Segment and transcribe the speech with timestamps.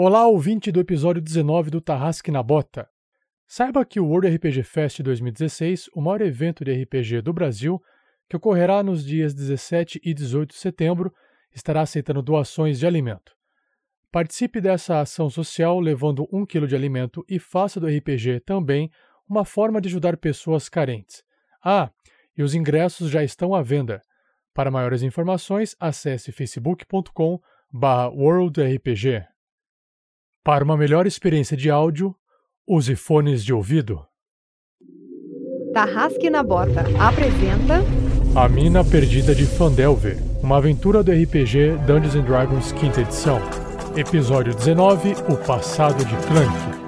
[0.00, 2.88] Olá, ouvinte do episódio 19 do Tarrasque na Bota.
[3.48, 7.82] Saiba que o World RPG Fest 2016, o maior evento de RPG do Brasil,
[8.28, 11.12] que ocorrerá nos dias 17 e 18 de setembro,
[11.52, 13.32] estará aceitando doações de alimento.
[14.12, 18.92] Participe dessa ação social levando um quilo de alimento e faça do RPG também
[19.28, 21.24] uma forma de ajudar pessoas carentes.
[21.60, 21.90] Ah,
[22.36, 24.00] e os ingressos já estão à venda.
[24.54, 27.40] Para maiores informações, acesse facebook.com
[28.14, 29.26] worldrpg.
[30.48, 32.16] Para uma melhor experiência de áudio,
[32.66, 34.00] use fones de ouvido.
[35.74, 37.84] Tarrasque na Bota apresenta
[38.34, 43.38] A Mina Perdida de Fandelver, uma aventura do RPG Dungeons and Dragons quinta edição.
[43.94, 46.78] Episódio 19, O Passado de Clank.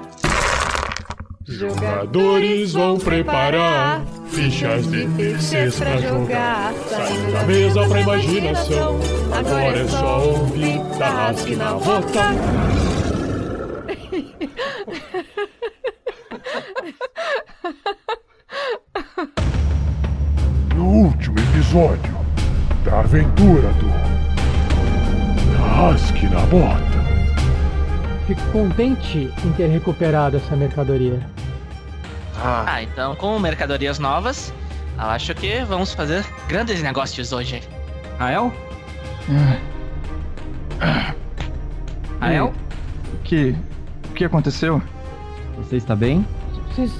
[1.45, 6.73] Jogadores vão preparar fichas de terceiros pra jogar.
[6.89, 8.99] Saindo da mesa pra imaginação.
[9.31, 12.90] Agora é só ouvir Tarrasque na Bota.
[20.75, 22.13] No último episódio
[22.83, 23.87] da aventura do
[25.57, 26.81] Rasque na Bota.
[28.25, 31.19] Fico contente em ter recuperado essa mercadoria.
[32.43, 34.51] Ah, então com mercadorias novas,
[34.97, 37.61] eu acho que vamos fazer grandes negócios hoje.
[38.17, 38.51] Rael?
[42.19, 42.51] Rael?
[43.13, 43.55] O que.
[44.21, 44.79] O que aconteceu?
[45.57, 46.23] Você está bem?
[46.67, 46.91] Vocês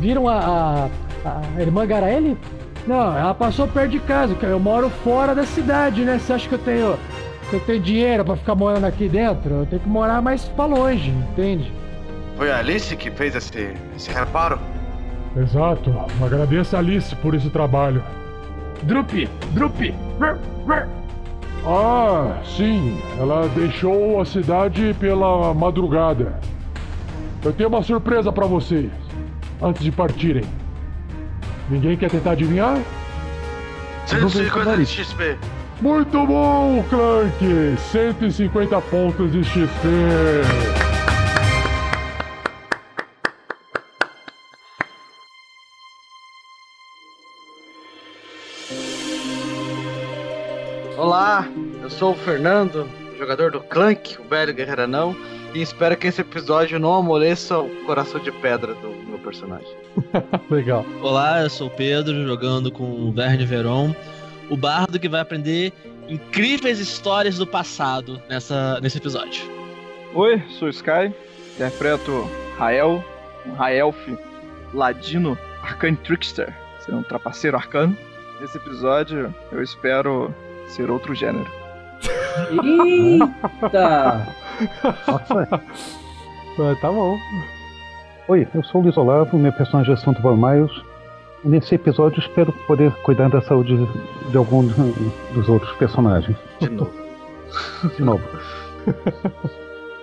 [0.00, 0.88] viram a,
[1.24, 2.36] a, a irmã Garaele?
[2.84, 4.52] Não, ela passou perto de casa, cara.
[4.52, 6.18] Eu moro fora da cidade, né?
[6.18, 6.98] Você acha que eu tenho,
[7.48, 9.54] que eu tenho dinheiro pra ficar morando aqui dentro?
[9.54, 11.72] Eu tenho que morar mais pra longe, entende?
[12.36, 14.58] Foi a Alice que fez esse, esse reparo?
[15.36, 15.94] Exato.
[16.20, 18.02] Agradeço a Alice por esse trabalho.
[18.82, 19.94] Drup, Drup.
[21.66, 23.00] Ah, sim.
[23.18, 26.38] Ela deixou a cidade pela madrugada.
[27.44, 28.90] Eu tenho uma surpresa pra vocês.
[29.60, 30.44] Antes de partirem.
[31.68, 32.78] Ninguém quer tentar adivinhar?
[34.06, 35.36] 150 de XP.
[35.80, 37.76] Muito bom, Clank!
[37.90, 40.85] 150 pontos de XP.
[51.86, 55.14] Eu sou o Fernando, jogador do Clank, o velho guerreiranão,
[55.54, 59.72] e espero que esse episódio não amoleça o coração de pedra do meu personagem.
[60.50, 60.84] Legal.
[61.00, 63.94] Olá, eu sou o Pedro, jogando com o Verne Veron,
[64.50, 65.72] o bardo que vai aprender
[66.08, 69.48] incríveis histórias do passado nessa, nesse episódio.
[70.12, 71.14] Oi, sou o Sky,
[71.54, 73.04] interpreto Rael,
[73.46, 73.96] um Raelf
[74.74, 77.96] ladino, Arcane Trickster, ser um trapaceiro arcano.
[78.40, 80.34] Nesse episódio, eu espero
[80.66, 81.65] ser outro gênero.
[82.64, 84.26] Eita!
[86.58, 87.18] Ah, tá bom.
[88.28, 90.72] Oi, eu sou o Luiz Olavo, meu personagem é Santo Miles.
[91.44, 93.76] E nesse episódio espero poder cuidar da saúde
[94.30, 94.66] de algum
[95.32, 96.36] dos outros personagens.
[96.60, 96.92] De novo.
[97.96, 98.24] De novo.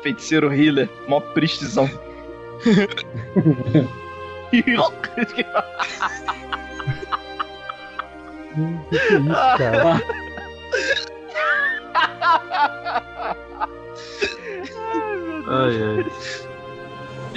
[0.04, 1.90] Feiticeiro healer, mó pristizão.
[4.54, 4.92] Que que é isso,
[9.58, 10.00] cara?
[15.48, 16.06] Ai, ai.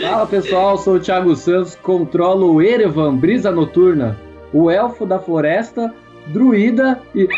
[0.01, 4.19] Fala pessoal, sou o Thiago Santos, controlo o Erevan, Brisa Noturna,
[4.53, 5.93] o Elfo da Floresta,
[6.27, 7.29] Druida e.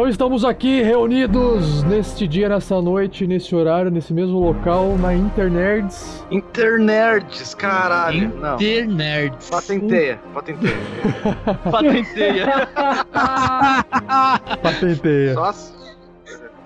[0.00, 6.24] Então estamos aqui reunidos neste dia, nessa noite, nesse horário, nesse mesmo local, na Internerds.
[6.30, 8.34] Internerds, caralho.
[8.34, 8.54] Não.
[8.54, 9.50] Internerds.
[9.50, 10.76] Patenteia, patenteia.
[11.70, 12.46] Patenteia.
[14.62, 15.34] Patenteia.
[15.34, 15.74] Nossa.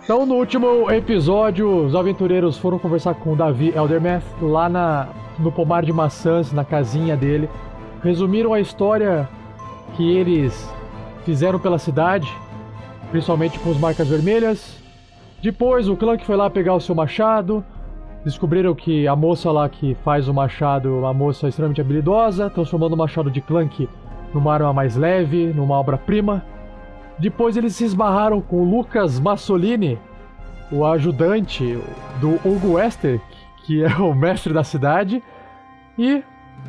[0.05, 5.09] Então, no último episódio, os aventureiros foram conversar com o Davi Eldermath lá na,
[5.41, 7.51] no pomar de maçãs, na casinha dele.
[8.01, 9.29] Resumiram a história
[9.97, 10.73] que eles
[11.25, 12.33] fizeram pela cidade,
[13.11, 14.77] principalmente com as marcas vermelhas.
[15.43, 17.65] Depois, o Clank foi lá pegar o seu machado.
[18.25, 22.97] Descobriram que a moça lá que faz o machado uma moça extremamente habilidosa, transformando o
[22.97, 23.89] machado de Clank
[24.33, 26.43] numa arma mais leve, numa obra-prima.
[27.19, 29.99] Depois eles se esbarraram com Lucas Massolini,
[30.73, 31.79] o ajudante
[32.21, 33.21] do Hugo Wester,
[33.65, 35.23] que é o mestre da cidade,
[35.99, 36.23] e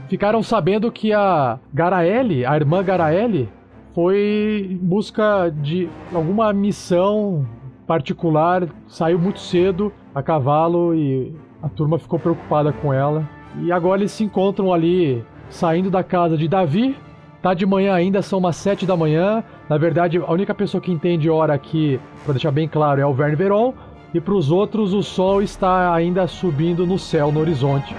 [0.08, 3.50] ficaram sabendo que a Garaele, a irmã Garaele,
[3.96, 7.48] foi em busca de alguma missão
[7.88, 11.34] particular, saiu muito cedo a cavalo e
[11.64, 13.28] a turma ficou preocupada com ela.
[13.62, 16.98] E agora eles se encontram ali saindo da casa de Davi.
[17.42, 19.42] Tá de manhã ainda, são umas sete da manhã.
[19.70, 23.14] Na verdade, a única pessoa que entende hora aqui, para deixar bem claro, é o
[23.14, 23.74] Verne Veron.
[24.14, 27.96] E para os outros, o sol está ainda subindo no céu, no horizonte.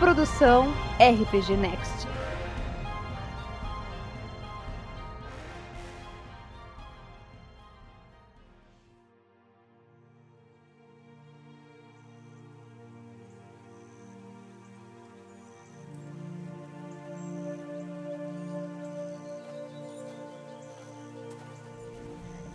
[0.00, 2.08] Produção RPG Next.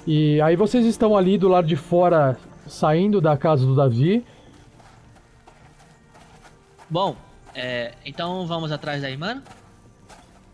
[0.07, 2.37] E aí vocês estão ali do lado de fora,
[2.67, 4.25] saindo da casa do Davi.
[6.89, 7.15] Bom,
[7.55, 9.41] é, então vamos atrás da irmã?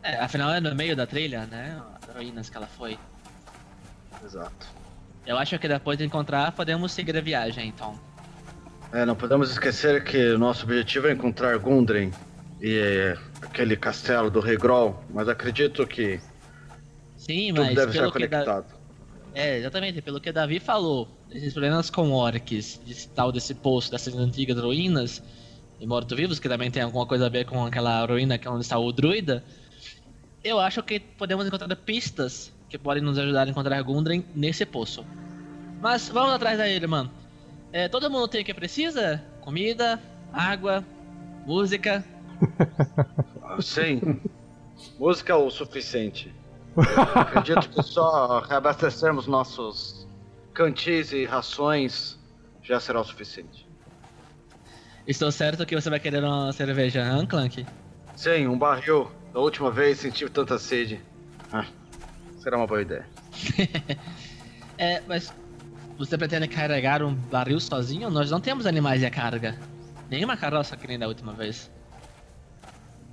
[0.04, 1.82] É, afinal é no meio da trilha, né?
[2.02, 2.98] As ruínas que ela foi.
[4.24, 4.68] Exato.
[5.26, 8.00] Eu acho que depois de encontrar, podemos seguir a viagem, então.
[8.94, 12.12] É, não podemos esquecer que o nosso objetivo é encontrar Gundren
[12.60, 16.20] e é, aquele castelo do Rei Grol, mas acredito que
[17.18, 18.38] Sim, tudo mas deve pelo estar que da...
[18.38, 18.82] conectado.
[19.34, 24.14] É, exatamente, pelo que Davi falou, esses problemas com orcs, desse tal desse poço, dessas
[24.16, 25.24] antigas ruínas
[25.82, 28.62] e mortos-vivos, que também tem alguma coisa a ver com aquela ruína que é onde
[28.62, 29.44] está o druida,
[30.44, 35.04] eu acho que podemos encontrar pistas que podem nos ajudar a encontrar Gundren nesse poço.
[35.82, 37.10] Mas vamos atrás da irmã.
[37.74, 39.24] É, todo mundo tem o que precisa?
[39.42, 40.00] Comida,
[40.32, 40.86] água,
[41.48, 42.06] música.
[43.60, 44.22] Sim.
[45.00, 46.32] Música o suficiente.
[47.16, 50.08] Acredito que só reabastecermos nossos
[50.54, 52.20] cantis e rações
[52.62, 53.71] já será o suficiente.
[55.12, 57.66] Estou certo que você vai querer uma cerveja, hein, Clank?
[58.16, 59.12] Sim, um barril.
[59.34, 61.02] Da última vez senti tanta sede.
[61.52, 61.66] Ah,
[62.40, 63.06] será uma boa ideia.
[64.78, 65.34] é, mas
[65.98, 68.10] você pretende carregar um barril sozinho?
[68.10, 69.58] Nós não temos animais de carga.
[70.10, 71.70] Nenhuma carroça que nem da última vez.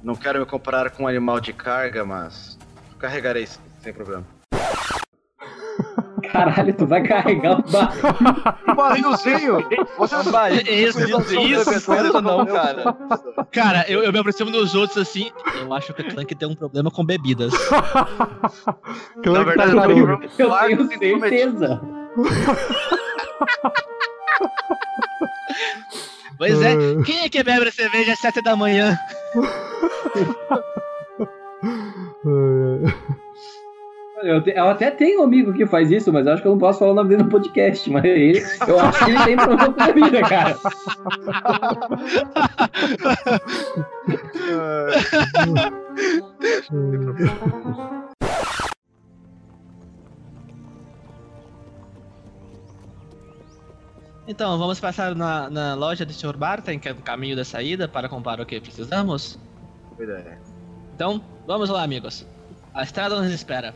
[0.01, 2.57] Não quero me comparar com um animal de carga, mas
[3.01, 3.49] carregarei
[3.83, 4.25] sem problema.
[6.31, 7.99] Caralho, tu vai carregar o barril.
[8.69, 9.69] Um barrilzinho!
[9.99, 10.53] Você não vai.
[10.59, 12.97] Isso, isso, isso, isso não, cara.
[13.51, 15.31] Cara, eu, eu me aproximo dos outros assim.
[15.61, 17.53] Eu acho que o Clank tem um problema com bebidas.
[19.25, 21.81] Na verdade, tá eu Eu tenho certeza.
[26.39, 28.97] Pois é, quem é que bebe cerveja às 7 da manhã?
[34.23, 36.53] Eu, te- eu até tenho um amigo que faz isso, mas eu acho que eu
[36.53, 37.89] não posso falar o nome dele no podcast.
[37.91, 40.57] Mas ele, eu acho que ele tem problema com a vida, cara.
[54.27, 56.37] Então, vamos passar na, na loja de Sr.
[56.37, 59.39] Barton, que é o caminho da saída, para comprar o que precisamos.
[59.97, 60.39] Boa ideia.
[60.95, 62.27] Então, vamos lá, amigos.
[62.75, 63.73] A estrada nos espera.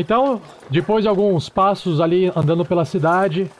[0.00, 0.40] Então,
[0.70, 3.50] depois de alguns passos ali andando pela cidade,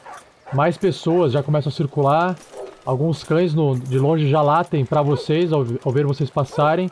[0.51, 2.35] mais pessoas já começam a circular.
[2.83, 6.89] Alguns cães no, de longe já latem para vocês ao, ao, ver vocês passarem.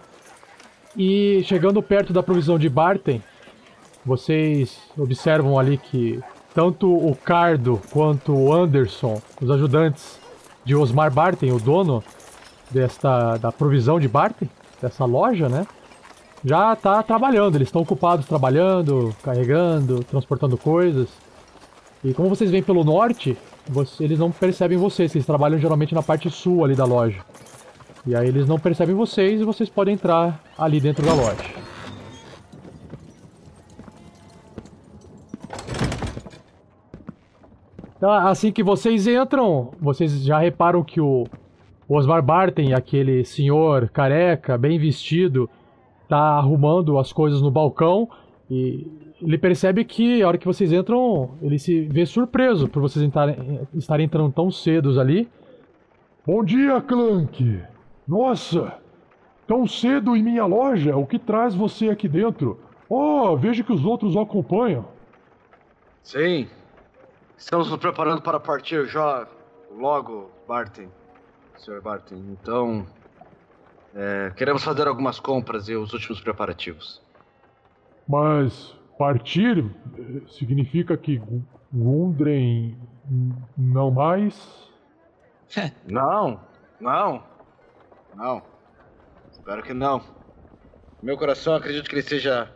[0.95, 3.19] E chegando perto da provisão de Barton,
[4.05, 6.19] vocês observam ali que
[6.53, 10.19] tanto o Cardo quanto o Anderson, os ajudantes
[10.63, 12.03] de Osmar Barton, o dono
[12.69, 14.45] desta da provisão de Barton,
[14.79, 15.65] dessa loja, né?
[16.43, 21.09] Já está trabalhando, eles estão ocupados trabalhando, carregando, transportando coisas.
[22.03, 26.01] E como vocês vêm pelo norte, você, eles não percebem vocês, eles trabalham geralmente na
[26.01, 27.19] parte sul ali da loja.
[28.07, 31.43] E aí eles não percebem vocês e vocês podem entrar ali dentro da loja.
[37.97, 41.27] Então, assim que vocês entram, vocês já reparam que o
[41.89, 45.49] Osmar Barton, aquele senhor careca, bem vestido,
[46.09, 48.09] tá arrumando as coisas no balcão
[48.49, 53.05] e ele percebe que a hora que vocês entram, ele se vê surpreso por vocês
[53.05, 55.29] entrarem, estarem entrando tão cedos ali.
[56.25, 57.61] Bom dia, Clank!
[58.07, 58.73] Nossa!
[59.45, 60.95] Tão cedo em minha loja?
[60.95, 62.59] O que traz você aqui dentro?
[62.87, 64.85] Oh, vejo que os outros o acompanham.
[66.01, 66.47] Sim.
[67.37, 69.27] Estamos nos preparando para partir já
[69.77, 70.87] logo, Barton.
[71.57, 71.81] Sr.
[71.81, 72.15] Barton.
[72.31, 72.85] Então,
[73.95, 77.01] é, queremos fazer algumas compras e os últimos preparativos.
[78.07, 79.65] Mas partir
[80.27, 81.21] significa que
[81.71, 82.77] Gundren
[83.57, 84.67] não mais?
[85.87, 86.39] não,
[86.79, 87.23] não,
[88.15, 88.41] não.
[89.31, 90.01] Espero que não.
[91.01, 92.53] Meu coração acredito que ele esteja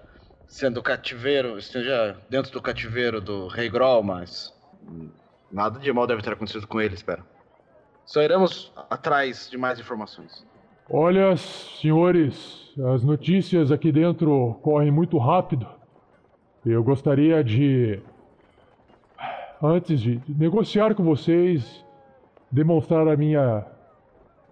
[0.47, 4.53] sendo cativeiro, esteja dentro do cativeiro do Rei Groll, mas
[5.51, 7.25] nada de mal deve ter acontecido com ele, espero.
[8.05, 10.45] Só iremos atrás de mais informações.
[10.89, 15.65] Olha, senhores, as notícias aqui dentro correm muito rápido.
[16.65, 18.01] Eu gostaria de,
[19.61, 21.85] antes de negociar com vocês,
[22.51, 23.65] demonstrar a minha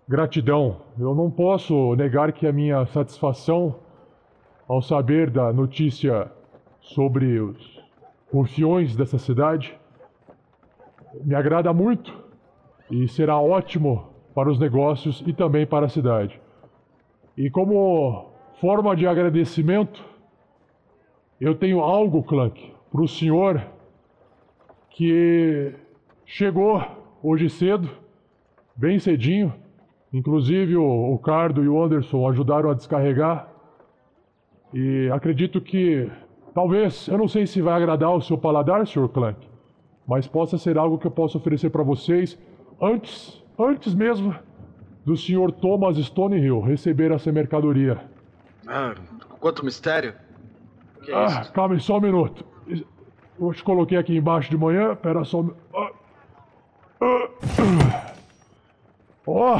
[0.07, 0.77] gratidão.
[0.97, 3.75] Eu não posso negar que a minha satisfação
[4.69, 6.31] ao saber da notícia
[6.79, 7.83] sobre os
[8.31, 9.77] rufiões dessa cidade
[11.25, 12.17] me agrada muito
[12.89, 16.39] e será ótimo para os negócios e também para a cidade.
[17.38, 20.03] E como forma de agradecimento,
[21.39, 23.61] eu tenho algo, Clank, para o senhor
[24.91, 25.73] que
[26.25, 26.81] chegou
[27.23, 27.89] hoje cedo,
[28.75, 29.53] bem cedinho.
[30.13, 33.47] Inclusive o, Cardo e o Anderson ajudaram a descarregar.
[34.73, 36.09] E acredito que
[36.53, 39.07] talvez, eu não sei se vai agradar o seu paladar, Sr.
[39.07, 39.47] Clank,
[40.05, 42.38] mas possa ser algo que eu possa oferecer para vocês
[42.81, 44.36] antes antes mesmo
[45.06, 48.00] do senhor Thomas Stonehill receber essa mercadoria.
[48.68, 48.96] Ah,
[49.39, 50.13] quanto mistério.
[51.03, 51.51] Que é ah, isso?
[51.53, 52.46] calma só um minuto.
[53.39, 55.53] Eu te coloquei aqui embaixo de manhã, pera só um...
[55.74, 55.91] Ah.
[57.01, 58.13] Ah.
[59.25, 59.60] Oh.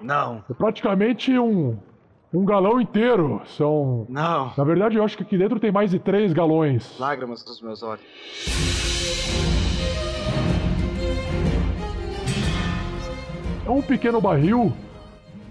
[0.00, 0.44] Não.
[0.48, 1.78] É praticamente um,
[2.32, 3.42] um galão inteiro.
[3.46, 4.06] São.
[4.08, 4.52] Não.
[4.56, 6.98] Na verdade, eu acho que aqui dentro tem mais de três galões.
[6.98, 9.49] Lágrimas nos meus olhos.
[13.66, 14.72] É um pequeno barril.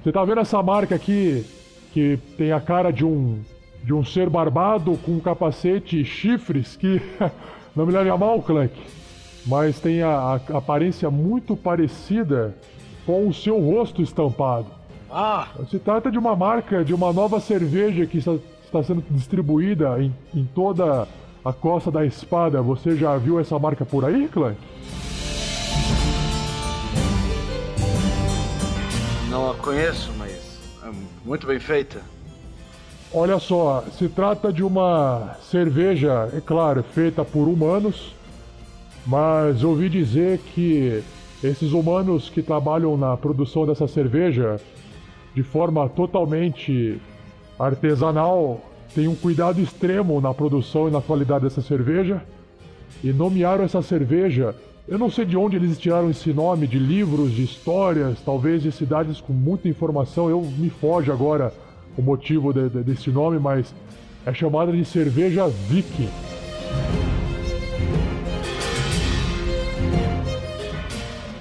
[0.04, 1.46] Você tá vendo essa marca aqui
[1.92, 3.42] que tem a cara de um
[3.84, 7.02] de um ser barbado com um capacete e chifres que
[7.76, 8.74] não me leve a mal, Clank,
[9.46, 12.56] mas tem a, a, aparência muito parecida
[13.06, 14.68] com o seu rosto estampado.
[15.10, 15.48] Ah!
[15.72, 20.14] Se trata de uma marca de uma nova cerveja que está, está sendo distribuída em,
[20.36, 21.08] em toda
[21.44, 22.62] a costa da espada.
[22.62, 24.58] Você já viu essa marca por aí, Clank?
[29.30, 30.92] Não a conheço, mas é
[31.24, 32.02] muito bem feita.
[33.14, 38.16] Olha só, se trata de uma cerveja, é claro, feita por humanos,
[39.06, 41.04] mas ouvi dizer que
[41.44, 44.60] esses humanos que trabalham na produção dessa cerveja
[45.36, 47.00] de forma totalmente
[47.58, 48.60] artesanal
[48.96, 52.22] têm um cuidado extremo na produção e na qualidade dessa cerveja
[53.04, 54.56] e nomearam essa cerveja
[54.90, 58.72] eu não sei de onde eles tiraram esse nome, de livros, de histórias, talvez de
[58.72, 60.28] cidades com muita informação.
[60.30, 61.54] Eu me foge agora
[61.96, 63.72] o motivo de, de, desse nome, mas
[64.26, 66.10] é chamada de cerveja Viking.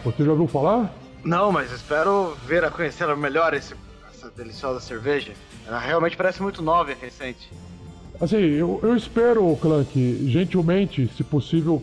[0.05, 0.95] Você já ouviu falar?
[1.25, 3.75] Não, mas espero ver a conhecer melhor esse,
[4.13, 5.33] essa deliciosa cerveja.
[5.67, 7.51] Ela realmente parece muito nova e recente.
[8.21, 11.83] Assim, eu, eu espero, Clank, gentilmente, se possível,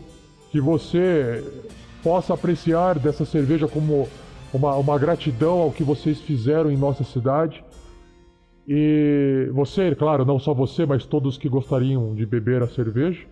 [0.55, 1.43] que você
[2.01, 4.07] possa apreciar dessa cerveja como
[4.53, 7.62] uma, uma gratidão ao que vocês fizeram em nossa cidade.
[8.65, 13.25] E você, claro, não só você, mas todos que gostariam de beber a cerveja.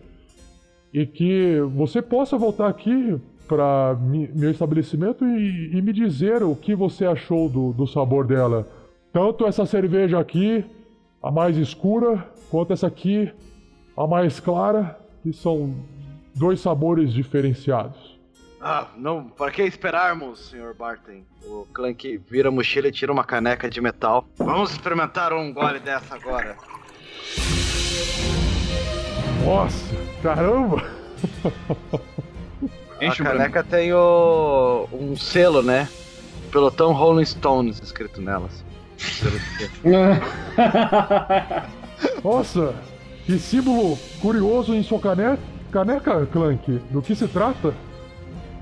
[0.92, 3.98] E que você possa voltar aqui para
[4.34, 8.68] meu estabelecimento e, e, me dizer o que você achou do, do sabor dela.
[9.14, 10.62] Tanto essa cerveja aqui,
[11.22, 13.32] a mais escura, quanto essa aqui,
[13.96, 15.72] a mais clara, que são
[16.34, 18.14] dois sabores diferenciados.
[18.60, 20.74] Ah, não, para que esperarmos, Sr.
[20.74, 21.22] Barton?
[21.44, 24.26] O Clank vira a mochila e tira uma caneca de metal.
[24.38, 26.56] Vamos experimentar um gole dessa agora.
[29.44, 30.82] Nossa, caramba!
[33.00, 35.86] a caneca tem o, um selo, né?
[36.50, 38.64] Pelotão Rolling Stones escrito nelas.
[42.24, 42.74] Nossa,
[43.26, 45.38] que símbolo curioso em sua caneca,
[45.74, 46.80] caneca, Clank.
[46.90, 47.74] Do que se trata?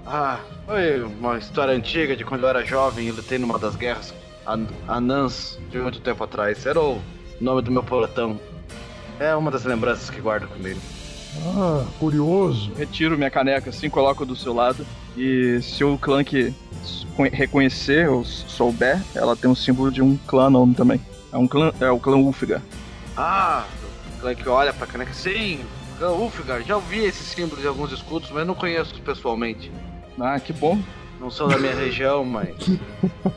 [0.06, 4.14] Ah, foi uma história antiga de quando eu era jovem e lutei numa das guerras
[4.88, 6.64] anãs de muito tempo atrás.
[6.64, 7.02] Era o
[7.38, 8.40] nome do meu pelotão.
[9.20, 10.80] É uma das lembranças que guardo comigo.
[11.54, 12.72] Ah, curioso.
[12.74, 14.86] Retiro minha caneca assim, coloco do seu lado.
[15.14, 16.54] E se o Clank
[17.30, 20.98] reconhecer ou souber, ela tem um símbolo de um clã nome também.
[21.30, 22.62] É um clã, é o clã Ulfigar.
[23.14, 23.66] Ah,
[24.16, 25.12] o Clank olha pra caneca.
[25.12, 25.60] Sim,
[26.02, 26.62] clã Ulfigar.
[26.62, 29.70] Já ouvi esses símbolos em alguns escudos, mas não conheço pessoalmente.
[30.18, 30.78] Ah, que bom.
[31.20, 32.56] Não sou da minha região, mas.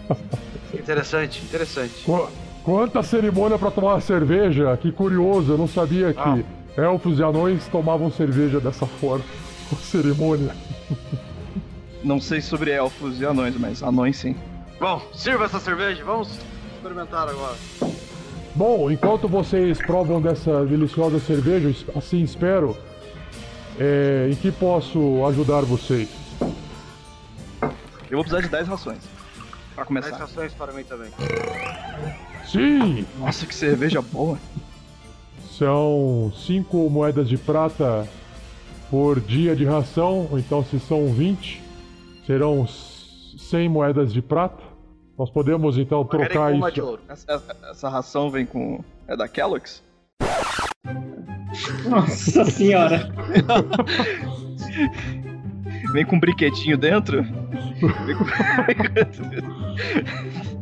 [0.74, 2.04] interessante, interessante.
[2.04, 2.28] Qu
[2.64, 4.76] quanta cerimônia para tomar cerveja?
[4.78, 6.44] Que curioso, eu não sabia que ah.
[6.76, 9.24] elfos e anões tomavam cerveja dessa forma.
[9.70, 10.56] Com cerimônia.
[12.04, 14.36] Não sei sobre elfos e anões, mas anões sim.
[14.80, 16.40] Bom, sirva essa cerveja, vamos
[16.76, 17.56] experimentar agora.
[18.56, 22.78] Bom, enquanto vocês provam dessa deliciosa cerveja, assim espero,
[23.78, 26.08] é, em que posso ajudar vocês?
[28.10, 29.00] Eu vou precisar de 10 rações.
[29.76, 30.12] Pra começar.
[30.12, 31.12] 10 rações para mim também.
[32.46, 33.06] Sim!
[33.20, 34.40] Nossa, que cerveja boa.
[35.58, 38.08] São 5 moedas de prata
[38.90, 41.62] por dia de ração, então se são 20,
[42.26, 42.66] serão
[43.38, 44.64] 100 moedas de prata.
[45.18, 46.72] Nós podemos então trocar isso.
[46.72, 47.02] De ouro.
[47.08, 48.84] Essa, essa, essa ração vem com.
[49.08, 49.84] É da Kellogg's?
[51.88, 53.10] Nossa senhora!
[55.94, 57.24] vem com um brinquedinho dentro?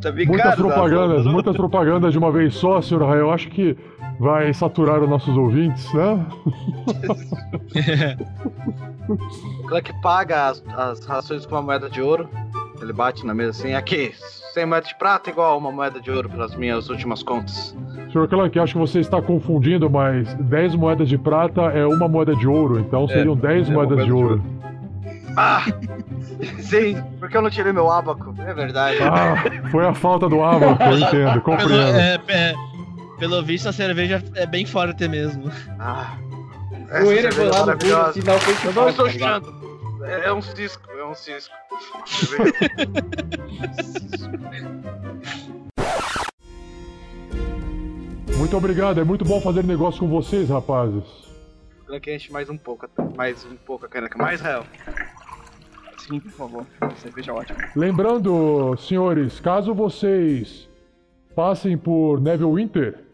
[0.00, 1.30] tá bem muitas caro, propagandas, tá?
[1.30, 3.20] muitas propagandas de uma vez só, senhor Rael.
[3.20, 3.76] Eu acho que
[4.20, 6.26] vai saturar os nossos ouvintes, né?
[9.58, 12.28] o Clank paga as, as rações com uma moeda de ouro.
[12.80, 14.14] Ele bate na mesa assim, aqui,
[14.54, 17.76] 100 moedas de prata igual uma moeda de ouro pelas minhas últimas contas.
[18.12, 22.36] Senhor Clank, acho que você está confundindo, mas 10 moedas de prata é uma moeda
[22.36, 24.38] de ouro, então seriam é, 10 é moedas de ouro.
[24.38, 25.34] De ouro.
[25.36, 25.64] Ah!
[26.62, 28.98] Sim, porque eu não tirei meu abaco, é verdade.
[29.02, 29.34] Ah,
[29.70, 31.70] foi a falta do abaco, eu entendo, compreendo.
[31.70, 32.54] Pelo, é, é,
[33.18, 35.50] pelo visto, a cerveja é bem forte mesmo.
[35.80, 36.16] Ah.
[37.04, 39.52] O ele é bolado puro, assim, dá o Eu não estou chorando.
[40.04, 41.54] É, é um cisco, é um cisco.
[48.36, 51.04] muito obrigado, é muito bom fazer negócio com vocês, rapazes.
[51.86, 54.64] Clank enche mais um pouco, mais um pouco a caneca, mais real.
[55.98, 56.66] Sim, por favor.
[56.96, 57.58] Cerveja ótima.
[57.76, 60.68] Lembrando, senhores, caso vocês
[61.34, 63.04] passem por Neverwinter,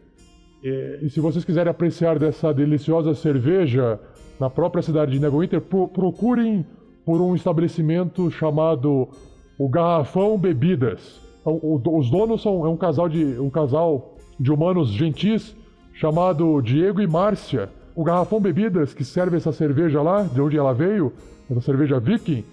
[0.63, 3.99] e, e se vocês quiserem apreciar dessa deliciosa cerveja
[4.39, 6.65] na própria cidade de Neverwinter, pro, procurem
[7.11, 9.09] por um estabelecimento chamado
[9.57, 11.19] o Garrafão Bebidas.
[11.43, 15.53] O, o, os donos são é um casal de um casal de humanos gentis
[15.93, 17.69] chamado Diego e Márcia.
[17.93, 21.11] O Garrafão Bebidas que serve essa cerveja lá, de onde ela veio,
[21.49, 22.45] essa cerveja Viking,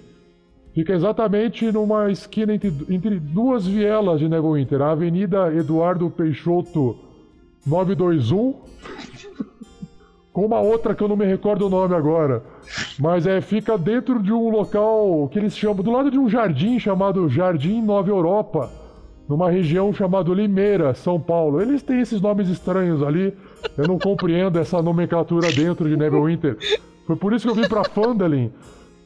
[0.74, 6.96] Fica exatamente numa esquina entre, entre duas vielas de Neverwinter, a Avenida Eduardo Peixoto
[7.64, 8.54] 921,
[10.38, 12.44] com uma outra que eu não me recordo o nome agora.
[12.96, 16.78] Mas é, fica dentro de um local que eles chamam, do lado de um jardim
[16.78, 18.70] chamado Jardim Nova Europa,
[19.28, 21.60] numa região chamada Limeira, São Paulo.
[21.60, 23.34] Eles têm esses nomes estranhos ali,
[23.76, 26.56] eu não compreendo essa nomenclatura dentro de Neverwinter.
[27.04, 28.52] Foi por isso que eu vim para Fandalin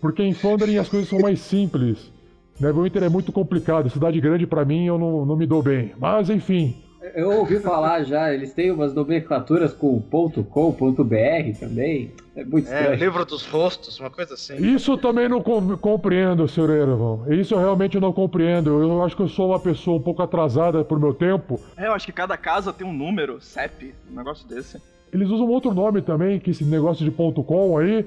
[0.03, 2.13] porque em Fondering as coisas são mais simples.
[2.61, 3.89] Neverwinter é muito complicado.
[3.89, 5.93] Cidade grande para mim eu não, não me dou bem.
[5.99, 6.77] Mas enfim.
[7.15, 12.13] Eu ouvi falar já, eles têm umas nomenclaturas com .com.br também.
[12.37, 12.93] É muito é, estranho.
[12.93, 14.57] É, livro dos rostos, uma coisa assim.
[14.57, 16.71] Isso eu também não com compreendo, Sr.
[16.71, 17.21] Erevan.
[17.29, 18.81] Isso eu realmente não compreendo.
[18.81, 21.61] Eu acho que eu sou uma pessoa um pouco atrasada por meu tempo.
[21.77, 24.81] É, eu acho que cada casa tem um número, CEP, um negócio desse.
[25.13, 28.07] Eles usam outro nome também, que esse negócio de .com aí.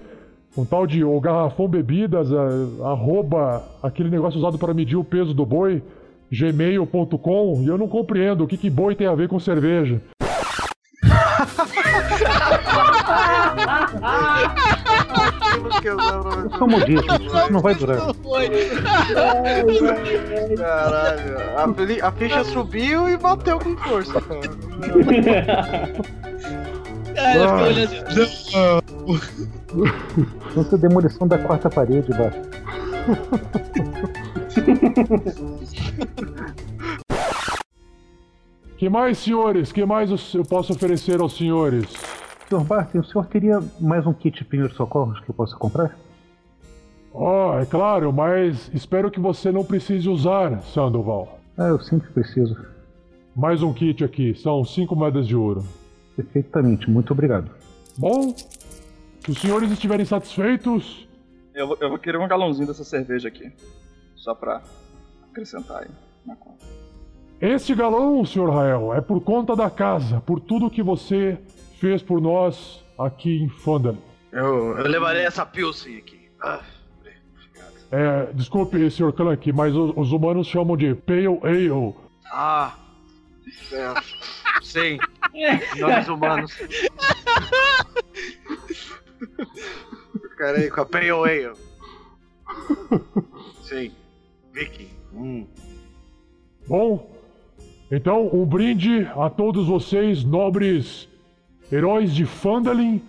[0.58, 5.34] Um tal de o garrafão bebidas, a, arroba, aquele negócio usado para medir o peso
[5.34, 5.84] do boi.
[6.32, 10.02] gmail.com e eu não compreendo o que, que boi tem a ver com cerveja.
[16.68, 18.00] Modista, isso não vai durar.
[20.58, 21.36] Caralho,
[22.04, 24.42] a, ficha subiu e bateu com força, cara.
[27.16, 27.96] Cara, eu fiquei olhando.
[30.58, 32.42] Isso é demolição da quarta parede, baixo.
[38.78, 39.72] Que mais, senhores?
[39.72, 41.86] Que mais eu posso oferecer aos senhores?
[42.50, 42.64] Sr.
[42.64, 45.98] Barton, o senhor teria mais um kit de primeiros socorros que eu possa comprar?
[47.14, 51.40] Oh, é claro, mas espero que você não precise usar, Sandoval.
[51.58, 52.56] Ah, eu sempre preciso.
[53.34, 55.64] Mais um kit aqui, são cinco moedas de ouro.
[56.16, 57.50] Perfeitamente, muito obrigado.
[57.98, 61.08] Bom, se os senhores estiverem satisfeitos,
[61.54, 63.50] Eu, eu vou querer um galãozinho dessa cerveja aqui.
[64.26, 64.60] Só pra
[65.30, 65.90] acrescentar aí
[66.26, 66.66] na conta.
[67.40, 68.50] este galão, Sr.
[68.50, 71.38] Rael, é por conta da casa, por tudo que você
[71.80, 73.96] fez por nós aqui em Fandal.
[74.32, 76.28] Eu, eu levarei essa Pilsen aqui.
[76.42, 76.60] Ah,
[77.92, 79.14] É, desculpe, Sr.
[79.14, 81.94] Clank, mas os, os humanos chamam de Pale Ale.
[82.32, 82.76] ah
[83.72, 83.94] é,
[84.64, 84.98] sim.
[85.80, 86.52] Nomes humanos.
[90.36, 91.54] Cara aí, com a Pale Ale.
[93.62, 93.92] Sim.
[94.56, 94.88] Viking.
[95.14, 95.46] Hum.
[96.66, 97.12] Bom,
[97.92, 101.10] então um brinde a todos vocês, nobres
[101.70, 103.02] heróis de Fandalin.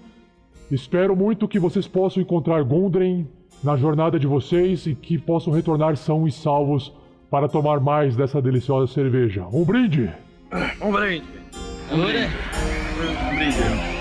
[0.71, 3.27] Espero muito que vocês possam encontrar Gundren
[3.63, 6.93] na jornada de vocês e que possam retornar são e salvos
[7.31, 9.47] para tomar mais dessa deliciosa cerveja.
[9.53, 10.13] Um brinde!
[10.83, 11.27] Um brinde.
[11.93, 13.96] Um brinde.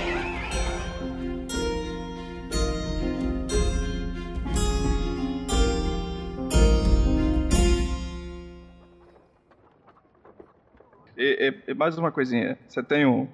[11.25, 12.55] E, e- e mais uma coisinha.
[12.67, 13.27] Você tem um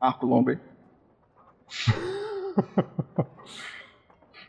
[0.00, 0.58] arco longo aí?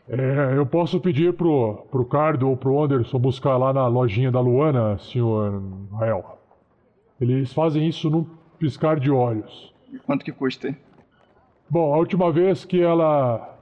[0.08, 4.40] É, eu posso pedir pro, pro Cardo ou pro Anderson buscar lá na lojinha da
[4.40, 6.38] Luana, senhor Rael.
[7.20, 8.24] Eles fazem isso num
[8.58, 9.72] piscar de olhos.
[9.92, 10.76] E quanto que custa, hein?
[11.68, 13.54] Bom, a última vez que ela.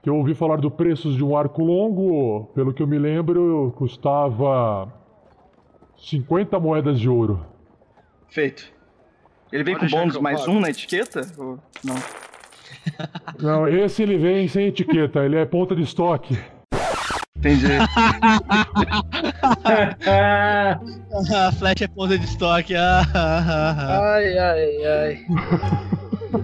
[0.00, 3.74] que eu ouvi falar do preços de um arco longo, pelo que eu me lembro,
[3.76, 4.92] custava.
[5.96, 7.44] 50 moedas de ouro.
[8.28, 8.64] Feito.
[9.50, 11.22] Ele vem Pode com bônus mais um na etiqueta?
[11.38, 11.96] Ou não?
[13.40, 16.38] Não, esse ele vem sem etiqueta, ele é ponta de estoque.
[17.36, 17.66] Entendi.
[21.34, 22.74] A flecha é ponta de estoque.
[22.74, 24.12] Ah, ah, ah, ah.
[24.14, 25.26] Ai, ai, ai.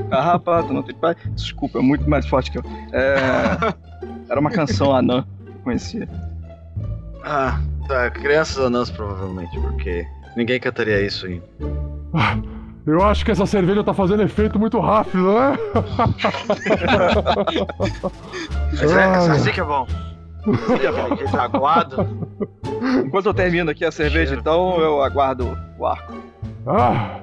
[0.08, 1.14] Carrapato, não tem pai.
[1.30, 2.62] Desculpa, é muito mais forte que eu.
[2.92, 3.14] É...
[4.28, 6.08] Era uma canção anã que eu conhecia.
[7.24, 8.10] Ah, tá.
[8.10, 11.42] Crianças anãs, provavelmente, porque ninguém cantaria isso em.
[12.86, 15.56] Eu acho que essa cerveja tá fazendo efeito muito rápido, né?
[18.72, 19.86] Mas é, assim que é bom.
[20.46, 22.28] Assim que é bom, que aguado.
[23.06, 26.12] Enquanto eu termino aqui a cerveja, então eu aguardo o arco.
[26.66, 27.20] Ah,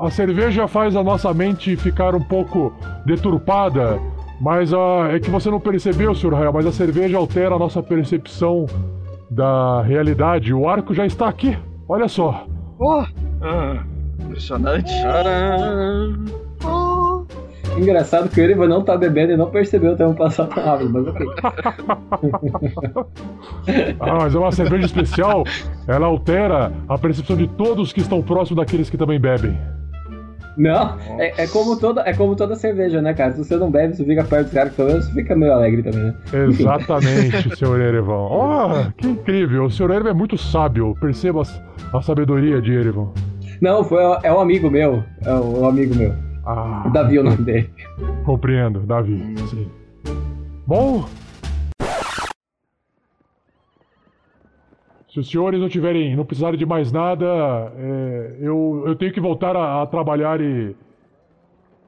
[0.00, 2.72] a cerveja faz a nossa mente ficar um pouco
[3.06, 3.98] deturpada,
[4.40, 6.34] mas ah, é que você não percebeu, Sr.
[6.34, 8.66] Rael, mas a cerveja altera a nossa percepção
[9.30, 10.52] da realidade.
[10.52, 11.56] O arco já está aqui,
[11.88, 12.46] olha só.
[12.78, 13.04] Oh,
[13.42, 13.84] ah,
[14.20, 14.92] impressionante.
[17.76, 20.90] Engraçado que o Erivan não tá bebendo e não percebeu o tempo passar tão rápido,
[20.90, 21.26] mas ok.
[24.00, 25.44] Ah, mas é uma cerveja especial,
[25.86, 29.56] ela altera a percepção de todos que estão próximos daqueles que também bebem.
[30.58, 33.32] Não, é, é como toda, é como toda cerveja, né, cara?
[33.32, 35.52] Se você não bebe, você fica perto dos caras que estão bebendo, você fica meio
[35.52, 36.14] alegre também, né?
[36.32, 37.80] Exatamente, Sr.
[37.80, 38.28] Erevan.
[38.30, 39.90] Oh, que incrível, o Sr.
[39.92, 41.42] Erevan é muito sábio, perceba
[41.94, 43.08] a sabedoria de Erevan.
[43.60, 45.02] Não, foi, é um amigo meu.
[45.24, 46.12] É um amigo meu.
[46.44, 47.70] Ah, O Davi é o nome dele.
[48.24, 49.34] Compreendo, Davi.
[49.48, 49.68] Sim.
[50.66, 51.04] Bom.
[55.18, 57.26] Se os senhores não tiverem, não precisarem de mais nada,
[57.76, 60.76] é, eu, eu tenho que voltar a, a trabalhar e,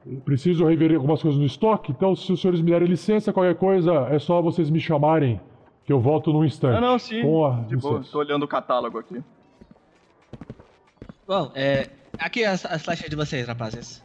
[0.05, 1.93] e preciso rever algumas coisas no estoque.
[1.93, 5.39] Então, se os senhores me derem licença, qualquer coisa, é só vocês me chamarem
[5.85, 6.75] que eu volto num instante.
[6.75, 7.21] Ah, não, sim.
[7.21, 9.23] Com a De boa, tô olhando o catálogo aqui.
[11.25, 11.87] Bom, é.
[12.19, 14.03] Aqui as, as flechas de vocês, rapazes.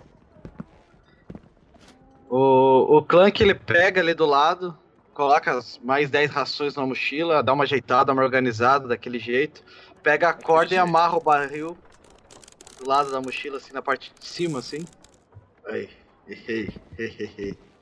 [2.31, 4.77] O, o Clank ele pega ali do lado,
[5.16, 9.64] coloca as mais 10 rações na mochila, dá uma ajeitada, uma organizada daquele jeito,
[10.02, 11.76] pega a corda e amarra o barril
[12.79, 14.85] do lado da mochila, assim, na parte de cima, assim.
[15.64, 15.88] Aí.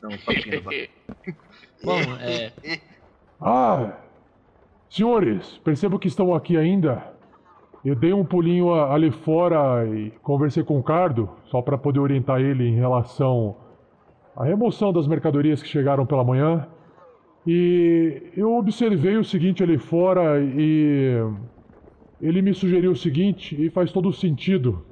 [0.00, 0.70] Dá um papinho no.
[1.82, 2.52] Bom, é.
[3.40, 3.96] Ah,
[4.88, 7.12] senhores, percebo que estão aqui ainda.
[7.84, 12.40] Eu dei um pulinho ali fora e conversei com o Cardo, só para poder orientar
[12.40, 13.56] ele em relação
[14.36, 16.68] à remoção das mercadorias que chegaram pela manhã.
[17.46, 21.20] E eu observei o seguinte ali fora e
[22.20, 24.82] ele me sugeriu o seguinte, e faz todo sentido.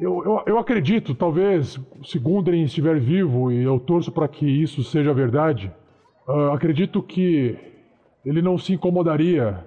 [0.00, 4.82] Eu, eu, eu acredito, talvez, se Gundren estiver vivo, e eu torço para que isso
[4.82, 5.70] seja verdade,
[6.26, 7.56] ah, acredito que
[8.24, 9.64] ele não se incomodaria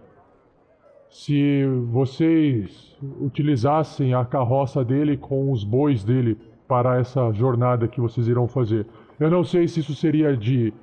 [1.09, 6.37] se vocês utilizassem a carroça dele com os bois dele
[6.67, 8.87] para essa jornada que vocês irão fazer.
[9.19, 10.73] Eu não sei se isso seria de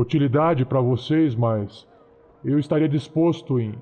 [0.00, 1.86] utilidade para vocês, mas
[2.44, 3.74] eu estaria disposto em,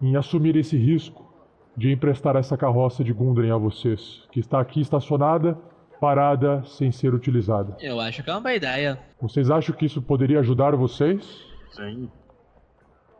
[0.00, 1.30] em assumir esse risco
[1.76, 5.58] de emprestar essa carroça de Gundren a vocês, que está aqui estacionada,
[6.00, 7.76] parada, sem ser utilizada.
[7.80, 8.98] Eu acho que é uma boa ideia.
[9.20, 11.44] Vocês acham que isso poderia ajudar vocês?
[11.70, 12.10] Sim.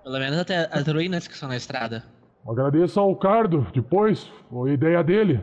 [0.02, 2.04] Pelo menos até as ruínas que são na estrada.
[2.46, 5.40] Agradeço ao Cardo, depois, foi a ideia dele.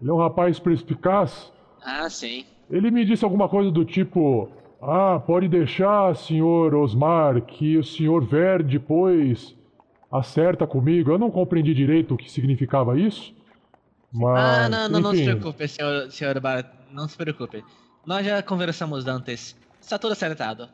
[0.00, 1.52] Ele é um rapaz perspicaz.
[1.82, 2.46] Ah, sim.
[2.70, 4.48] Ele me disse alguma coisa do tipo:
[4.80, 9.56] Ah, pode deixar, senhor Osmar, que o senhor Ver depois
[10.10, 11.10] acerta comigo.
[11.10, 13.34] Eu não compreendi direito o que significava isso.
[14.12, 16.64] Mas, ah, não, não, não se preocupe, senhor, senhor Bar...
[16.90, 17.62] Não se preocupe.
[18.06, 19.54] Nós já conversamos antes.
[19.80, 20.68] Está tudo acertado.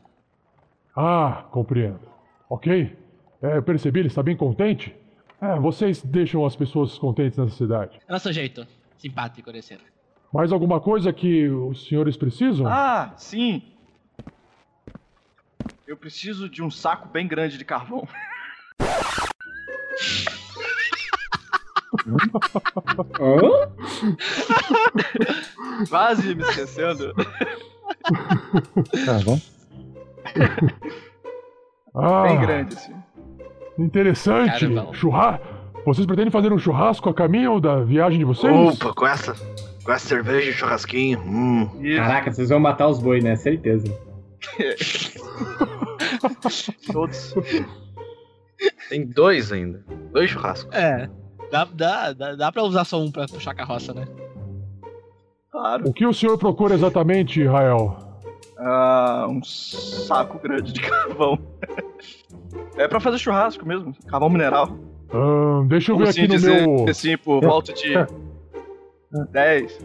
[0.95, 2.01] Ah, compreendo.
[2.49, 2.97] Ok.
[3.43, 4.95] É, eu percebi, ele está bem contente.
[5.41, 7.99] É, vocês deixam as pessoas contentes nessa cidade.
[8.07, 8.67] É nosso jeito.
[8.97, 9.81] Simpático de ser.
[10.33, 12.67] Mais alguma coisa que os senhores precisam?
[12.67, 13.63] Ah, sim.
[15.87, 18.09] Eu preciso de um saco bem grande de carvão.
[25.89, 27.15] Quase me esquecendo.
[29.05, 29.39] Tá bom.
[31.95, 32.95] Ah, Bem grande, assim.
[33.79, 34.67] Interessante.
[34.67, 34.95] Carvão.
[34.95, 35.41] Churra...
[35.85, 38.51] Vocês pretendem fazer um churrasco a caminho da viagem de vocês?
[38.51, 39.35] Opa, com essa,
[39.85, 41.21] com essa cerveja e churrasquinho.
[41.21, 41.69] Hum.
[41.97, 43.37] Caraca, vocês vão matar os boi, né?
[43.37, 43.85] Certeza.
[46.93, 47.35] Todos.
[48.89, 49.85] Tem dois ainda.
[50.13, 50.75] Dois churrascos.
[50.75, 51.09] É.
[51.51, 54.07] Dá, dá, dá, dá pra usar só um pra puxar a carroça, né?
[55.51, 55.89] Claro.
[55.89, 57.97] O que o senhor procura exatamente, Rael?
[58.59, 61.39] Ah, um saco grande de carvão.
[62.77, 63.95] É pra fazer churrasco mesmo.
[64.07, 64.69] Carvão mineral.
[65.69, 66.89] Deixa eu Como ver assim aqui no dizer, meu.
[66.89, 67.93] assim, por volta de
[69.31, 69.79] 10.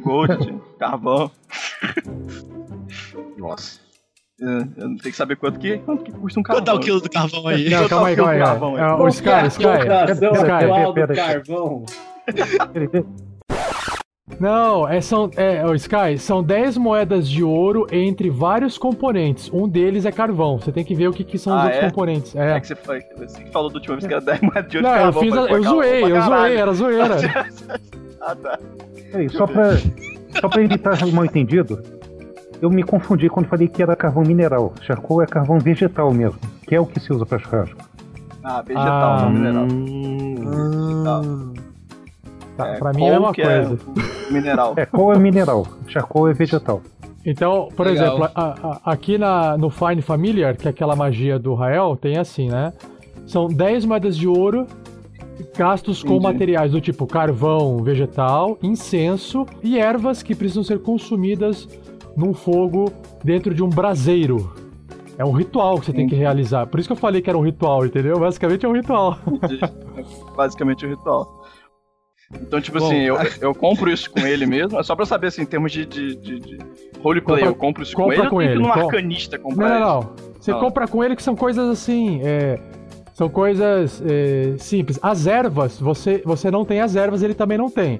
[0.00, 1.30] Gold, carvão.
[3.36, 3.80] Nossa.
[4.40, 6.62] É, eu não tenho que saber quanto que, quanto que custa um carvão.
[6.64, 7.68] Quanto é o quilo do carvão aí?
[7.70, 8.38] Não, calma aí, calma aí.
[8.38, 8.82] Carvão aí.
[8.82, 9.62] É, o Sky, Sky.
[9.64, 10.92] Coração Sky.
[10.94, 11.16] do aí.
[11.16, 11.84] carvão.
[14.38, 19.50] Não, é, são, é, ô, Sky, são 10 moedas de ouro entre vários componentes.
[19.52, 20.58] Um deles é carvão.
[20.58, 21.88] Você tem que ver o que, que são os Ah, outros é?
[21.90, 22.36] componentes.
[22.36, 22.60] É É.
[22.60, 24.88] que você, foi, você que falou da última vez que era 10 moedas de ouro
[24.88, 25.22] Não, de eu carvão.
[25.22, 25.32] fiz.
[25.32, 27.16] A, eu carvão zoei, eu zoei, era zoeira.
[28.20, 28.58] ah, tá.
[29.10, 29.70] Peraí, só pra,
[30.40, 31.82] só pra evitar mal entendido,
[32.60, 34.72] eu me confundi quando falei que era carvão mineral.
[34.82, 37.76] Charcoal é carvão vegetal mesmo, que é o que se usa pra churrasco.
[38.42, 39.64] Ah, vegetal, Ah, não mineral.
[39.64, 41.54] Hum.
[42.56, 43.78] Tá, É, pra mim é a mesma coal que é coisa.
[44.30, 44.74] mineral.
[44.76, 46.82] É, coal é mineral, charcoal é vegetal.
[47.24, 48.06] Então, por Legal.
[48.16, 52.16] exemplo, a- a- aqui na, no Fine Familiar, que é aquela magia do Rael, tem
[52.16, 52.72] assim, né?
[53.26, 54.66] São 10 moedas de ouro
[55.56, 56.22] gastos com Entendi.
[56.24, 61.68] materiais do tipo carvão vegetal, incenso e ervas que precisam ser consumidas
[62.18, 64.52] num fogo dentro de um braseiro.
[65.16, 66.66] É um ritual que você tem que realizar.
[66.66, 68.18] Por isso que eu falei que era um ritual, entendeu?
[68.18, 69.18] Basicamente é um ritual.
[70.36, 71.44] Basicamente o ritual.
[72.34, 72.86] Então, tipo Bom.
[72.86, 75.72] assim, eu, eu compro isso com ele mesmo, é só pra saber, assim, em termos
[75.72, 76.58] de, de, de, de
[77.02, 79.80] roleplay, Compra- eu compro isso com ele, eu com ir ele, num arcanista comprar Não,
[79.80, 80.08] não, isso.
[80.10, 80.32] não.
[80.38, 80.60] Você Não.
[80.60, 82.20] compra com ele que são coisas assim.
[82.22, 82.60] é,
[83.14, 84.98] são coisas é, simples.
[85.02, 87.98] As ervas, você, você não tem as ervas, ele também não tem.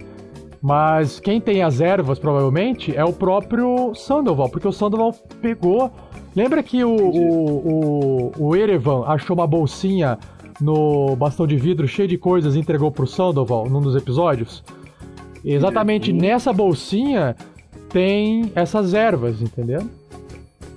[0.61, 5.91] Mas quem tem as ervas, provavelmente, é o próprio Sandoval, porque o Sandoval pegou.
[6.35, 10.19] Lembra que o, o, o, o Erevan achou uma bolsinha
[10.61, 14.65] no bastão de vidro cheio de coisas e entregou pro Sandoval num dos episódios?
[15.45, 17.37] Exatamente nessa bolsinha
[17.91, 19.89] tem essas ervas, entendeu?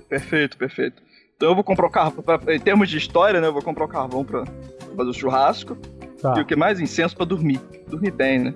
[0.07, 1.01] Perfeito, perfeito.
[1.35, 3.85] Então eu vou comprar o carvão, pra- em termos de história, né, eu vou comprar
[3.85, 4.43] o carvão pra
[4.95, 5.75] fazer o churrasco,
[6.21, 6.35] Tá.
[6.37, 6.79] e o que mais?
[6.79, 7.59] Incenso pra dormir.
[7.87, 8.53] Dormir bem, né?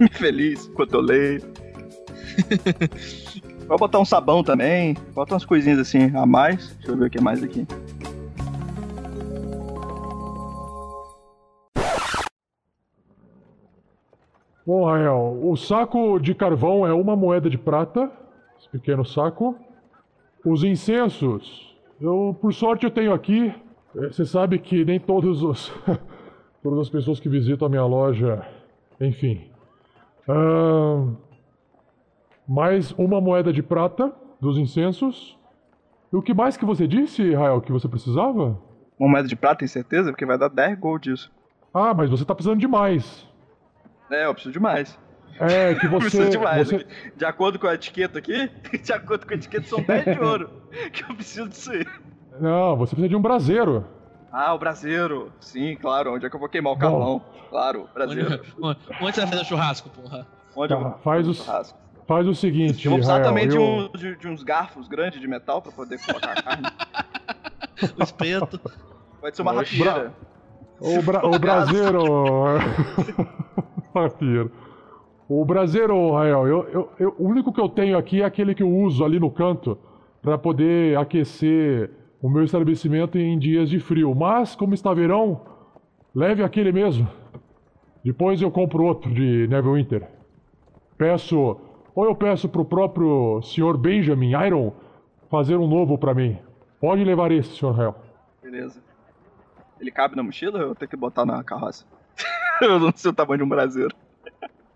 [0.12, 1.40] Feliz enquanto eu leio.
[3.66, 6.74] Vou botar um sabão também, bota umas coisinhas assim a mais.
[6.76, 7.66] Deixa eu ver o que mais aqui.
[14.66, 18.10] Bom, Rael, o saco de carvão é uma moeda de prata,
[18.58, 19.56] esse pequeno saco.
[20.44, 23.52] Os incensos, eu, por sorte, eu tenho aqui.
[23.96, 25.72] É, Você sabe que nem todos os.
[26.62, 28.46] todas as pessoas que visitam a minha loja.
[29.00, 29.49] Enfim.
[30.28, 31.16] Ahn,
[32.46, 35.38] mais uma moeda de prata dos incensos.
[36.12, 38.58] E o que mais que você disse, Rael, que você precisava?
[38.98, 40.10] Uma moeda de prata, tem certeza?
[40.10, 41.32] Porque vai dar 10 gold disso.
[41.72, 43.26] Ah, mas você tá precisando de mais.
[44.10, 44.98] É, eu preciso de mais.
[45.38, 46.00] É, que Eu você.
[46.00, 46.68] preciso de mais.
[46.68, 46.86] você...
[47.16, 48.50] De acordo com a etiqueta aqui,
[48.82, 50.50] de acordo com a etiqueta, são 10 de ouro.
[50.92, 51.86] que eu preciso disso aí.
[52.40, 53.86] Não, você precisa de um braseiro.
[54.32, 55.32] Ah, o braseiro.
[55.40, 56.14] Sim, claro.
[56.14, 57.20] Onde é que eu vou queimar o carvão?
[57.48, 58.40] Claro, braseiro.
[58.62, 60.26] Onde onde você vai fazer o churrasco, porra?
[60.56, 61.78] Onde eu Tá, vou faz, fazer o, churrasco?
[62.06, 64.88] faz o seguinte, Eu vou precisar Rael, também de, eu- um, de, de uns garfos
[64.88, 66.66] grandes de metal pra poder colocar a carne.
[67.98, 68.60] O espeto.
[69.20, 70.12] Pode ser uma rapieira.
[70.80, 72.04] O, bra o braseiro.
[75.28, 78.62] O braseiro, Rael, eu, eu, eu- o único que eu tenho aqui é aquele que
[78.62, 79.78] eu uso ali no canto
[80.20, 81.90] para poder aquecer
[82.22, 84.14] o meu estabelecimento em dias de frio.
[84.14, 85.40] Mas, como está verão,
[86.14, 87.08] leve aquele mesmo.
[88.04, 90.08] Depois eu compro outro de Neverwinter.
[90.96, 91.56] Peço.
[91.94, 93.76] Ou eu peço pro próprio Sr.
[93.76, 94.72] Benjamin Iron
[95.30, 96.38] fazer um novo para mim.
[96.80, 97.72] Pode levar esse, Sr.
[97.72, 97.96] Rael.
[98.42, 98.80] Beleza.
[99.80, 101.84] Ele cabe na mochila ou eu tenho que botar na carroça?
[102.60, 103.94] eu não sei o tamanho de um braseiro.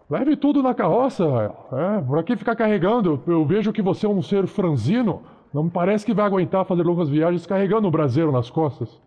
[0.09, 1.69] Leve tudo na carroça, Rael.
[1.73, 3.23] É, por aqui ficar carregando.
[3.27, 5.23] Eu, eu vejo que você é um ser franzino.
[5.55, 9.01] Não me parece que vai aguentar fazer longas viagens carregando um braseiro nas costas.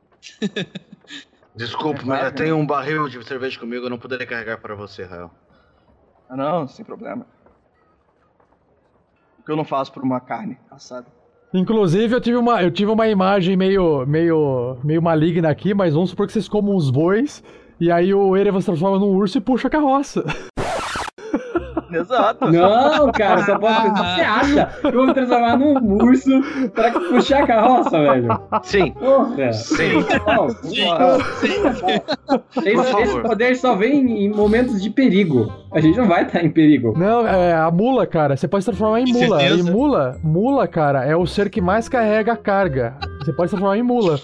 [1.54, 5.04] Desculpe, mas eu tenho um barril de cerveja comigo, eu não poderia carregar para você,
[5.04, 5.30] Rael.
[6.30, 7.26] Ah, não, sem problema.
[9.40, 11.08] O que eu não faço por uma carne assada?
[11.54, 16.12] Inclusive, eu tive uma, eu tive uma imagem meio, meio, meio maligna aqui, mas vamos
[16.12, 17.44] supor que vocês comam uns bois,
[17.80, 20.24] e aí o Erevan se transforma num urso e puxa a carroça.
[21.92, 22.52] Exato.
[22.52, 23.90] Não, cara, só pode.
[23.98, 26.32] Você acha que eu vou me transformar num urso
[26.74, 28.28] pra puxar a carroça, velho?
[28.64, 28.92] Sim.
[28.92, 29.54] Porra.
[29.54, 30.04] Sim.
[30.28, 30.48] Não,
[32.54, 35.52] Por Esse, esse poder só vem em momentos de perigo.
[35.72, 36.94] A gente não vai estar em perigo.
[36.98, 38.36] Não, é a mula, cara.
[38.36, 39.44] Você pode se transformar em mula.
[39.44, 42.96] E mula, mula, cara, é o ser que mais carrega a carga.
[43.20, 44.20] Você pode se transformar em mula.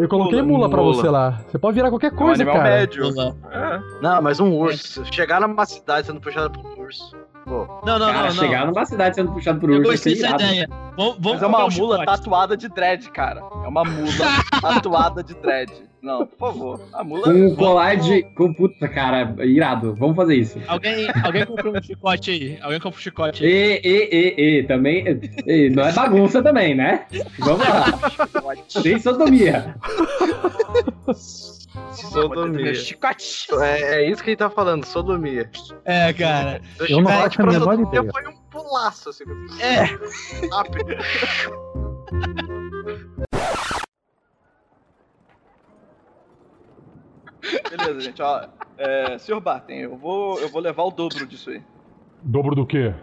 [0.00, 0.94] Eu coloquei Mula, mula, pra mula.
[0.94, 1.40] você lá.
[1.48, 2.68] Você pode virar qualquer É um coisa, animal cara.
[2.76, 3.14] médio.
[3.14, 3.80] Não, É.
[4.02, 5.02] Não, mas um urso.
[5.12, 7.16] Chegar numa cidade sendo puxado por um urso.
[7.44, 8.12] Pô, não, não.
[8.12, 8.72] Cara, não, chegar não.
[8.72, 9.90] numa cidade sendo puxado por Eu urso.
[9.90, 10.68] gostei ia ser dessa ideia.
[10.96, 12.06] Vamos, vamos Mas é uma um mula chicote.
[12.18, 13.40] tatuada de dread, cara.
[13.40, 14.10] É uma mula
[14.60, 15.72] tatuada de dread.
[16.02, 16.80] Não, por favor.
[16.94, 17.22] A mula.
[17.24, 18.22] Com um colar de.
[18.34, 19.94] Com puta, cara, irado.
[19.94, 20.58] Vamos fazer isso.
[20.66, 22.58] Alguém, alguém comprou um chicote aí.
[22.62, 23.50] Alguém comprou um chicote aí.
[23.50, 25.04] E, e, e, e, também.
[25.46, 27.04] e, não é bagunça também, né?
[27.38, 27.84] Vamos lá.
[28.82, 29.74] Tem sodomia.
[31.92, 32.74] sodomia.
[32.74, 33.46] Chicote.
[33.60, 35.50] É, é isso que ele tá falando, sodomia.
[35.84, 36.60] É, cara.
[36.78, 38.12] Eu não Chicote acho a pra menor sodomia ideia.
[38.12, 39.24] Foi um pulaço, assim.
[39.60, 39.84] É.
[40.54, 40.96] Rápido.
[47.70, 48.46] Beleza, gente, ó.
[48.76, 49.40] É, Sr.
[49.40, 51.62] Barton, eu vou, eu vou levar o dobro disso aí.
[52.22, 52.94] Dobro do quê?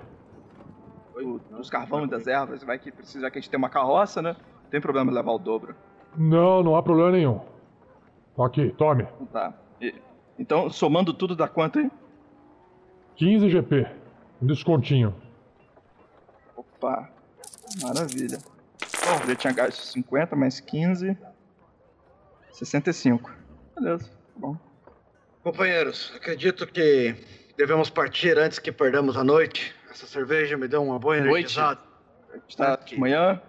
[1.16, 2.64] Do- dos carvão e das ervas.
[2.64, 4.36] Vai que precisa, que a gente tem uma carroça, né?
[4.64, 5.76] Não tem problema levar o dobro.
[6.16, 7.42] Não, não há problema nenhum.
[8.40, 9.04] Aqui, tome.
[9.04, 9.54] Então tá.
[9.82, 9.96] E-
[10.38, 11.90] então, somando tudo, dá quanto aí?
[13.16, 13.88] 15 GP.
[14.42, 15.16] Um descontinho.
[16.56, 17.10] Opa,
[17.82, 18.38] maravilha.
[19.04, 21.18] Bom, eu tinha gasto 50 mais 15.
[22.52, 23.32] 65.
[23.76, 24.58] Beleza, tá bom.
[25.44, 27.16] Companheiros, acredito que
[27.58, 29.74] devemos partir antes que perdamos a noite.
[29.90, 31.30] Essa cerveja me deu uma boa Noite?
[31.32, 31.80] energizada.
[32.48, 33.42] Está Antes que, de manhã?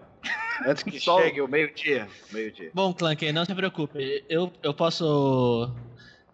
[0.67, 1.21] Antes que Sol.
[1.21, 2.09] chegue o meio-dia.
[2.33, 2.71] Meio-dia.
[2.75, 4.25] Bom, Clank, não se preocupe.
[4.29, 5.71] Eu, eu posso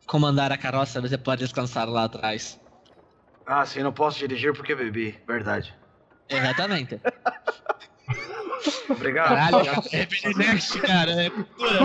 [0.06, 2.60] comandar a carroça, você pode descansar lá atrás.
[3.46, 5.18] Ah, sim, não posso dirigir porque bebi.
[5.26, 5.74] Verdade.
[6.28, 6.98] Exatamente.
[8.88, 9.28] Obrigado.
[9.28, 9.56] Caralho,
[9.92, 11.10] é cara.
[11.22, 11.80] É cultura.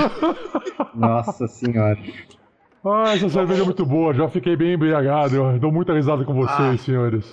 [0.96, 1.98] Nossa senhora.
[2.86, 4.14] Ah, essa cerveja é muito boa.
[4.14, 5.36] Já fiquei bem embriagado.
[5.36, 6.84] Eu dou muita risada com vocês, Ah.
[6.84, 7.26] senhores.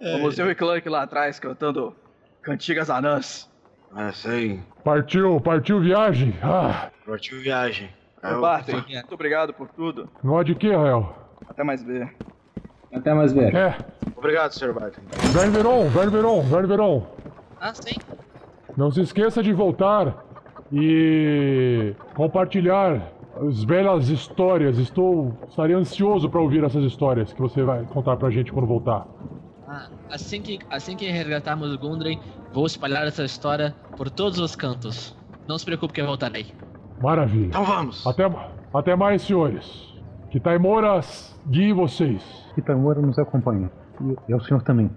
[0.00, 1.94] Vamos eu e Clank lá atrás cantando
[2.42, 3.48] Cantigas Anãs.
[3.94, 4.60] Ah, sei.
[4.84, 6.34] Partiu, partiu viagem.
[6.42, 7.88] Ah, Partiu viagem.
[8.22, 10.08] Ô, Eu- Barton, muito obrigado por tudo.
[10.22, 11.14] não há de quê, Rael?
[11.48, 12.14] Até mais ver.
[12.92, 13.54] Até mais ver.
[13.54, 13.76] É,
[14.16, 14.72] Obrigado, Sr.
[14.72, 15.00] Barton.
[15.32, 17.06] Velho Veron, Velho Veron, Velho Veron.
[17.60, 17.96] Ah, sim.
[18.76, 20.24] Não se esqueça de voltar
[20.72, 24.78] e compartilhar as belas histórias.
[24.78, 29.06] Estou estarei ansioso para ouvir essas histórias que você vai contar pra gente quando voltar.
[29.68, 32.20] Ah, assim que, assim que resgatarmos o Gundren,
[32.52, 35.16] vou espalhar essa história por todos os cantos.
[35.48, 36.52] Não se preocupe que eu voltarei.
[37.00, 37.48] Maravilha.
[37.48, 38.06] Então vamos.
[38.06, 38.24] Até,
[38.72, 39.94] até mais, senhores.
[40.30, 41.00] Que Taimora
[41.48, 42.22] guie vocês.
[42.56, 43.70] Itamura nos acompanha.
[44.00, 44.90] E, e o senhor também.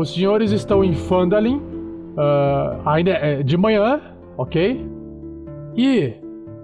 [0.00, 1.60] Os senhores estão em Fandalin,
[2.16, 4.00] ah, ainda é de manhã,
[4.36, 4.84] ok?
[5.76, 6.14] E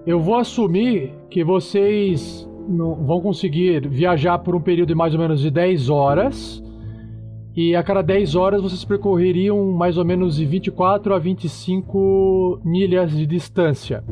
[0.06, 5.40] eu vou assumir que vocês vão conseguir viajar por um período de mais ou menos
[5.40, 6.62] de 10 horas.
[7.54, 13.16] E a cada 10 horas vocês percorreriam mais ou menos de 24 a 25 milhas
[13.16, 14.04] de distância.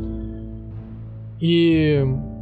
[1.40, 1.98] E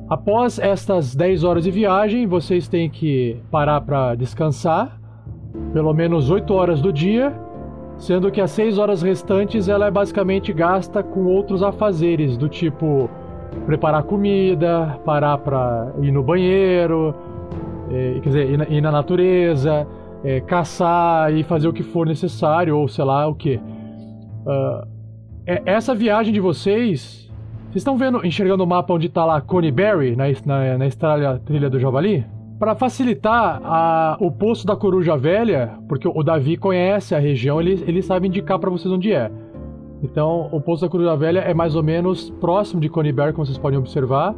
[0.09, 5.02] após estas 10 horas de viagem, vocês têm que parar para descansar,
[5.73, 7.33] pelo menos 8 horas do dia,
[7.97, 13.09] sendo que as 6 horas restantes ela é basicamente gasta com outros afazeres, do tipo
[13.67, 17.15] preparar comida, parar para ir no banheiro,
[17.91, 19.87] é, quer dizer, ir na, ir na natureza,
[20.25, 23.57] é, caçar e fazer o que for necessário, ou sei lá o que.
[23.57, 24.93] Uh,
[25.45, 27.21] essa viagem de vocês.
[27.65, 31.71] Vocês estão vendo, enxergando o mapa onde está lá Coneyberry, na, na, na estrada trilha
[31.71, 32.25] do Javali?
[32.63, 37.83] Para facilitar a, o poço da Coruja Velha, porque o Davi conhece a região, ele,
[37.89, 39.33] ele sabe indicar para vocês onde é.
[40.01, 43.59] Então, o Poço da Coruja Velha é mais ou menos próximo de Coniber, como vocês
[43.59, 44.33] podem observar.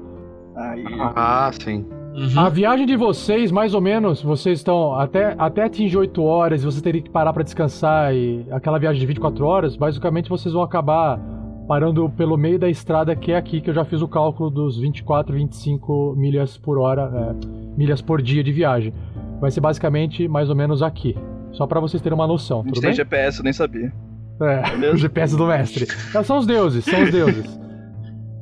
[0.56, 0.82] Aí.
[1.14, 1.84] Ah, sim.
[2.14, 2.40] Uhum.
[2.40, 6.64] A viagem de vocês, mais ou menos, vocês estão até, até atingir 8 horas e
[6.64, 10.62] vocês teriam que parar para descansar e aquela viagem de 24 horas, basicamente vocês vão
[10.62, 11.20] acabar
[11.68, 14.78] parando pelo meio da estrada que é aqui, que eu já fiz o cálculo dos
[14.78, 18.92] 24, 25 milhas por hora, é, milhas por dia de viagem.
[19.40, 21.16] Vai ser basicamente mais ou menos aqui.
[21.52, 22.92] Só para vocês terem uma noção, tudo tem bem?
[22.94, 23.92] GPS, eu nem sabia.
[24.40, 25.86] É, o GPS do mestre.
[26.12, 27.60] Não, são os deuses, são os deuses.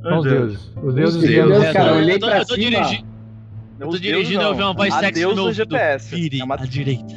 [0.02, 0.72] São os deuses.
[0.82, 2.70] Os deuses os- cara, eu olhei eu tô- pra eu tô cima.
[2.70, 3.06] dirigindo-
[3.78, 5.56] Eu tô dirigindo deuses e eu vi uma voz A sexy deusa no ouvido.
[5.56, 6.14] GPS.
[6.16, 7.14] Vire É uma- à direita.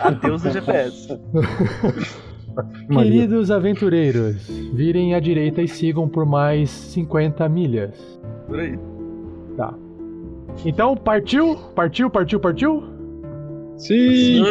[0.00, 1.18] Adeus do GPS.
[2.88, 7.94] Queridos aventureiros, virem à direita e sigam por mais 50 milhas.
[8.46, 8.78] Por aí.
[9.56, 9.74] Tá.
[10.64, 11.56] Então, partiu?
[11.74, 12.82] Partiu, partiu, partiu?
[13.76, 14.42] Sim.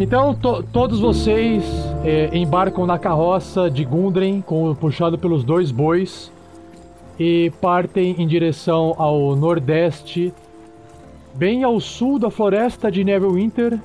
[0.00, 1.64] Então, to- todos vocês
[2.04, 6.32] é, embarcam na carroça de Gundren, com, puxado pelos dois bois,
[7.18, 10.32] e partem em direção ao nordeste,
[11.34, 13.80] bem ao sul da floresta de Neverwinter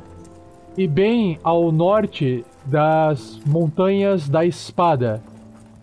[0.77, 5.21] e bem ao norte das montanhas da Espada.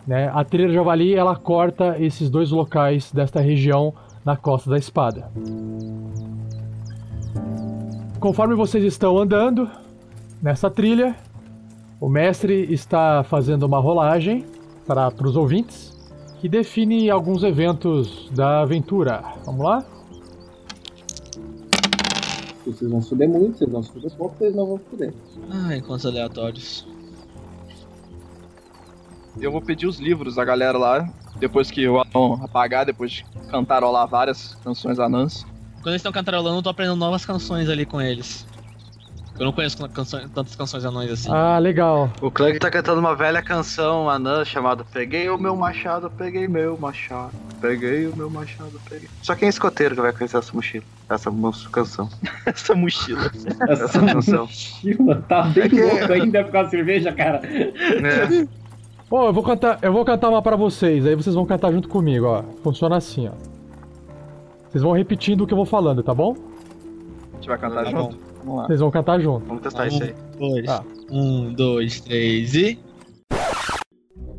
[0.07, 0.31] Né?
[0.33, 3.93] A trilha Javali ela corta esses dois locais desta região
[4.25, 5.29] na costa da Espada.
[8.19, 9.69] Conforme vocês estão andando,
[10.41, 11.15] Nessa trilha,
[12.01, 14.43] o mestre está fazendo uma rolagem
[14.87, 15.95] para os ouvintes
[16.41, 19.23] que define alguns eventos da aventura.
[19.45, 19.85] Vamos lá?
[22.65, 25.13] Vocês vão fuder muito, vocês vão fuder pouco, vocês não vão fuder.
[25.51, 26.87] Ah, encontros aleatórios.
[29.39, 31.07] Eu vou pedir os livros da galera lá,
[31.39, 35.45] depois que o anão apagar, depois de cantarolar várias canções anãs.
[35.75, 38.47] Quando eles estão cantarolando, eu tô aprendendo novas canções ali com eles.
[39.41, 41.27] Eu não conheço canções- tantas canções anões assim.
[41.33, 42.11] Ah, legal.
[42.21, 46.77] O Clank tá cantando uma velha canção anã chamada Peguei o meu machado, peguei meu
[46.77, 47.31] machado.
[47.59, 49.09] Peguei o meu machado, peguei.
[49.23, 50.83] Só quem é escoteiro que vai conhecer essa mochila.
[51.09, 51.31] Essa
[51.71, 52.07] canção.
[52.45, 53.31] Essa mochila.
[53.67, 54.41] Essa canção.
[54.45, 57.41] Mochila tá bem É que- louco ainda com a cerveja, cara.
[57.43, 58.47] É.
[59.09, 61.89] Bom, eu vou cantar, eu vou cantar uma para vocês, aí vocês vão cantar junto
[61.89, 62.43] comigo, ó.
[62.63, 63.31] Funciona assim, ó.
[64.69, 66.35] Vocês vão repetindo o que eu vou falando, tá bom?
[67.33, 68.29] A gente vai cantar Tá junto?
[68.43, 68.67] Vamos lá.
[68.67, 69.45] Vocês vão cantar junto.
[69.45, 70.15] Vamos testar isso aí.
[70.37, 70.65] Dois.
[70.65, 70.83] Tá.
[71.11, 72.79] Um, dois, três e.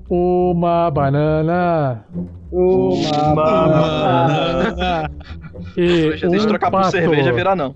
[0.08, 2.04] Uma banana
[2.50, 5.10] Uma banana.
[5.76, 7.74] e Deixa um trocar por pato cerveja virar não.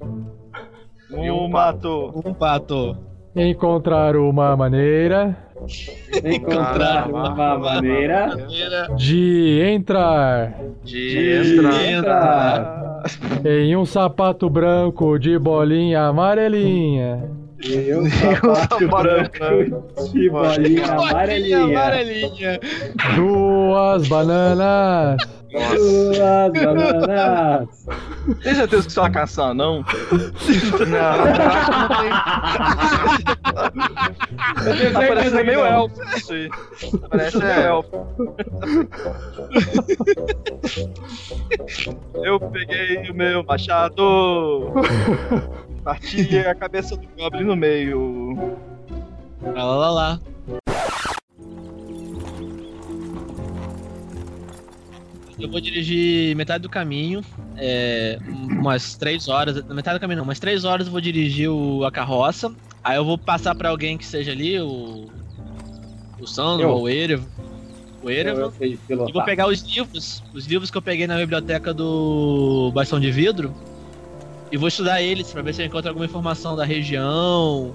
[1.11, 2.13] E um mato.
[2.25, 2.97] Um pato.
[3.35, 5.37] encontrar uma maneira
[6.25, 8.37] Encontrar uma maneira
[8.97, 10.55] de entrar
[10.85, 11.85] De entrar.
[11.85, 12.86] entrar
[13.45, 17.31] em um sapato branco de bolinha amarelinha.
[17.65, 21.59] em um sapato branco de bolinha amarelinha.
[21.65, 22.61] amarelinha.
[23.17, 27.87] Duas bananas Duas bananas.
[28.43, 29.85] Tem certeza que é canção, não?
[34.65, 35.67] Eu tenho Tá parecendo meio não.
[35.67, 36.51] elfo isso aí.
[37.09, 38.07] Parece meio elfo.
[42.23, 44.73] Eu peguei o meu machado.
[45.85, 48.57] Parti a cabeça do Goblin no meio.
[49.43, 50.21] Lá, lá, lá, lá.
[55.39, 57.23] Eu vou dirigir metade do caminho,
[57.57, 59.63] é, umas três horas.
[59.65, 62.55] Metade do caminho não, umas três horas eu vou dirigir o, a carroça.
[62.83, 65.09] Aí eu vou passar pra alguém que seja ali, o.
[66.19, 67.29] O Sandro, ou o Erevo.
[68.03, 68.51] O Erevo.
[68.57, 72.99] Sei E vou pegar os livros, os livros que eu peguei na biblioteca do Bastão
[72.99, 73.55] de Vidro.
[74.51, 77.75] E vou estudar eles pra ver se eu encontro alguma informação da região,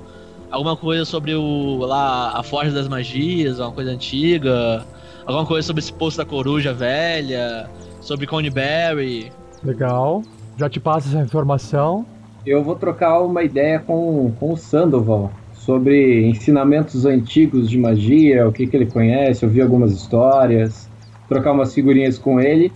[0.49, 4.87] alguma coisa sobre o lá a Forja das Magias, uma coisa antiga,
[5.31, 7.69] alguma coisa sobre esse poço da coruja velha,
[7.99, 9.31] sobre Coneyberry.
[9.63, 10.21] Legal.
[10.57, 12.05] Já te passo essa informação.
[12.45, 18.51] Eu vou trocar uma ideia com, com o Sandoval sobre ensinamentos antigos de magia, o
[18.51, 20.89] que, que ele conhece, ouvir algumas histórias,
[21.27, 22.71] trocar umas figurinhas com ele,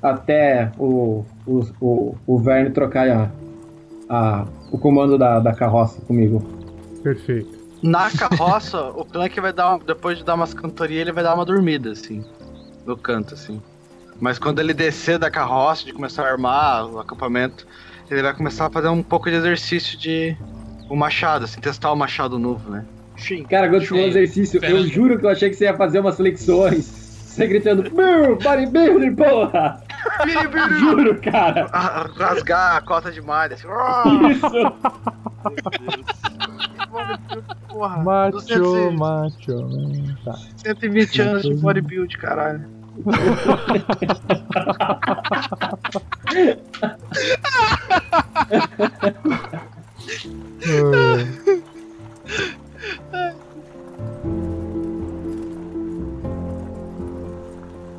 [0.00, 3.30] até o, o, o, o Verne trocar a,
[4.08, 6.40] a, o comando da, da carroça comigo.
[7.02, 7.57] Perfeito.
[7.82, 11.34] Na carroça, o Clank vai dar, uma- depois de dar umas cantorias, ele vai dar
[11.34, 12.24] uma dormida, assim,
[12.84, 13.62] no canto, assim.
[14.20, 17.66] Mas quando ele descer da carroça, de começar a armar o acampamento,
[18.10, 20.36] ele vai começar a fazer um pouco de exercício de
[20.88, 22.84] o machado, assim, testar o machado novo, né?
[23.16, 23.44] Sim.
[23.44, 26.16] Cara, quando chegou o exercício, eu juro que eu achei que você ia fazer umas
[26.16, 26.84] flexões.
[27.28, 29.80] Você gritando, meu, bodybuilder, porra!
[30.80, 31.66] Juro, cara!
[32.16, 33.68] Rasgar a cota de malha, assim.
[34.32, 34.72] Isso!
[37.68, 40.14] Porra, Macho, 200 macho.
[40.24, 40.34] Tá.
[40.56, 42.64] 120 anos de bodybuild, caralho.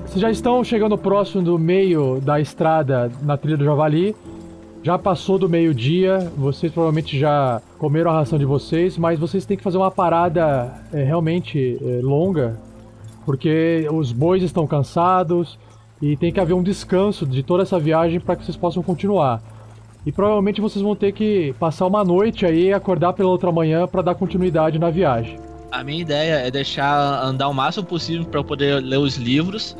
[0.05, 4.15] Vocês já estão chegando próximo do meio da estrada na trilha do Javali.
[4.81, 9.57] Já passou do meio-dia, vocês provavelmente já comeram a ração de vocês, mas vocês têm
[9.57, 12.57] que fazer uma parada é, realmente é, longa,
[13.25, 15.59] porque os bois estão cansados
[16.01, 19.41] e tem que haver um descanso de toda essa viagem para que vocês possam continuar.
[20.05, 23.85] E provavelmente vocês vão ter que passar uma noite aí e acordar pela outra manhã
[23.85, 25.37] para dar continuidade na viagem.
[25.71, 29.75] A minha ideia é deixar andar o máximo possível pra eu poder ler os livros.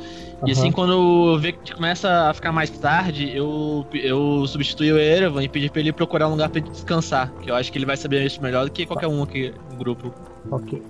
[0.46, 4.98] E assim, quando eu ver que começa a ficar mais tarde, eu, eu substituo o
[4.98, 7.32] Erevan e pedir pra ele procurar um lugar pra ele descansar.
[7.42, 9.78] Que eu acho que ele vai saber isso melhor do que qualquer um aqui no
[9.78, 10.14] grupo.
[10.50, 10.82] Ok.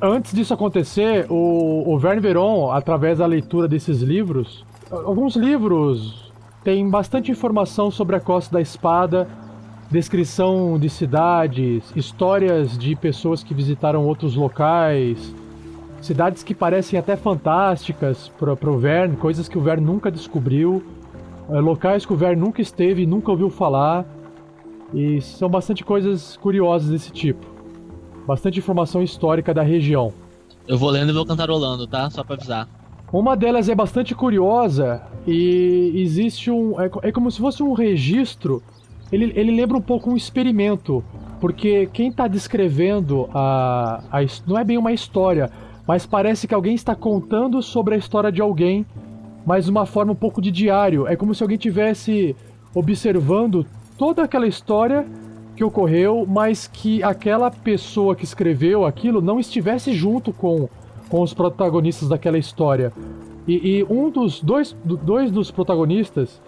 [0.00, 6.32] Antes disso acontecer, o, o Verne Veron, através da leitura desses livros, alguns livros
[6.62, 9.26] têm bastante informação sobre a Costa da Espada,
[9.90, 15.34] descrição de cidades, histórias de pessoas que visitaram outros locais,
[16.00, 20.82] cidades que parecem até fantásticas para o Verne, coisas que o Verne nunca descobriu,
[21.50, 24.04] eh, locais que o Verne nunca esteve e nunca ouviu falar,
[24.92, 27.46] e são bastante coisas curiosas desse tipo.
[28.26, 30.12] Bastante informação histórica da região.
[30.66, 32.10] Eu vou lendo e vou cantarolando, tá?
[32.10, 32.68] Só pra avisar.
[33.10, 36.78] Uma delas é bastante curiosa e existe um.
[36.78, 38.62] É, é como se fosse um registro.
[39.10, 41.02] Ele, ele lembra um pouco um experimento.
[41.40, 44.18] Porque quem está descrevendo a, a.
[44.46, 45.50] Não é bem uma história,
[45.86, 48.84] mas parece que alguém está contando sobre a história de alguém,
[49.46, 51.06] mas de uma forma um pouco de diário.
[51.06, 52.34] É como se alguém tivesse
[52.74, 53.64] observando
[53.96, 55.06] toda aquela história
[55.56, 60.68] que ocorreu, mas que aquela pessoa que escreveu aquilo não estivesse junto com,
[61.08, 62.92] com os protagonistas daquela história.
[63.46, 66.40] E, e um dos dois, do- dois dos protagonistas,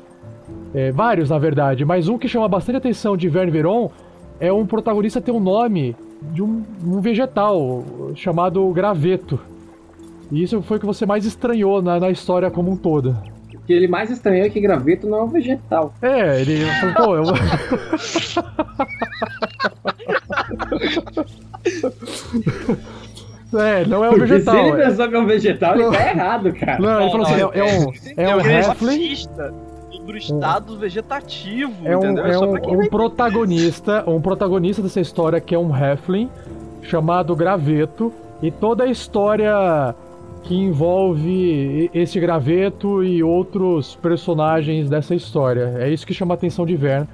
[0.75, 3.91] é, vários na verdade, mas um que chama bastante atenção de Verne Veron
[4.39, 5.97] é um protagonista tem um nome
[6.33, 9.41] de um, um vegetal chamado graveto.
[10.31, 13.17] E isso foi o que você mais estranhou na, na história como um todo.
[13.55, 15.93] O que ele mais estranhou é que graveto não é um vegetal.
[16.01, 17.25] É, ele falou, pô, eu.
[23.61, 24.55] é, não é um vegetal.
[24.55, 26.79] se ele é- pensou que é um vegetal, ele tá errado, cara.
[26.79, 29.17] Não, ele falou assim, é, é um, é um halfling,
[30.15, 32.27] Artista do estado vegetativo, é um, entendeu?
[32.27, 35.73] é Só um, pra quem um vai protagonista, um protagonista dessa história que é um
[35.75, 36.29] halfling
[36.83, 39.95] chamado Graveto e toda a história
[40.43, 45.75] que envolve esse Graveto e outros personagens dessa história.
[45.79, 47.09] É isso que chama a atenção de Verne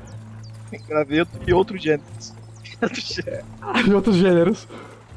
[0.88, 2.34] graveto e outros gêneros.
[2.82, 3.46] Outros gêneros.
[3.86, 4.68] e outros gêneros.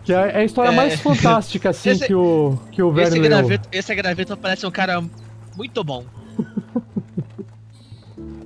[0.05, 0.75] Que é é a história É.
[0.75, 3.29] mais fantástica assim Esse- que o que o Verne Esse leu.
[3.29, 5.03] graveto, esse graveto parece um cara
[5.57, 6.05] muito bom.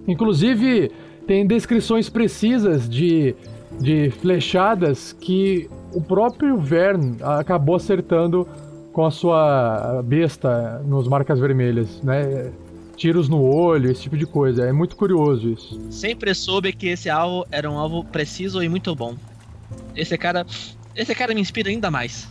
[0.08, 0.91] Inclusive,
[1.26, 3.36] tem descrições precisas de,
[3.80, 8.47] de flechadas que o próprio Vern acabou acertando
[8.91, 12.51] com a sua besta nos marcas vermelhas, né?
[12.95, 14.66] Tiros no olho, esse tipo de coisa.
[14.66, 15.80] É muito curioso isso.
[15.89, 19.16] Sempre soube que esse alvo era um alvo preciso e muito bom.
[19.95, 20.45] Esse cara.
[20.95, 22.30] Esse cara me inspira ainda mais.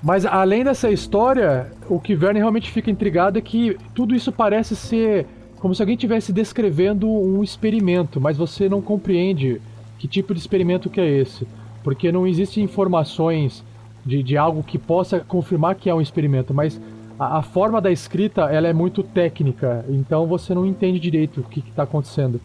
[0.00, 4.76] Mas além dessa história, o que Verne realmente fica intrigado é que tudo isso parece
[4.76, 5.26] ser
[5.60, 9.60] como se alguém estivesse descrevendo um experimento, mas você não compreende
[9.98, 11.46] que tipo de experimento que é esse,
[11.82, 13.64] porque não existem informações
[14.04, 16.80] de, de algo que possa confirmar que é um experimento, mas
[17.18, 21.44] a, a forma da escrita ela é muito técnica, então você não entende direito o
[21.44, 22.40] que está acontecendo.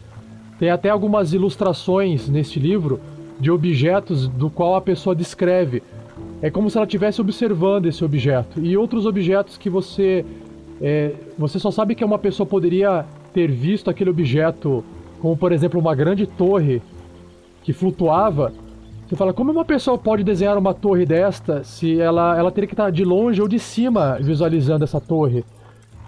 [0.58, 3.00] Tem até algumas ilustrações neste livro
[3.40, 5.82] de objetos do qual a pessoa descreve.
[6.40, 8.60] É como se ela estivesse observando esse objeto.
[8.60, 10.24] E outros objetos que você.
[10.82, 14.84] É, você só sabe que uma pessoa poderia ter visto aquele objeto,
[15.20, 16.82] como por exemplo uma grande torre
[17.62, 18.52] que flutuava.
[19.06, 22.74] Você fala, como uma pessoa pode desenhar uma torre desta se ela, ela teria que
[22.74, 25.44] estar de longe ou de cima visualizando essa torre?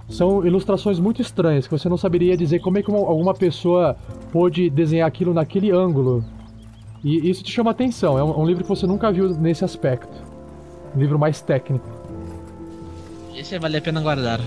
[0.09, 3.97] São ilustrações muito estranhas que você não saberia dizer como é que uma, alguma pessoa
[4.33, 6.25] pôde desenhar aquilo naquele ângulo.
[7.05, 10.12] E isso te chama atenção, é um, um livro que você nunca viu nesse aspecto.
[10.97, 11.89] Um livro mais técnico.
[13.37, 14.41] Esse vale a pena guardar.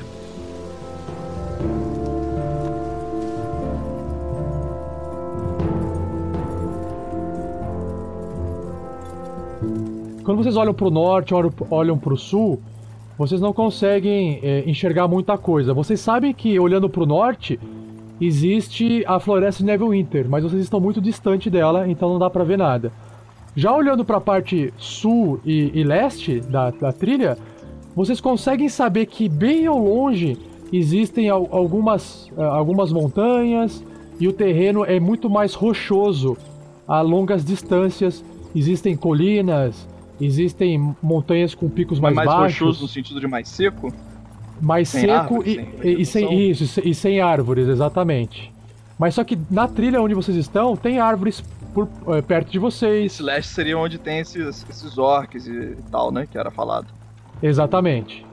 [10.28, 11.34] Quando vocês olham para o norte,
[11.72, 12.60] olham para o sul,
[13.18, 15.74] vocês não conseguem é, enxergar muita coisa.
[15.74, 17.58] Vocês sabem que olhando para o norte
[18.20, 22.44] existe a floresta de Neverwinter, mas vocês estão muito distante dela, então não dá para
[22.44, 22.92] ver nada.
[23.56, 27.38] Já olhando para a parte sul e, e leste da, da, trilha,
[27.96, 30.38] vocês conseguem saber que bem ao longe
[30.74, 33.82] existem algumas, eh, algumas montanhas
[34.20, 36.36] e o terreno é muito mais rochoso
[36.86, 38.22] a longas distâncias.
[38.54, 39.88] Existem colinas,
[40.20, 42.42] Existem montanhas com picos mais, mais baixos.
[42.42, 43.94] Mais rochoso no sentido de mais seco?
[44.60, 48.52] Mais sem seco árvores, e, sem e, sem isso e sem árvores, exatamente.
[48.98, 51.44] Mas só que na trilha onde vocês estão tem árvores
[51.74, 53.20] por, é, perto de vocês.
[53.20, 56.28] Leste seria onde tem esses, esses orcs e tal, né?
[56.30, 56.88] Que era falado.
[57.42, 58.26] Exatamente.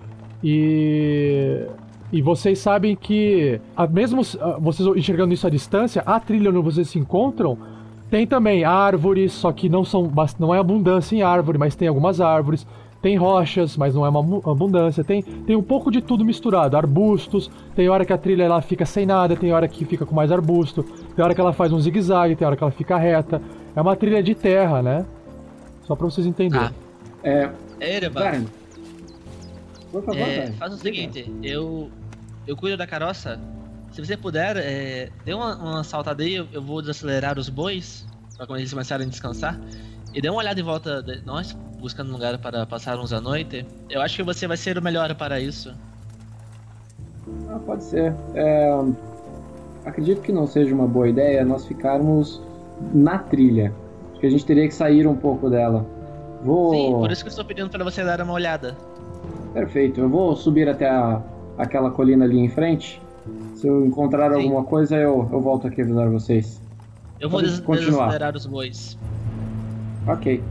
[0.43, 1.67] E
[2.15, 3.61] e vocês sabem que,
[3.91, 4.23] mesmo
[4.61, 7.59] vocês enxergando isso à distância, a trilha onde vocês se encontram
[8.15, 10.09] tem também árvores, só que não são
[10.39, 12.65] não é abundância em árvore, mas tem algumas árvores.
[13.03, 14.21] Tem rochas, mas não é uma
[14.53, 15.03] abundância.
[15.03, 16.77] Tem, tem um pouco de tudo misturado.
[16.77, 17.51] Arbustos.
[17.75, 20.31] Tem hora que a trilha ela fica sem nada, tem hora que fica com mais
[20.31, 20.85] arbusto.
[21.17, 23.43] Tem hora que ela faz um zigue-zague, tem hora que ela fica reta.
[23.75, 25.05] É uma trilha de terra, né?
[25.83, 26.69] Só pra vocês entenderem.
[26.69, 27.29] Ah.
[27.29, 27.51] É.
[27.81, 28.45] Ereba.
[29.91, 31.91] Por favor, é, faz o seguinte, eu
[32.47, 33.41] eu cuido da carroça
[33.95, 38.05] se você puder, é, dê uma, uma saltada aí, eu, vou desacelerar os bois,
[38.37, 39.57] para quando eles começarem a descansar.
[40.13, 43.65] E dê uma olhada em volta de nós, buscando um lugar para passarmos a noite.
[43.89, 45.73] Eu acho que você vai ser o melhor para isso.
[47.49, 48.13] Ah, pode ser.
[48.35, 48.85] É,
[49.85, 52.43] acredito que não seja uma boa ideia nós ficarmos
[52.93, 53.73] na trilha.
[54.11, 55.87] Acho que a gente teria que sair um pouco dela.
[56.43, 56.73] Vou...
[56.73, 58.77] Sim, por isso que eu estou pedindo para você dar uma olhada.
[59.53, 61.23] Perfeito, eu vou subir até a,
[61.57, 63.04] aquela colina ali em frente
[63.55, 64.43] se eu encontrar Sim.
[64.43, 66.61] alguma coisa, eu, eu volto aqui avisar vocês.
[67.21, 68.07] Eu vou des continuar.
[68.07, 68.99] desacelerar os bois.
[70.07, 70.43] Ok.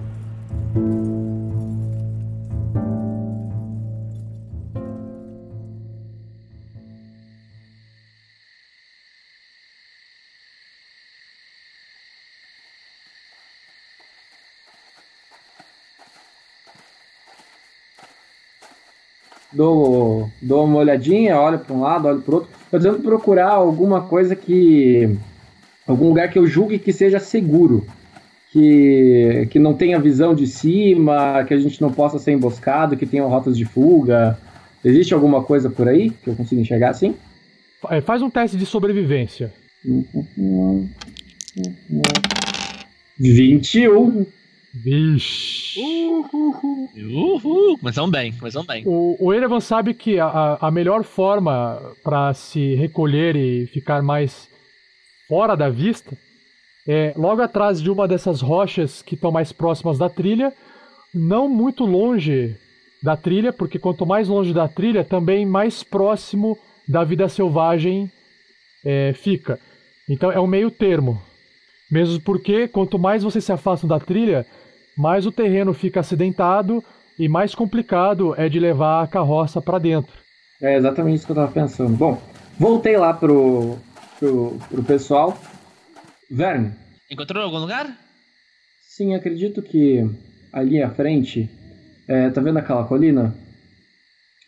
[19.54, 22.63] dou, dou uma olhadinha, olho para um lado, olho para outro.
[22.74, 25.16] Eu tento procurar alguma coisa que.
[25.88, 27.86] algum lugar que eu julgue que seja seguro.
[28.52, 33.06] Que, que não tenha visão de cima, que a gente não possa ser emboscado, que
[33.06, 34.38] tenha rotas de fuga.
[34.84, 37.16] Existe alguma coisa por aí que eu consiga enxergar assim?
[38.06, 39.52] Faz um teste de sobrevivência.
[43.20, 44.26] 21.
[44.74, 45.80] Vixe.
[45.80, 46.90] Uhul.
[46.96, 47.78] Uhul.
[47.78, 48.84] Começam bem, começam bem.
[48.86, 54.50] O, o Erevan sabe que a, a melhor forma para se recolher e ficar mais
[55.28, 56.18] fora da vista
[56.88, 60.52] é logo atrás de uma dessas rochas que estão mais próximas da trilha,
[61.14, 62.56] não muito longe
[63.02, 66.58] da trilha, porque quanto mais longe da trilha, também mais próximo
[66.88, 68.12] da vida selvagem
[68.84, 69.60] é, fica.
[70.10, 71.22] Então é um meio termo.
[71.92, 74.46] Mesmo porque quanto mais você se afasta da trilha,
[74.98, 76.84] mais o terreno fica acidentado
[77.18, 80.14] e mais complicado é de levar a carroça para dentro.
[80.62, 81.96] É exatamente isso que eu estava pensando.
[81.96, 82.22] Bom,
[82.58, 83.78] voltei lá pro,
[84.20, 85.38] pro, pro pessoal.
[86.30, 86.74] Verne.
[87.12, 87.96] Encontrou algum lugar?
[88.88, 90.04] Sim, acredito que
[90.52, 91.50] ali à frente,
[92.08, 93.36] é, tá vendo aquela colina?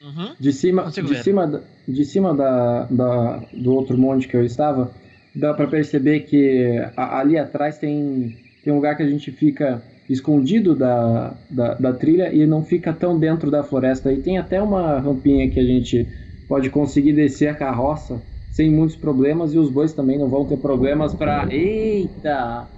[0.02, 0.36] Uhum.
[0.40, 4.94] De cima, de cima, de cima da, da, do outro monte que eu estava,
[5.36, 10.76] dá para perceber que ali atrás tem, tem um lugar que a gente fica escondido
[10.76, 14.12] da, da, da trilha e não fica tão dentro da floresta.
[14.14, 16.08] E tem até uma rampinha que a gente
[16.48, 20.58] pode conseguir descer a carroça sem muitos problemas e os bois também não vão ter
[20.58, 21.48] problemas para.
[21.52, 22.70] Eita!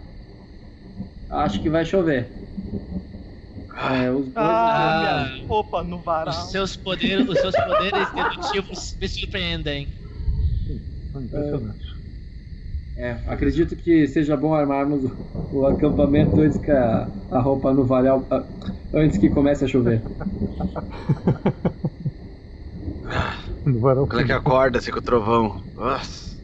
[1.30, 2.32] Acho que vai chover.
[3.76, 6.34] É, os bois Ah, opa, no varal.
[6.34, 9.88] Os seus poderes, os seus poderes dedutivos me surpreendem.
[11.16, 11.84] Impressionante.
[11.84, 11.87] É,
[13.28, 15.20] acredito que seja bom armarmos o,
[15.52, 18.28] o acampamento antes que a, a roupa no varal.
[18.94, 20.08] antes que comece a chover.
[23.66, 24.08] No varal.
[24.08, 25.64] Como é que acorda assim com o trovão?
[25.76, 26.38] Nossa.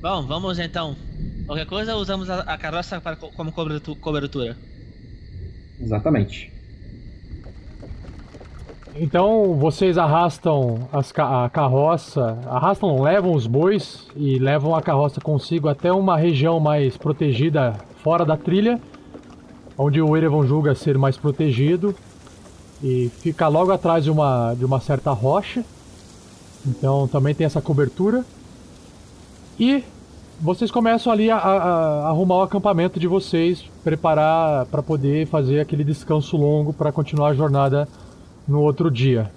[0.00, 0.96] Bom, vamos então.
[1.44, 4.58] Qualquer coisa, usamos a, a carroça para, co- como cobertu- cobertura.
[5.78, 6.52] Exatamente.
[8.98, 15.20] Então vocês arrastam as ca- a carroça, arrastam, levam os bois e levam a carroça
[15.20, 18.80] consigo até uma região mais protegida fora da trilha,
[19.76, 21.94] onde o Erevan julga ser mais protegido
[22.82, 25.62] e fica logo atrás de uma, de uma certa rocha.
[26.66, 28.24] Então também tem essa cobertura.
[29.60, 29.84] E
[30.40, 35.60] vocês começam ali a, a- a arrumar o acampamento de vocês, preparar para poder fazer
[35.60, 37.86] aquele descanso longo para continuar a jornada
[38.46, 39.32] no outro dia.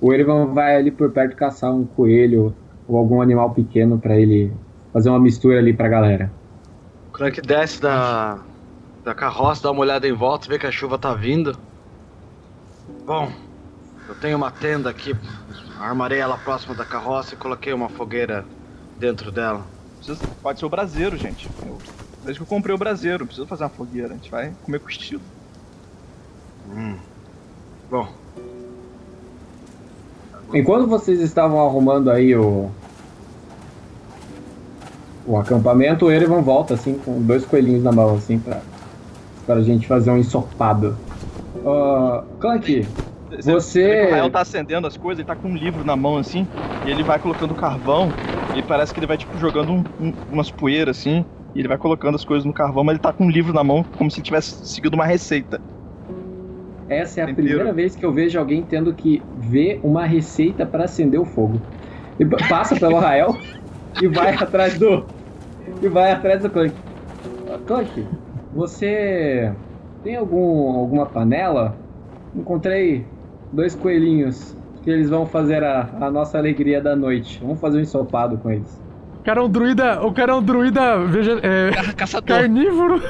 [0.00, 2.54] O Erivan vai ali por perto caçar um coelho
[2.86, 4.52] ou algum animal pequeno pra ele
[4.92, 6.32] fazer uma mistura ali pra galera.
[7.08, 8.44] O Clank desce da,
[9.04, 11.56] da carroça, dá uma olhada em volta, vê que a chuva tá vindo.
[13.04, 13.32] Bom,
[14.08, 15.12] eu tenho uma tenda aqui,
[15.80, 18.44] armarei ela próxima da carroça e coloquei uma fogueira
[18.98, 19.66] dentro dela.
[19.96, 21.48] Precisa- Pode ser o braseiro, gente.
[21.64, 21.78] Eu,
[22.22, 24.12] desde que eu comprei o braseiro, não precisa fazer uma fogueira.
[24.12, 25.22] A gente vai comer com estilo.
[26.64, 26.98] Hum.
[27.90, 28.21] Bom,
[30.54, 32.68] Enquanto vocês estavam arrumando aí o.
[35.24, 38.60] O acampamento, o Erevan volta assim com dois coelhinhos na mão, assim, pra,
[39.46, 40.96] pra gente fazer um ensopado.
[41.64, 42.86] Ah, Clank,
[43.40, 46.16] Você- que O Rael tá acendendo as coisas, ele tá com um livro na mão
[46.18, 46.46] assim,
[46.84, 48.12] e ele vai colocando carvão,
[48.54, 51.24] e parece que ele vai tipo jogando um- um- umas poeiras assim,
[51.54, 53.62] e ele vai colocando as coisas no carvão, mas ele tá com um livro na
[53.62, 55.60] mão, como se ele tivesse seguido uma receita.
[56.88, 57.46] Essa é a Tempero.
[57.48, 61.60] primeira vez que eu vejo alguém tendo que ver uma receita pra acender o fogo.
[62.18, 63.36] E pa- passa pelo Rael
[64.00, 65.04] e vai atrás do.
[65.82, 66.74] E vai atrás do Clank.
[67.66, 68.06] Clank,
[68.54, 69.52] você
[70.02, 71.76] tem algum, alguma panela?
[72.34, 73.04] Encontrei
[73.52, 77.38] dois coelhinhos que eles vão fazer a, a nossa alegria da noite.
[77.42, 78.80] Vamos fazer um ensopado com eles.
[79.20, 80.04] O cara é um druida.
[80.04, 82.38] O cara é um druida veja, é, Caçador.
[82.38, 83.00] carnívoro.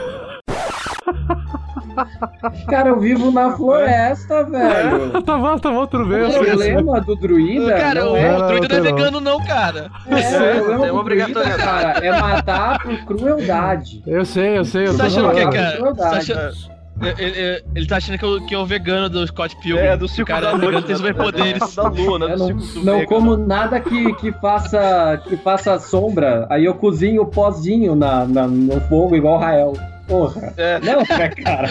[2.69, 5.23] Cara, eu vivo na floresta, velho.
[5.23, 6.19] tá bom, tá bom, tudo bem.
[6.19, 9.21] eu O eu problema do druida Cara, não o é, não, druida não é vegano
[9.21, 9.91] não, cara.
[10.09, 11.63] é, o problema obrigatoriedade.
[11.63, 14.03] cara, é matar por crueldade.
[14.07, 15.95] Eu sei, eu sei, eu tá achando o que, cara?
[15.95, 16.73] Tá achando...
[17.01, 19.85] Ele, ele- ele tá achando que eu, que é o vegano do Scott Pilgrim.
[19.87, 21.75] É, do Circo cara da vegano Noite, tem superpoderes.
[21.75, 22.27] Da lua, né?
[22.35, 26.47] Eu não, não como nada que, que faça que faça sombra.
[26.49, 29.73] Aí eu cozinho o pozinho na, na- no fogo igual o Rael.
[30.07, 30.55] Porra.
[30.57, 30.81] É.
[30.81, 31.69] Não, é, cara.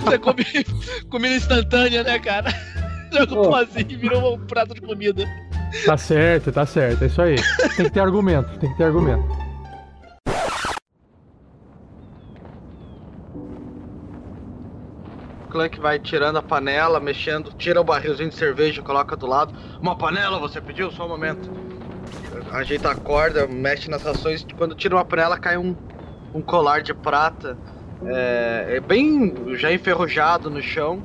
[0.00, 0.44] Você come
[1.10, 2.50] comida instantânea, né, cara?
[3.12, 5.24] Joga um pozinho e virou um prato de comida.
[5.84, 7.36] Tá certo, tá certo, é isso aí.
[7.76, 9.48] Tem que ter argumento, tem que ter argumento.
[15.48, 19.54] o Clank vai tirando a panela, mexendo, tira o barrilzinho de cerveja, coloca do lado.
[19.80, 20.90] Uma panela, você pediu?
[20.92, 21.50] Só um momento.
[22.52, 24.46] Ajeita a corda, mexe nas rações.
[24.56, 25.74] Quando tira uma panela, cai um,
[26.34, 27.56] um colar de prata.
[28.04, 31.02] É, é bem já enferrujado no chão.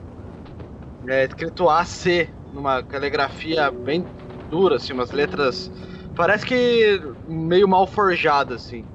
[1.08, 4.06] É escrito AC, numa caligrafia bem
[4.50, 5.70] dura, assim, umas letras.
[6.16, 8.86] Parece que meio mal forjada, assim.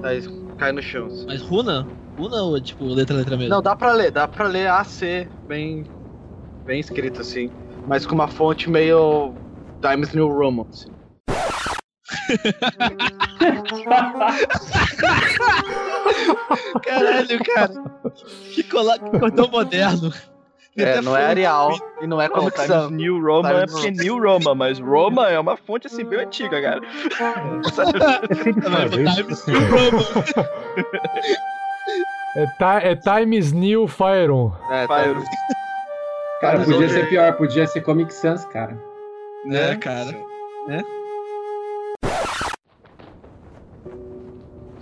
[0.00, 0.08] Tá,
[0.56, 1.06] cai no chão.
[1.06, 1.26] assim.
[1.26, 1.86] Mas runa?
[2.16, 3.50] Runa ou é tipo letra letra mesmo?
[3.50, 5.84] Não, dá pra ler, dá pra ler AC, bem,
[6.64, 7.50] bem escrito assim.
[7.86, 9.34] Mas com uma fonte meio
[9.82, 10.90] Times New Roman, assim.
[16.84, 17.72] Caralho, cara.
[18.54, 20.12] Que, colar, que cordão moderno.
[20.76, 21.24] É, não é.
[21.24, 22.90] Arial e não é Comic Times Sans.
[22.92, 26.60] New Roma é Times porque New Roma, mas Roma é uma fonte assim bem antiga,
[26.60, 26.80] cara.
[28.68, 29.50] É é Times isso?
[29.50, 30.04] New Roman.
[32.36, 34.50] É, ti- é Times New Fireon.
[34.70, 35.02] É, tá.
[35.02, 35.24] Fire.
[36.42, 38.76] Cara, podia ser pior, podia ser Comic Sans, cara.
[39.50, 40.14] É, cara.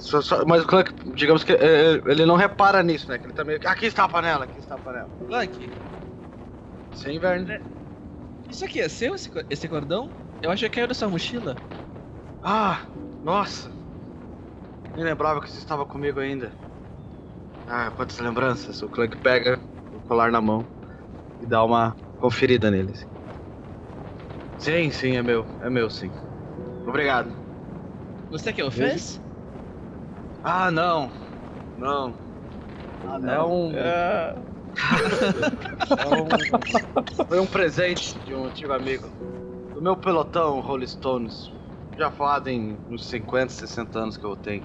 [0.09, 3.18] Só- só- mas o Clank, digamos que é, ele não repara nisso, né?
[3.18, 3.59] Que ele tá meio.
[3.66, 5.11] Aqui está a panela, aqui está a panela.
[5.26, 5.57] Clank,
[6.92, 7.46] Sem inverno.
[8.48, 10.12] isso aqui é seu, esse, esse cordão?
[10.40, 11.61] Eu achei que era da sua mochila.
[12.42, 12.88] Ah,
[13.22, 13.72] nossa.
[14.94, 16.52] Nem lembrava que você estava comigo ainda.
[17.66, 18.80] Ah, quantas lembranças.
[18.82, 20.68] O Clank pega o colar na mão
[21.40, 22.92] e dá uma conferida nele.
[22.92, 23.07] assim.
[24.59, 25.46] Sim, sim, é meu.
[25.61, 26.11] É meu, sim.
[26.86, 27.34] Obrigado.
[28.28, 29.23] Você que o fez?
[30.45, 31.11] Ah, não.
[31.76, 32.14] Não.
[33.26, 33.72] É um.
[33.72, 34.34] É,
[35.99, 39.09] é um- Foi um presente de um antigo amigo.
[39.74, 41.51] Do meu pelotão, Rolling Stones.
[41.97, 44.64] Já fazem uns 50, 60 anos que eu tenho.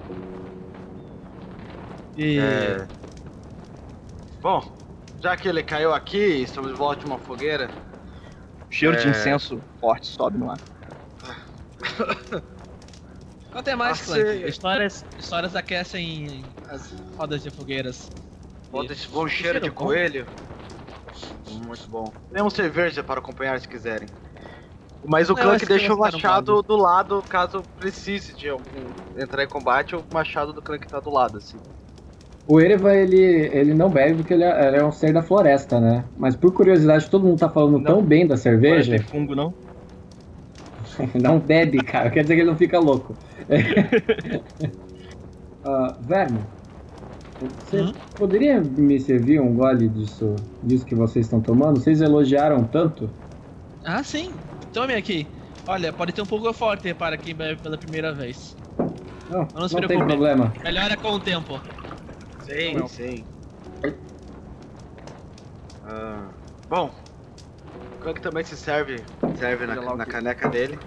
[2.16, 2.38] E.
[2.38, 2.88] É...
[4.42, 4.62] Bom,
[5.22, 7.70] já que ele caiu aqui, estamos de volta de uma fogueira.
[8.70, 9.10] o cheiro de É.
[9.10, 10.60] incenso forte sobe no ar.
[13.52, 14.48] Conta mais, Clank.
[14.48, 18.08] Histórias, histórias aquecem as rodas de fogueiras.
[18.70, 19.86] Volta esse bom cheiro de cheiro bom.
[19.86, 20.26] coelho.
[21.66, 22.12] Muito bom.
[22.32, 24.08] Temos cerveja para acompanhar se quiserem.
[25.04, 29.48] Mas o Não, Clank deixa o machado do lado caso precise de algum entrar em
[29.48, 31.58] combate, o machado do Clank tá do lado, assim.
[32.46, 33.20] O Erevan, ele,
[33.52, 36.04] ele não bebe porque ele é, ele é um ser da floresta, né?
[36.16, 38.92] Mas por curiosidade, todo mundo tá falando tão bem da cerveja.
[38.92, 39.54] Não tem fungo, não?
[41.14, 42.10] não bebe, cara.
[42.10, 43.18] Quer dizer que ele não fica louco.
[45.62, 46.46] Ah, Verme,
[47.58, 47.94] você Hum?
[48.16, 51.78] poderia me servir um gole disso, disso que vocês estão tomando?
[51.80, 53.14] Vocês elogiaram tanto?
[53.84, 54.38] Ah, sim.
[54.72, 55.34] Tome aqui.
[55.66, 58.56] Olha, pode ter um pouco forte para quem bebe pela primeira vez.
[59.28, 60.54] Não, Não se não tem problema.
[60.62, 61.62] Melhora com o tempo.
[62.38, 62.86] Sim, Não.
[62.86, 63.28] sim.
[65.82, 66.34] Ah,
[66.68, 66.94] bom,
[68.00, 69.02] o Clank também se serve,
[69.38, 70.78] serve na, na caneca dele.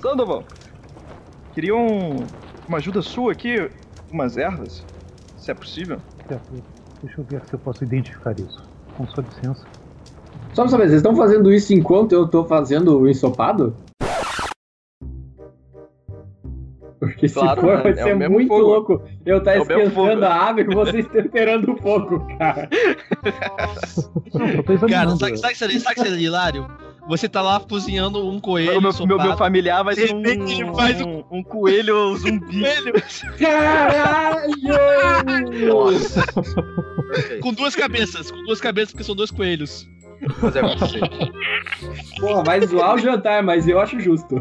[0.00, 0.42] Sandoval,
[1.52, 2.16] queria um,
[2.66, 3.70] uma ajuda sua aqui,
[4.10, 4.82] umas ervas,
[5.36, 6.00] se é possível.
[7.02, 8.64] Deixa eu ver se eu posso identificar isso.
[8.96, 9.66] Com sua licença.
[10.54, 13.76] Só pra saber, vocês estão fazendo isso enquanto eu tô fazendo o ensopado?
[16.98, 17.82] Porque se Claro, for, né?
[17.82, 18.62] vai É ser o mesmo muito fogo.
[18.66, 22.68] louco eu estar É o esquentando a água e vocês temperando o fogo, cara.
[24.34, 26.66] Não, Cara, sabe, seria, sabe que seria hilário?
[27.08, 28.78] Você tá lá cozinhando um coelho.
[28.78, 32.60] o meu, meu, meu familiar vai ser um, repente ele faz um, um coelho zumbi.
[32.68, 32.92] Coelho
[33.38, 34.52] Caralho!
[37.08, 37.42] Perfeito.
[37.42, 38.30] com duas cabeças.
[38.30, 39.88] Com duas cabeças, porque são dois coelhos.
[40.42, 41.10] Mas é perfeito.
[42.20, 44.40] Porra, vai zoar o jantar, mas eu acho justo.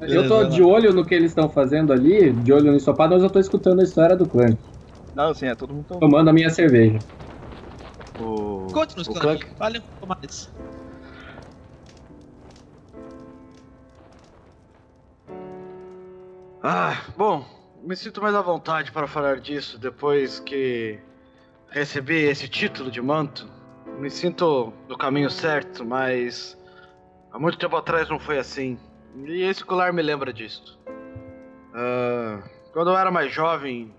[0.00, 3.22] Eu tô de olho no que eles estão fazendo ali, de olho no ensopado, mas
[3.22, 4.46] eu tô escutando a história do clã,
[5.14, 5.86] Não, sim, é todo mundo.
[6.00, 6.98] tomando a minha cerveja.
[8.18, 9.20] O, Conte-nos, Clank.
[9.20, 9.82] Clank, Fale
[16.62, 17.44] Ah, bom,
[17.82, 20.98] me sinto mais à vontade para falar disso depois que
[21.70, 23.48] recebi esse título de manto.
[23.98, 26.56] Me sinto no caminho certo, mas
[27.32, 28.78] há muito tempo atrás não foi assim.
[29.26, 30.78] E esse colar me lembra disso.
[31.74, 32.42] Ah,
[32.72, 33.94] quando eu era mais jovem,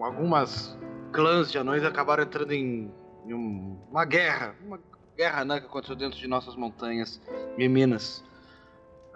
[0.00, 0.76] algumas
[1.12, 2.90] clãs de anões acabaram entrando em,
[3.26, 4.54] em um- uma guerra.
[4.64, 4.80] Uma
[5.16, 7.20] guerra né, que aconteceu dentro de nossas montanhas
[7.58, 8.24] em Minas.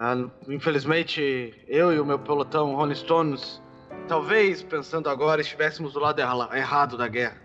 [0.05, 0.17] Ah,
[0.49, 3.63] infelizmente, eu e o meu pelotão Rolling Stones,
[4.09, 7.41] talvez, pensando agora, estivéssemos do lado erra- errado da guerra.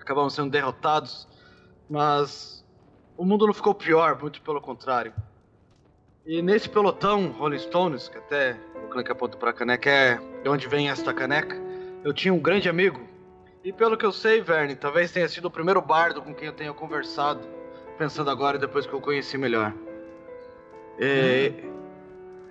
[0.00, 1.28] Acabamos sendo derrotados,
[1.90, 2.64] mas
[3.14, 5.12] o mundo não ficou pior, muito pelo contrário.
[6.24, 10.48] E nesse pelotão Rolling Stones, que até o Clank aponta para a caneca, é de
[10.48, 11.60] onde vem esta caneca,
[12.02, 13.06] eu tinha um grande amigo.
[13.62, 16.54] E pelo que eu sei, Verne, talvez tenha sido o primeiro bardo com quem eu
[16.54, 17.46] tenha conversado,
[17.98, 19.74] pensando agora depois que eu conheci melhor.
[20.98, 21.52] É,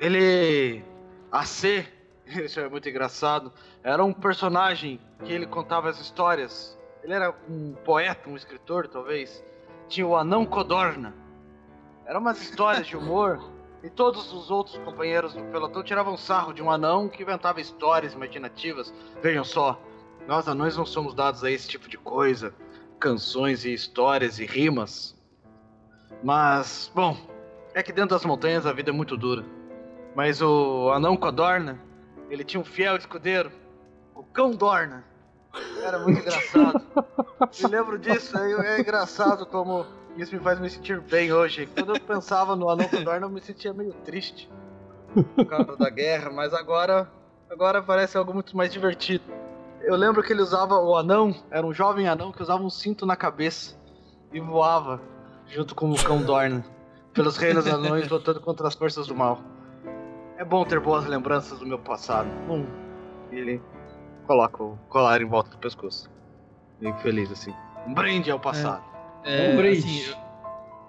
[0.01, 0.83] ele.
[1.31, 1.87] AC,
[2.27, 6.77] isso é muito engraçado, era um personagem que ele contava as histórias.
[7.03, 9.43] Ele era um poeta, um escritor, talvez.
[9.87, 11.13] Tinha o Anão Codorna.
[12.05, 13.39] Eram umas histórias de humor.
[13.83, 18.13] E todos os outros companheiros do pelotão tiravam sarro de um anão que inventava histórias
[18.13, 18.93] imaginativas.
[19.23, 19.81] Vejam só,
[20.27, 22.53] nós anões não somos dados a esse tipo de coisa.
[22.99, 25.17] Canções e histórias e rimas.
[26.23, 27.17] Mas, bom,
[27.73, 29.43] é que dentro das montanhas a vida é muito dura.
[30.15, 31.79] Mas o anão Codorna,
[32.29, 33.51] ele tinha um fiel escudeiro,
[34.13, 35.03] o Cão Dorna.
[35.81, 36.81] Era muito engraçado.
[37.61, 39.85] Me lembro disso, é, é engraçado como
[40.17, 41.67] isso me faz me sentir bem hoje.
[41.67, 44.49] Quando eu pensava no anão Codorna, eu me sentia meio triste
[45.35, 47.09] por causa da guerra, mas agora,
[47.49, 49.23] agora parece algo muito mais divertido.
[49.81, 53.05] Eu lembro que ele usava o anão, era um jovem anão que usava um cinto
[53.05, 53.75] na cabeça
[54.31, 55.01] e voava
[55.47, 56.63] junto com o Cão Dorna
[57.13, 59.41] pelos reinos anões lutando contra as forças do mal.
[60.41, 62.27] É bom ter boas lembranças do meu passado.
[62.49, 62.65] Hum.
[63.31, 63.61] E ele
[64.25, 66.09] coloca o colar em volta do pescoço.
[66.79, 67.53] Bem feliz assim.
[67.85, 68.83] Um brinde ao passado.
[69.23, 69.77] É, Um brinde.
[69.77, 70.17] assim, eu,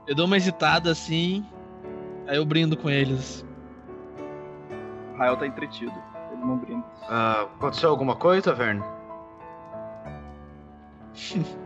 [0.06, 1.44] eu dou uma hesitada assim.
[2.26, 3.44] Aí eu brindo com eles.
[5.18, 5.92] Rael tá entretido.
[6.32, 6.86] Ele não brinda.
[7.02, 8.82] Ah, aconteceu alguma coisa, Verne?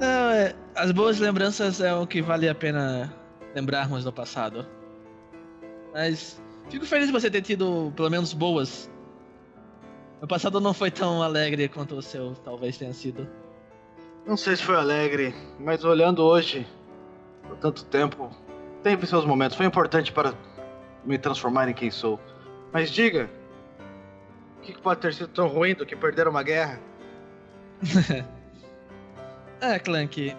[0.00, 3.14] Não, é, as boas lembranças é o que vale a pena
[3.54, 4.66] lembrarmos do passado.
[5.92, 8.90] Mas fico feliz de você ter tido pelo menos boas.
[10.18, 13.28] Meu passado não foi tão alegre quanto o seu talvez tenha sido.
[14.26, 16.66] Não sei se foi alegre, mas olhando hoje,
[17.46, 18.30] por tanto tempo,
[18.82, 19.56] teve seus momentos.
[19.56, 20.32] Foi importante para
[21.04, 22.18] me transformar em quem sou.
[22.72, 23.28] Mas diga,
[24.58, 26.80] o que pode ter sido tão ruim do que perder uma guerra?
[29.60, 30.36] É, Clank.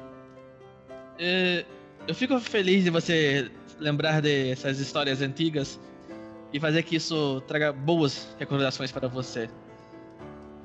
[1.18, 1.66] é,
[2.08, 3.50] eu fico feliz de você
[3.80, 5.80] lembrar dessas histórias antigas
[6.56, 9.50] e fazer que isso traga boas recordações para você.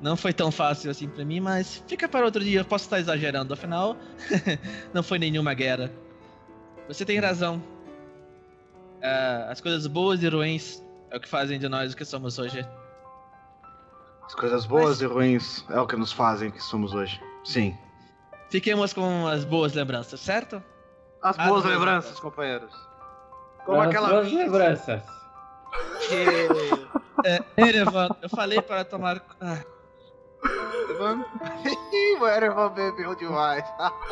[0.01, 2.61] Não foi tão fácil assim pra mim, mas fica para outro dia.
[2.61, 3.97] Eu posso estar exagerando, afinal,
[4.93, 5.91] não foi nenhuma guerra.
[6.87, 7.61] Você tem razão.
[9.03, 12.39] Ah, as coisas boas e ruins é o que fazem de nós o que somos
[12.39, 12.65] hoje.
[14.23, 17.21] As coisas boas e ruins é o que nos fazem o que somos hoje.
[17.43, 17.77] Sim.
[18.49, 20.63] Fiquemos com as boas lembranças, certo?
[21.21, 22.73] As Ah, boas não, lembranças, companheiros.
[23.65, 25.20] Como As aquela boas lembranças.
[26.07, 26.47] Que...
[27.25, 29.21] É, Erevan, eu falei para tomar.
[29.39, 29.59] Ah,
[30.89, 31.23] Evan...
[31.65, 33.63] Ih, o Erevan bebeu demais.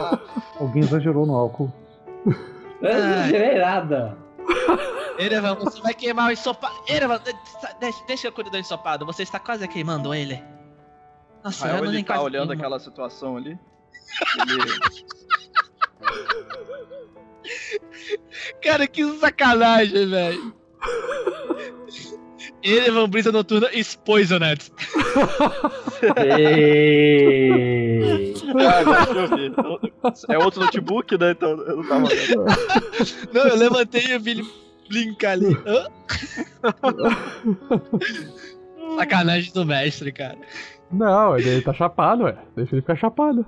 [0.59, 1.73] Alguém exagerou no álcool.
[2.81, 4.17] Eu não exagerei nada.
[5.17, 6.75] Erevan, você vai queimar o ensopado.
[6.87, 7.19] Erevan,
[7.79, 9.05] deixa, deixa eu cuidar do ensopado.
[9.05, 10.41] Você está quase queimando ele.
[11.43, 12.61] Nossa, eu Rael não ele nem tá olhando queimo.
[12.61, 13.57] aquela situação ali.
[14.49, 15.19] Ele...
[18.61, 20.58] Cara, que sacanagem, velho.
[23.09, 24.71] Brisa noturna, is poisoned.
[28.55, 30.33] Ah.
[30.33, 31.31] É outro notebook, né?
[31.31, 32.45] Então eu não tava vendo.
[33.33, 34.43] Não, eu levantei e vi ele
[34.89, 35.57] blincar ali.
[35.65, 35.87] Hã?
[38.97, 40.37] Sacanagem do mestre, cara.
[40.91, 42.37] Não, ele tá chapado, ué.
[42.55, 43.45] Deixa ele ficar chapado.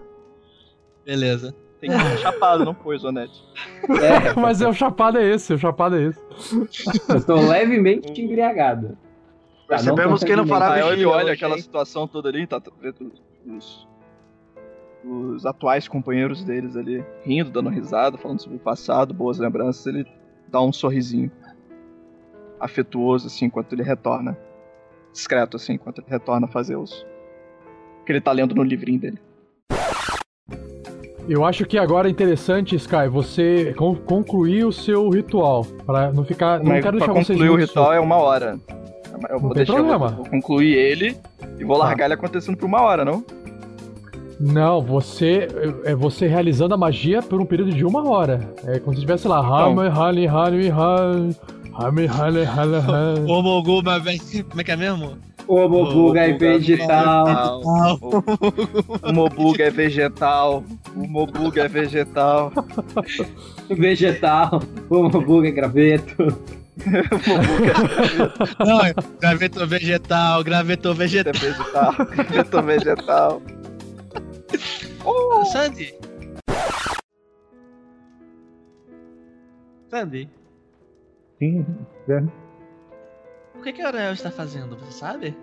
[1.05, 1.55] Beleza.
[1.81, 3.43] Tem que ser chapado, não poisonete.
[3.89, 6.19] É, Mas é o chapado é esse, o chapado é esse.
[7.09, 8.89] eu estou levemente embriagado.
[9.67, 10.85] Tá, não Percebemos que não fará levemente.
[10.85, 13.11] Rael ele olha hoje, aquela situação toda ali, tá vendo
[13.47, 13.87] os,
[15.03, 19.87] os atuais companheiros deles ali rindo, dando risada, falando sobre o passado, boas lembranças.
[19.87, 20.05] Ele
[20.49, 21.31] dá um sorrisinho
[22.59, 24.37] afetuoso, assim, enquanto ele retorna.
[25.11, 27.01] Discreto, assim, enquanto ele retorna a fazer os.
[28.01, 29.19] O que ele tá lendo no livrinho dele.
[31.33, 35.65] Eu acho que agora é interessante, Sky, você con- concluir o seu ritual.
[35.85, 36.59] Pra não ficar.
[36.59, 38.59] Não Mas quero pra deixar vocês concluir o ritual é uma hora.
[39.29, 40.29] Eu vou Não tem deixar eu vou- problema.
[40.29, 41.15] concluir ele
[41.57, 41.85] e vou Tá.
[41.85, 43.23] largar ele acontecendo por uma hora, não?
[44.41, 45.47] Não, você
[45.85, 48.49] é você realizando a magia por um período de uma hora.
[48.65, 49.37] É como se estivesse lá.
[49.39, 51.35] Hame, hale, hale, hale,
[51.73, 53.19] hame, hale, hale, hale.
[53.27, 53.41] O
[53.99, 54.45] velho.
[54.49, 55.17] Como é que é mesmo?
[55.47, 57.61] O Mobuga é vegetal.
[59.01, 60.63] O Mobuga é vegetal.
[60.95, 62.51] O Mobuga é vegetal.
[63.69, 64.61] Vegetal.
[64.89, 66.15] O Mobuga é graveto.
[68.59, 71.33] Não, é graveto vegetal, graveto vegetal.
[71.33, 72.45] vegetal.
[72.49, 73.41] Tô vegetal.
[75.51, 75.93] Sandy?
[79.89, 80.29] Sandy,
[81.41, 81.65] Sim,
[82.07, 82.21] é,
[83.57, 85.35] o que, que a Aurel está fazendo, você sabe?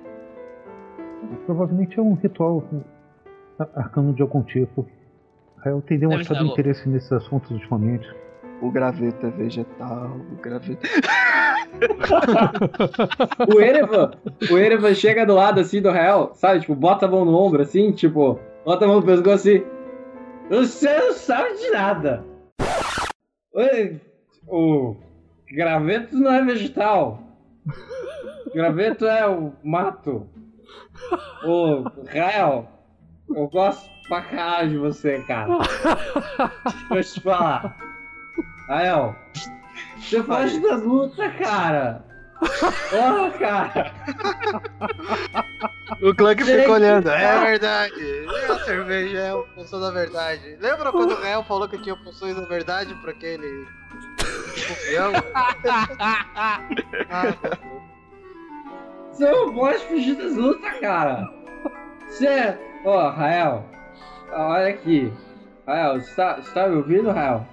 [1.45, 2.63] provavelmente é um ritual
[3.75, 4.89] arcano de algum tipo.
[5.65, 8.07] Eu tenho demonstrado interesse nesses assuntos ultimamente.
[8.63, 10.21] O graveto é vegetal.
[10.33, 10.83] O graveto.
[13.53, 14.13] O Erevan,
[14.51, 16.61] o Erevan chega do lado assim do réu, sabe?
[16.61, 19.65] Tipo, bota a mão no ombro assim, tipo, bota a mão no pescoço assim.
[20.49, 22.25] Você não sabe de nada.
[23.53, 24.01] Oi,
[24.47, 24.95] O
[25.51, 27.23] graveto não é vegetal.
[28.55, 30.29] Graveto é o mato.
[31.45, 32.69] O réu,
[33.29, 35.59] eu gosto pra caralho de você, cara.
[36.91, 37.77] Deixa eu te falar.
[38.69, 39.17] Rael,
[39.97, 42.05] você foge das lutas, cara.
[42.91, 43.93] Porra, cara.
[46.03, 47.09] O Clank Gente, fica olhando.
[47.09, 47.95] É verdade.
[47.99, 50.57] E a cerveja é a função da verdade.
[50.61, 53.67] Lembra quando o Rael falou que tinha funções da verdade pra aquele
[54.69, 55.13] escorpião?
[57.11, 57.35] Ah,
[59.11, 61.29] Você não pode fugir das lutas, cara.
[62.09, 62.57] Você.
[62.85, 63.65] Ó, Rael.
[64.33, 65.13] Olha aqui.
[65.67, 67.47] Rael, você tá, você tá me ouvindo, Rael?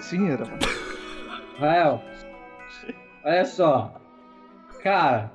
[0.00, 0.44] Sim, era.
[1.58, 2.02] Rael.
[3.24, 3.94] Olha só.
[4.82, 5.32] Cara.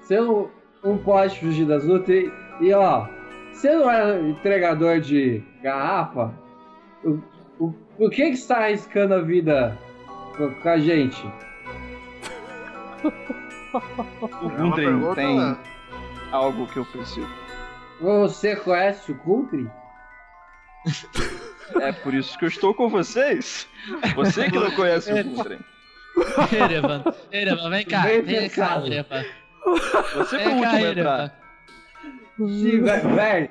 [0.00, 0.50] Você não,
[0.82, 3.06] não pode fugir das lutas e, e, ó.
[3.52, 6.32] Você não é entregador de garrafa?
[7.04, 7.18] O,
[7.58, 9.76] o, por que que você tá arriscando a vida
[10.38, 11.22] com, com a gente?
[14.42, 15.56] O Gundren tem
[16.32, 17.28] algo que eu preciso.
[18.00, 19.70] Você conhece o Gundren?
[21.82, 23.68] É por isso que eu estou com vocês.
[24.14, 25.58] Você que não conhece o Gundren.
[26.50, 28.80] Erevan, Erevan, vem cá, Bem vem cá.
[28.86, 29.24] Erevan.
[30.14, 31.30] Você Vem cá, Erevan.
[32.38, 33.14] Sim, velho.
[33.14, 33.50] velho.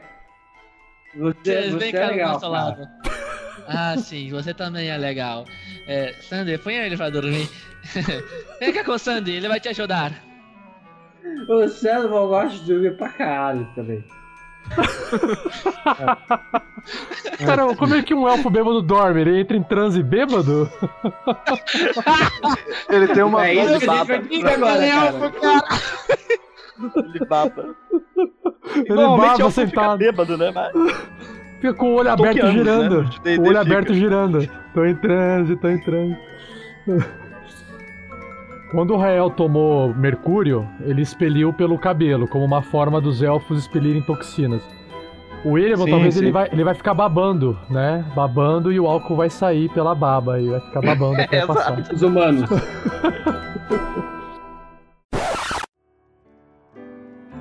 [1.16, 2.52] Você, Vocês você vem é cá do legal, nosso cara.
[2.52, 2.88] lado.
[3.68, 5.45] Ah, sim, você também é legal.
[5.88, 7.49] É, Sandy, põe ele pra dormir.
[8.59, 10.11] vem cá com o Sandy, ele vai te ajudar.
[11.49, 14.03] O Sandoval gosta de dormir pra caralho também.
[17.45, 19.22] Cara, como é que um elfo bêbado dorme?
[19.22, 20.70] Ele entra em transe bêbado?
[22.89, 24.03] Ele tem uma É isso ele que baba.
[24.03, 25.63] vai dizer agora, cara.
[26.97, 27.76] Ele baba.
[28.76, 29.97] Ele baba elfo fica sentado.
[29.97, 30.51] bêbado, né?
[30.51, 30.74] Mas...
[31.60, 33.03] Fica com o olho aberto anos, girando.
[33.03, 33.10] né?
[33.38, 33.62] O olho fica.
[33.62, 34.49] aberto girando.
[34.74, 36.18] Tô em transe, tô em transe.
[38.72, 44.01] Quando o Rael tomou mercúrio, ele expeliu pelo cabelo, como uma forma dos elfos expelirem
[44.01, 44.62] toxinas.
[45.45, 46.22] O Sim, talvez sim.
[46.24, 48.03] ele vai, ele vai ficar babando, né?
[48.14, 51.53] Babando e o álcool vai sair pela baba e vai ficar babando até Exato.
[51.53, 51.80] passar.
[51.93, 52.49] Os humanos.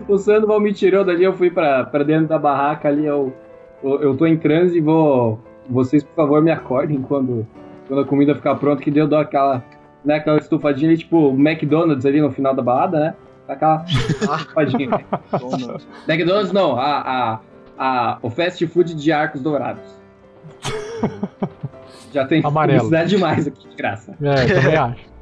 [0.09, 3.35] o Sandoval me tirou dali, eu fui pra, pra dentro da barraca ali, eu,
[3.83, 5.39] eu, tô em transe e vou.
[5.68, 7.47] Vocês, por favor, me acordem quando,
[7.89, 9.64] quando a comida ficar pronta, que deu dó aquela,
[10.05, 13.14] né, aquela estufadinha ali, tipo McDonald's ali no final da balada, né?
[13.49, 14.89] Aquela estufadinha.
[16.09, 17.41] McDonald's não, a, a,
[17.79, 19.83] a, o fast food de Arcos Dourados.
[22.12, 22.79] Já tem Amarelo.
[22.79, 24.16] publicidade demais aqui, de graça.
[24.22, 25.16] É, eu também acho.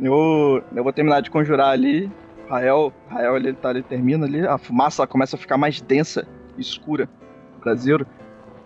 [0.00, 2.10] Eu, eu vou terminar de conjurar ali.
[2.48, 4.46] Rael, Rael ele, tá, ele termina ali.
[4.46, 6.26] A fumaça começa a ficar mais densa,
[6.58, 7.08] escura.
[7.62, 8.06] Braseiro.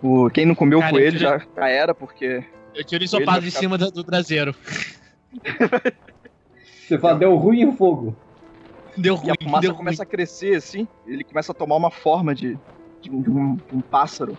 [0.01, 2.43] O, quem não comeu Cara, coelho eu já, já era, porque.
[2.75, 4.53] Eu tiro ensopado em cima do, do traseiro.
[6.87, 8.15] Você fala, deu ruim o fogo.
[8.95, 10.87] Deu E a ruim, fumaça deu começa a crescer assim.
[11.05, 12.57] Ele começa a tomar uma forma de,
[13.01, 14.37] de, um, de um- de um pássaro.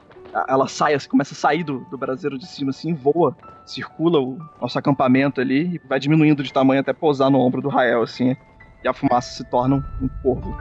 [0.49, 3.37] Ela sai, assim, começa a sair do, do braseiro de cima, assim, voa,
[3.67, 7.69] circula o nosso acampamento ali e vai diminuindo de tamanho até pousar no ombro do
[7.69, 8.37] Rael, assim.
[8.85, 10.57] E a fumaça se torna um, um corvo.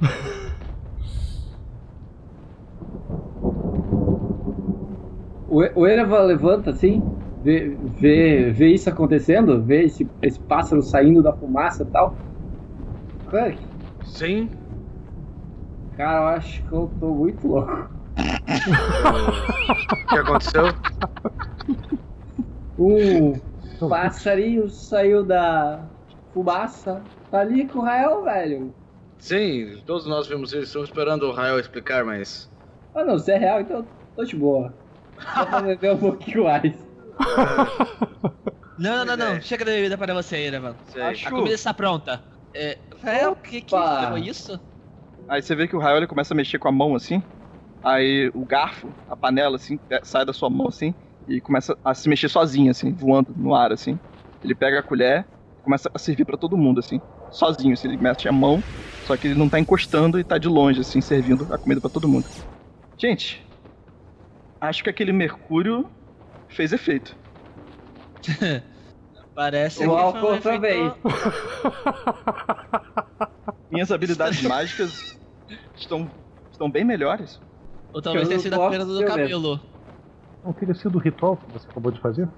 [5.48, 7.00] O, o Erevan levanta assim,
[7.42, 12.16] vê, vê, vê isso acontecendo, vê esse, esse pássaro saindo da fumaça e tal.
[13.26, 13.58] Cara,
[14.04, 14.50] Sim.
[15.96, 17.90] cara, eu acho que eu tô muito louco.
[19.92, 20.64] O que aconteceu?
[22.82, 23.38] Um
[23.88, 25.90] passarinho saiu da
[26.32, 28.74] fumaça, tá ali com o Rael, velho.
[29.18, 30.62] Sim, todos nós vimos isso.
[30.62, 32.48] Estamos esperando o Rael explicar, mas.
[32.94, 33.86] Ah não, se é real, então eu
[34.16, 34.74] tô de boa.
[35.34, 36.74] Só pra beber um pouquinho mais.
[38.78, 39.40] Não, não, não, não.
[39.42, 40.74] Chega de bebida para você, Erevan.
[40.86, 41.02] Sei.
[41.02, 42.22] A comida está pronta.
[42.54, 43.76] É, Rael, o que, que
[44.08, 44.58] foi isso?
[45.28, 47.22] Aí você vê que o Rael ele começa a mexer com a mão assim.
[47.84, 50.94] Aí o garfo, a panela, assim, é, sai da sua mão assim.
[51.28, 53.98] E começa a se mexer sozinho, assim, voando no ar, assim.
[54.42, 55.26] Ele pega a colher
[55.62, 57.00] começa a servir pra todo mundo, assim.
[57.30, 57.88] Sozinho, assim.
[57.88, 58.62] Ele mete a mão,
[59.06, 61.90] só que ele não tá encostando e tá de longe, assim, servindo a comida pra
[61.90, 62.26] todo mundo.
[63.00, 63.42] Gente,
[64.60, 65.90] acho que aquele mercúrio
[66.48, 67.16] fez efeito.
[69.34, 70.86] Parece O que álcool um também.
[70.88, 71.08] efeito-
[73.70, 75.18] Minhas habilidades mágicas
[75.74, 76.12] estão,
[76.50, 77.40] estão bem melhores.
[77.92, 79.60] Ou talvez tenha sido a perda do cabelo.
[80.42, 82.28] Não teria sido o ritual que você acabou de fazer?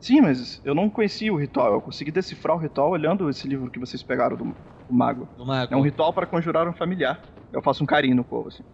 [0.00, 1.72] Sim, mas eu não conhecia o ritual.
[1.72, 5.28] Eu consegui decifrar o ritual olhando esse livro que vocês pegaram do, do mago.
[5.36, 5.72] Do mago.
[5.72, 7.22] É um ritual para conjurar um familiar.
[7.52, 8.64] Eu faço um carinho no povo, assim.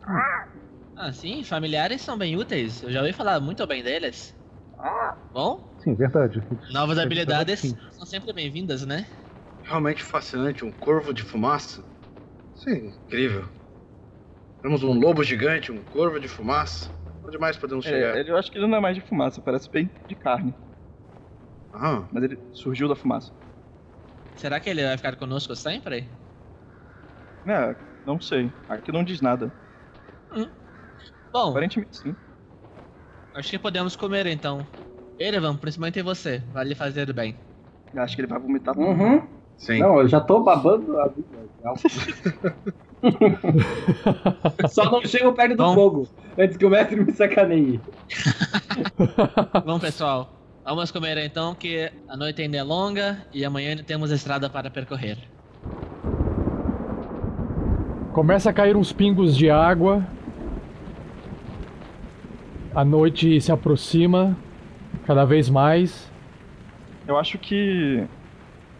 [1.01, 2.81] Ah, sim, familiares são bem úteis.
[2.83, 4.35] Eu já ouvi falar muito bem deles.
[5.33, 6.41] Bom, Sim, verdade.
[6.69, 7.77] novas É, habilidades sim.
[7.91, 9.07] são sempre bem-vindas, né?
[9.63, 10.67] Realmente fascinante.
[10.67, 11.83] Um corvo de fumaça.
[12.55, 13.49] Isso é incrível.
[14.63, 16.91] Temos um lobo gigante, um corvo de fumaça.
[17.23, 18.17] Onde mais podemos chegar?
[18.17, 20.55] É, ele, eu acho que ele não é mais de fumaça, parece bem de carne.
[21.73, 23.33] Ah, Mas ele surgiu da fumaça.
[24.35, 26.11] Será que ele vai ficar conosco sempre?
[27.47, 28.53] É, não sei.
[28.69, 29.53] Aqui não diz nada.
[31.33, 32.15] Bom, Aparentemente sim.
[33.35, 34.67] acho que podemos comer então.
[35.19, 37.37] Erevan, principalmente você, vai lhe fazer bem.
[37.95, 38.87] Eu acho que ele vai vomitar tudo.
[38.87, 39.23] Uhum.
[39.57, 39.79] sim.
[39.79, 41.41] Não, eu já tô babando a vida.
[44.69, 45.75] Só não chego perto do Bom.
[45.75, 46.09] fogo
[46.39, 47.81] antes que o mestre me sacaneie.
[49.65, 50.33] Bom, pessoal,
[50.65, 54.71] vamos comer então, que a noite ainda é longa e amanhã ainda temos estrada para
[54.71, 55.19] percorrer.
[58.13, 60.05] Começa a cair uns pingos de água.
[62.75, 64.37] A noite se aproxima.
[65.07, 66.11] cada vez mais.
[67.07, 68.07] Eu acho que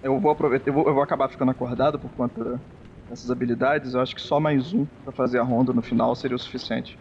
[0.03, 2.61] eu vou aproveitar, eu vou, eu vou acabar ficando acordado por conta
[3.09, 3.95] dessas habilidades.
[3.95, 6.97] Eu acho que só mais um pra fazer a ronda no final seria o suficiente.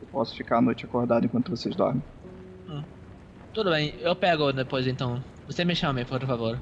[0.00, 2.02] Eu posso ficar a noite acordado enquanto vocês dormem.
[3.52, 5.22] Tudo bem, eu pego depois então.
[5.46, 6.58] Você me chame, por favor.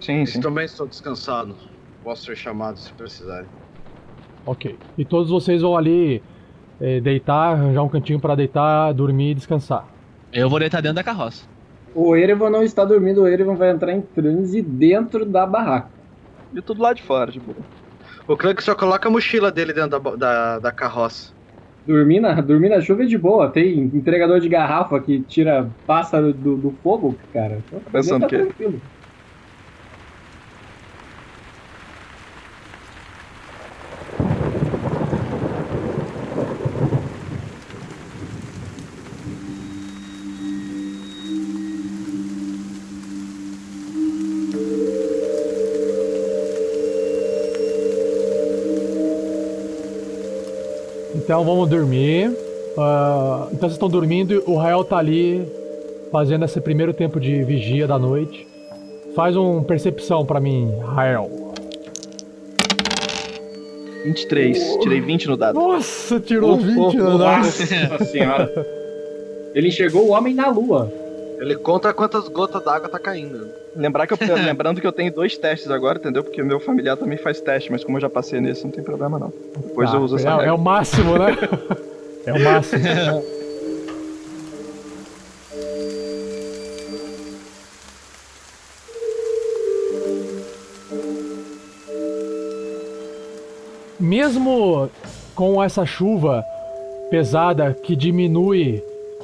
[0.00, 1.54] Sim, Eu também estou descansado.
[2.02, 3.48] Posso ser chamado se precisarem.
[4.46, 4.78] Ok.
[4.96, 6.22] E todos vocês vão ali
[7.00, 9.86] deitar, arranjar um cantinho pra deitar, dormir e descansar.
[10.32, 11.44] Eu vou deitar dentro da carroça.
[11.94, 15.88] O Erevan não está dormindo, o Erevan vai entrar em transe dentro da barraca.
[16.54, 17.56] E tudo lá de fora, de boa.
[18.26, 21.32] O Clank só coloca a mochila dele dentro da, da, da carroça.
[21.86, 23.50] Dormir na, dormir na chuva é de boa.
[23.50, 27.58] Tem entregador de garrafa que tira pássaro do, do fogo, cara.
[27.66, 28.80] Então, Pensando tá que- tranquilo.
[51.32, 52.30] Então vamos dormir.
[52.76, 55.42] Ah, então vocês estão dormindo e o Rael tá ali
[56.12, 58.46] fazendo esse primeiro tempo de vigia da noite.
[59.16, 61.54] Faz um percepção pra mim, Rael.
[64.04, 65.54] 23, tirei 20 no dado.
[65.54, 67.44] Nossa, tirou Oh, 20 oh, no dado.
[67.46, 68.66] Nossa senhora.
[69.54, 70.92] Ele enxergou o homem na lua.
[71.42, 73.50] Ele conta quantas gotas d'água tá caindo.
[73.74, 76.22] Lembrar que eu, lembrando que eu tenho dois testes agora, entendeu?
[76.22, 78.84] Porque o meu familiar também faz teste, mas como eu já passei nesse, não tem
[78.84, 79.32] problema não.
[79.56, 80.46] Depois Tá, eu uso essa é, regra.
[80.46, 81.36] é o máximo, né?
[82.26, 83.24] é o máximo.
[93.98, 94.88] Mesmo
[95.34, 96.44] com essa chuva
[97.10, 98.82] pesada que diminui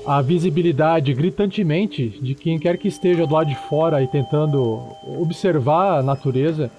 [0.09, 4.81] a visibilidade gritantemente de quem quer que esteja do lado de fora e tentando
[5.21, 6.71] observar a natureza,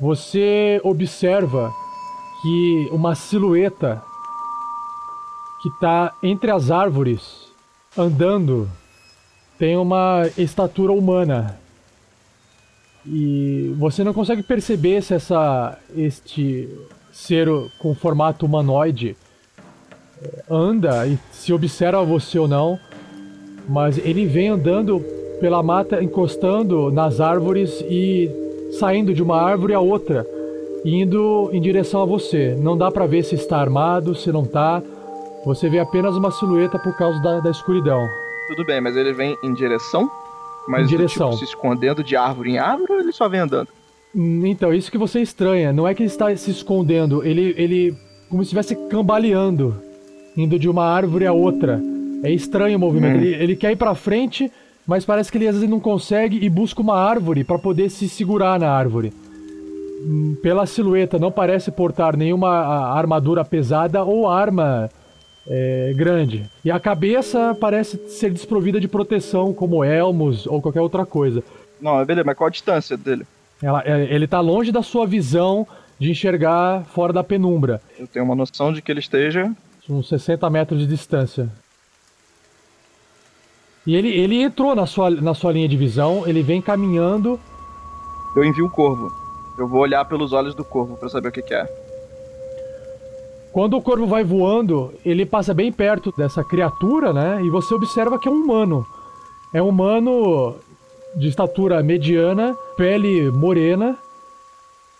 [0.00, 1.72] você observa
[2.42, 4.02] que uma silhueta
[5.62, 7.52] que está entre as árvores,
[7.96, 8.68] andando,
[9.56, 11.56] tem uma estatura humana.
[13.06, 16.68] E você não consegue perceber se essa este
[17.12, 17.46] ser
[17.78, 19.16] com formato humanoide
[20.50, 22.78] anda e se observa você ou não,
[23.68, 25.00] mas ele vem andando
[25.40, 28.30] pela mata, encostando nas árvores e
[28.78, 30.26] saindo de uma árvore a outra,
[30.84, 32.56] indo em direção a você.
[32.58, 34.82] Não dá pra ver se está armado, se não tá.
[35.44, 38.06] Você vê apenas uma silhueta por causa da, da escuridão.
[38.48, 40.08] Tudo bem, mas ele vem em direção?
[40.68, 41.30] Mas Em do direção.
[41.30, 43.68] tipo, se escondendo de árvore em árvore ou ele só vem andando?
[44.14, 45.72] Hum, Então, isso que você estranha.
[45.72, 47.96] Não é que ele está se escondendo, ele, ele
[48.28, 49.74] como se estivesse cambaleando,
[50.36, 51.80] indo de uma árvore a outra.
[52.22, 53.18] É estranho o movimento.
[53.18, 53.22] Hum.
[53.22, 54.50] Ele, ele quer ir pra frente,
[54.86, 58.08] mas parece que ele às vezes não consegue e busca uma árvore para poder se
[58.08, 59.12] segurar na árvore.
[60.04, 64.88] Hum, Pela silhueta, não parece portar nenhuma armadura pesada ou arma
[65.48, 66.44] é, grande.
[66.64, 71.42] E a cabeça parece ser desprovida de proteção, como elmos ou qualquer outra coisa.
[71.80, 73.24] Não, beleza, mas qual a distância dele?
[73.62, 75.66] Ela- é, ele tá longe da sua visão
[75.98, 77.80] de enxergar fora da penumbra.
[77.98, 79.50] Eu tenho uma noção de que ele esteja.
[79.88, 81.50] Uns 60 metros de distância.
[83.86, 87.38] E ele, ele entrou na sua, na sua linha de visão, ele vem caminhando.
[88.36, 89.10] Eu envio o corvo.
[89.58, 91.66] Eu vou olhar pelos olhos do corvo pra saber o que, que é.
[93.52, 97.42] Quando o corvo vai voando, ele passa bem perto dessa criatura, né?
[97.44, 98.86] E você observa que é um humano.
[99.52, 100.54] É um humano
[101.16, 103.98] de estatura mediana, pele morena.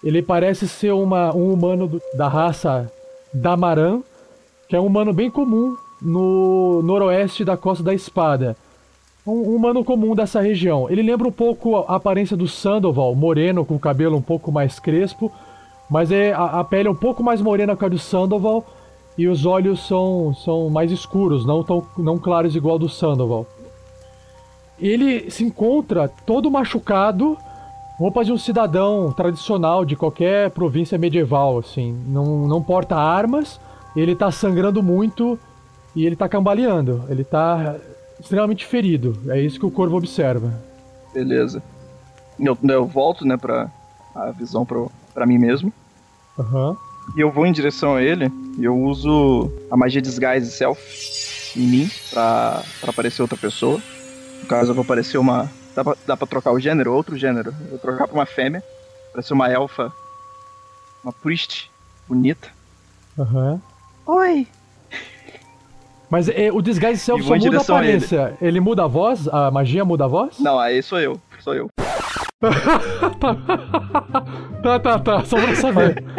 [0.05, 2.93] Ele parece ser uma, um humano do- da raça
[3.33, 4.03] Damaran,
[4.73, 8.57] que é um humano bem comum no noroeste da Costa da Espada.
[9.27, 10.89] Um, um humano comum dessa região.
[10.89, 14.81] Ele lembra um pouco a aparência do Sandoval, moreno, com o cabelo um pouco mais
[14.81, 15.31] crespo,
[15.91, 18.65] mas é, a, a pele é um pouco mais morena que a do Sandoval
[19.19, 23.45] e os olhos são, são mais escuros, não tão não claros igual do Sandoval.
[24.81, 27.37] Ele se encontra todo machucado,
[27.99, 31.95] roupa de um cidadão tradicional de qualquer província medieval, assim.
[32.07, 33.61] Não, não porta armas,
[34.01, 35.39] ele tá sangrando muito
[35.95, 37.05] e ele tá cambaleando.
[37.09, 37.77] Ele tá
[38.19, 39.19] extremamente ferido.
[39.29, 40.53] É isso que o corvo observa.
[41.13, 41.63] Beleza.
[42.39, 43.71] Eu, eu volto, né, pra
[44.15, 45.73] a visão pro, pra mim mesmo.
[46.39, 46.77] Aham.
[47.17, 50.81] E eu vou em direção a ele e eu uso a magia Disguise Self
[51.57, 53.81] em mim pra, pra aparecer outra pessoa.
[54.41, 55.51] No caso, eu vou aparecer uma.
[55.75, 57.55] Dá pra, dá pra trocar o gênero, outro gênero.
[57.65, 58.63] Eu vou trocar pra uma fêmea,
[59.13, 59.93] pra ser uma elfa.
[61.03, 61.71] Uma priest
[62.09, 62.49] bonita.
[63.19, 63.61] Aham.
[64.07, 64.47] Oi!
[66.11, 67.89] Mas é, o Disguise Self só muda a direção a ele.
[67.97, 68.35] aparência.
[68.43, 68.61] Ele.
[68.61, 69.27] muda a voz?
[69.29, 70.39] A magia muda a voz?
[70.39, 71.19] Não, aí sou eu.
[71.41, 71.69] Sou eu.
[74.63, 75.25] Tá, tá, tá.
[75.25, 76.03] Só pra saber.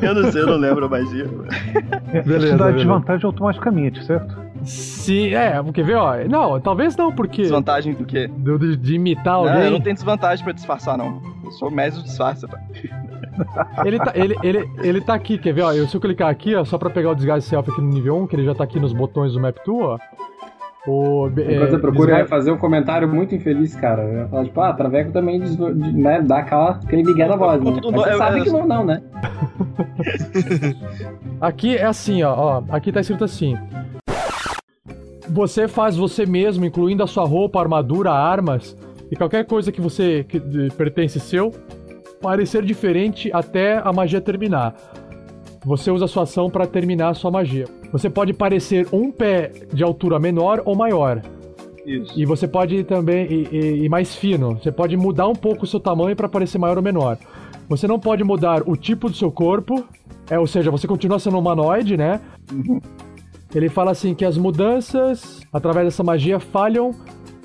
[0.00, 1.26] Eu não sei, eu não lembro a magia.
[1.26, 2.72] Beleza, Isso dá beleza.
[2.72, 4.34] desvantagem automaticamente, certo?
[4.64, 6.14] Sim, é, quer ver, ó.
[6.26, 7.42] Não, talvez não, porque.
[7.42, 8.28] Desvantagem do quê?
[8.28, 9.64] Do- de, de imitar Não, alguém.
[9.66, 11.20] eu não tenho desvantagem pra disfarçar, não.
[11.44, 12.58] Eu sou o mestre do disfarce, pá.
[13.84, 15.72] Ele tá, ele, ele, ele tá aqui, quer ver, ó?
[15.72, 18.16] Eu, se eu clicar aqui, ó, só pra pegar o Disguise Self aqui no nível
[18.18, 19.98] 1, que ele já tá aqui nos botões do Map Tool, ó.
[20.86, 24.02] O, Enquanto eu procuro, eu ia fazer um comentário muito infeliz, cara.
[24.04, 27.60] Eu ia falar, tipo, ah, Traveco também diz- de- né, dá aquela, migué na voz,
[27.62, 27.70] né?
[27.72, 29.02] Mas você sabe que não, não, né?
[31.40, 32.62] Aqui é assim, ó, ó.
[32.70, 33.56] Aqui tá escrito assim.
[35.28, 38.76] Você faz você mesmo, incluindo a sua roupa, armadura, armas
[39.10, 41.52] e qualquer coisa que você que de- pertence seu,
[42.20, 44.74] parecer diferente até a magia terminar.
[45.64, 47.66] Você usa sua ação para terminar a sua magia.
[47.92, 51.20] Você pode parecer um pé de altura menor ou maior.
[51.84, 52.12] Isso.
[52.20, 54.54] E você pode também e, e- e mais fino.
[54.56, 57.18] Você pode mudar um pouco o seu tamanho para parecer maior ou menor.
[57.68, 59.84] Você não pode mudar o tipo do seu corpo,
[60.30, 62.20] é, ou seja, você continua sendo humanoide, né?
[63.54, 66.94] Ele fala assim que as mudanças através dessa magia falham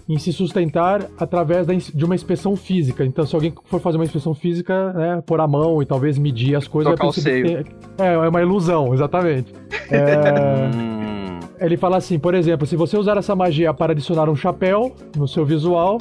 [0.07, 3.05] em se sustentar através de uma inspeção física.
[3.05, 6.55] Então, se alguém for fazer uma inspeção física, né, pôr a mão e talvez medir
[6.55, 7.65] as coisas, Tocar o seio.
[7.97, 9.53] é, é uma ilusão, exatamente.
[9.91, 14.35] É, Hum, ele fala assim, por exemplo, se você usar essa magia para adicionar um
[14.35, 15.99] chapéu no seu visual,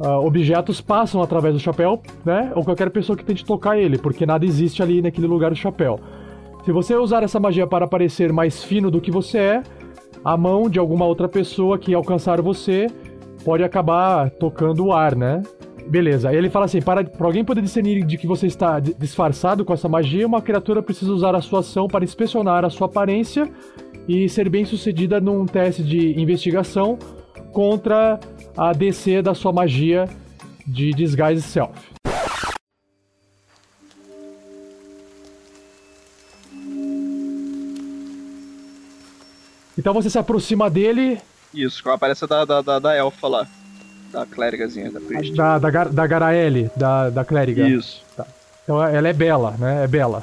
[0.00, 2.52] ah, objetos passam através do chapéu, né?
[2.54, 6.00] Ou qualquer pessoa que tente tocar ele, porque nada existe ali naquele lugar do chapéu.
[6.64, 9.62] Se você usar essa magia para parecer mais fino do que você é,
[10.24, 12.86] a mão de alguma outra pessoa que alcançar você
[13.44, 15.42] pode acabar tocando o ar, né?
[15.88, 19.64] Beleza, ele fala assim: para, para alguém poder discernir de que você está di- disfarçado
[19.64, 23.50] com essa magia, uma criatura precisa usar a sua ação para inspecionar a sua aparência
[24.08, 26.98] e ser bem sucedida num teste de investigação
[27.52, 28.18] contra
[28.56, 30.08] a DC da sua magia
[30.66, 31.92] de Disguise Self.
[39.76, 41.18] Então você se aproxima dele,
[41.54, 43.46] Isso, com a aparência da, da, da, da elfa lá.
[44.10, 45.34] Da clérigazinha, da priest.
[45.34, 47.66] da, da, Gar- da Garaele, da, da clériga.
[47.66, 48.02] Isso.
[48.16, 48.26] Tá.
[48.62, 49.84] Então ela é bela, né?
[49.84, 50.22] É bela.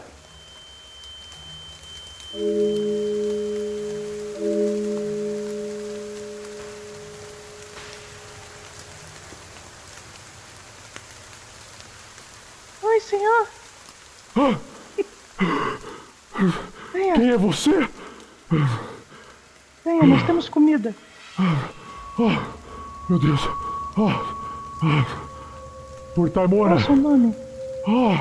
[12.81, 13.47] Oi, senhor.
[16.93, 17.87] Venha, Quem é você?
[19.85, 20.95] venha, nós temos comida.
[21.41, 22.35] Oh,
[23.09, 23.39] meu Deus.
[23.97, 24.11] Oh,
[24.83, 25.05] oh.
[26.13, 26.71] Por Taimora.
[26.71, 27.33] Qual o seu nome?
[27.87, 28.17] Oh,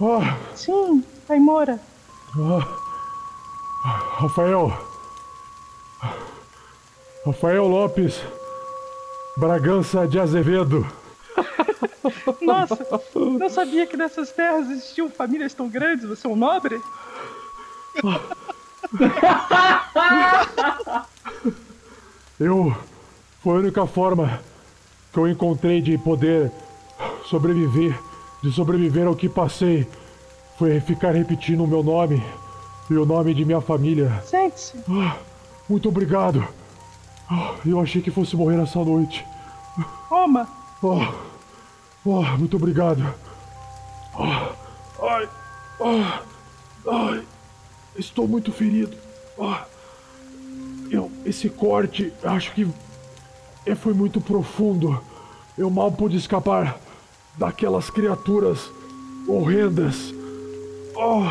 [0.00, 0.20] oh,
[0.54, 1.80] Sim, Taimora.
[4.18, 4.70] Rafael.
[7.24, 8.20] Rafael Lopes.
[9.38, 10.86] Bragança de Azevedo.
[12.42, 12.76] Nossa,
[13.14, 16.06] não sabia que nessas terras existiam famílias tão grandes.
[16.06, 16.82] Você é um nobre?
[22.38, 22.76] Eu.
[23.42, 24.40] Foi a única forma
[25.12, 26.50] que eu encontrei de poder
[27.26, 27.98] sobreviver,
[28.42, 29.86] de sobreviver ao que passei.
[30.58, 32.22] Foi ficar repetindo o meu nome
[32.90, 34.22] e o nome de minha família.
[34.24, 34.78] Sente-se.
[34.88, 35.16] Ah,
[35.68, 36.46] muito obrigado.
[37.30, 39.24] Ah, Eu achei que fosse morrer essa noite.
[40.08, 40.48] Toma.
[40.82, 41.02] Oh,
[42.04, 43.14] oh, muito obrigado.
[44.14, 45.28] Oh, ai,
[45.80, 46.22] ah,
[46.88, 47.22] ai,
[47.98, 48.96] estou muito ferido.
[49.38, 49.64] Ah,
[50.90, 52.66] eu, esse corte, acho que
[53.64, 55.00] é, foi muito profundo.
[55.56, 56.78] Eu mal pude escapar
[57.36, 58.70] daquelas criaturas
[59.26, 60.14] horrendas.
[60.94, 61.24] Oh,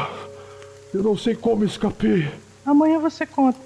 [0.94, 2.28] eu não sei como escapei.
[2.66, 3.60] Amanhã você conta.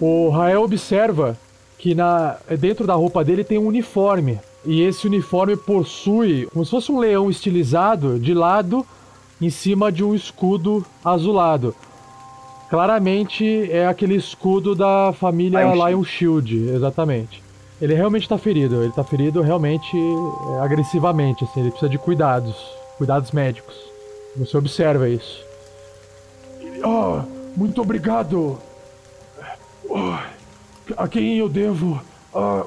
[0.00, 1.38] O Rael observa
[1.78, 4.38] que na dentro da roupa dele tem um uniforme.
[4.64, 8.84] E esse uniforme possui como se fosse um leão estilizado de lado
[9.40, 11.74] em cima de um escudo azulado.
[12.68, 17.42] Claramente é aquele escudo da família Lion Lion, Shield, exatamente.
[17.80, 22.56] Ele realmente tá ferido, ele tá ferido realmente é, agressivamente, assim, ele precisa de cuidados,
[22.96, 23.76] cuidados médicos.
[24.36, 25.44] Você observa isso.
[26.82, 27.24] Ah,
[27.56, 28.58] muito obrigado.
[29.94, 30.26] Ah,
[30.96, 32.00] a quem eu devo
[32.34, 32.66] ah,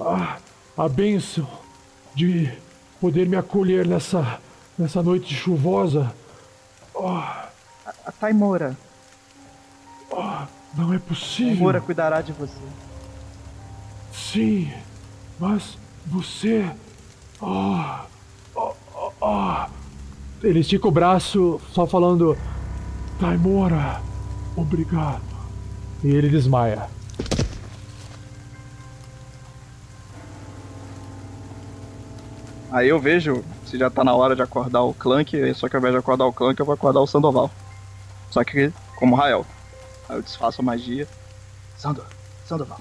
[0.00, 0.36] ah,
[0.76, 1.46] a bênção
[2.14, 2.50] de
[3.00, 4.38] poder me acolher nessa,
[4.78, 6.12] nessa noite chuvosa.
[6.96, 7.43] Ah,
[8.06, 8.76] A Taimora.
[10.16, 11.54] ah, não é possível.
[11.54, 12.60] Taimora cuidará de você.
[14.12, 14.70] Sim,
[15.38, 15.76] mas
[16.06, 16.70] você.
[17.40, 18.04] Ah,
[18.56, 18.72] ah,
[19.22, 19.68] ah.
[20.42, 22.36] Ele estica o braço só falando
[23.18, 24.02] Taimora,
[24.56, 25.22] obrigado.
[26.02, 26.86] e ele desmaia.
[32.70, 35.80] Aí eu vejo se já tá na hora de acordar o Clank, só que ao
[35.80, 37.50] invés de acordar o Clank, eu vou acordar o Sandoval.
[38.34, 39.46] Só que como Rael.
[40.08, 41.06] Aí eu desfaço a magia.
[41.78, 42.04] Sando,
[42.44, 42.80] Sandoval.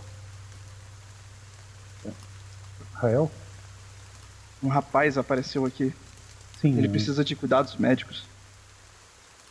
[2.96, 3.32] Rael?
[4.64, 5.94] Um rapaz apareceu aqui.
[6.60, 6.76] Sim.
[6.76, 8.26] Ele precisa de cuidados médicos.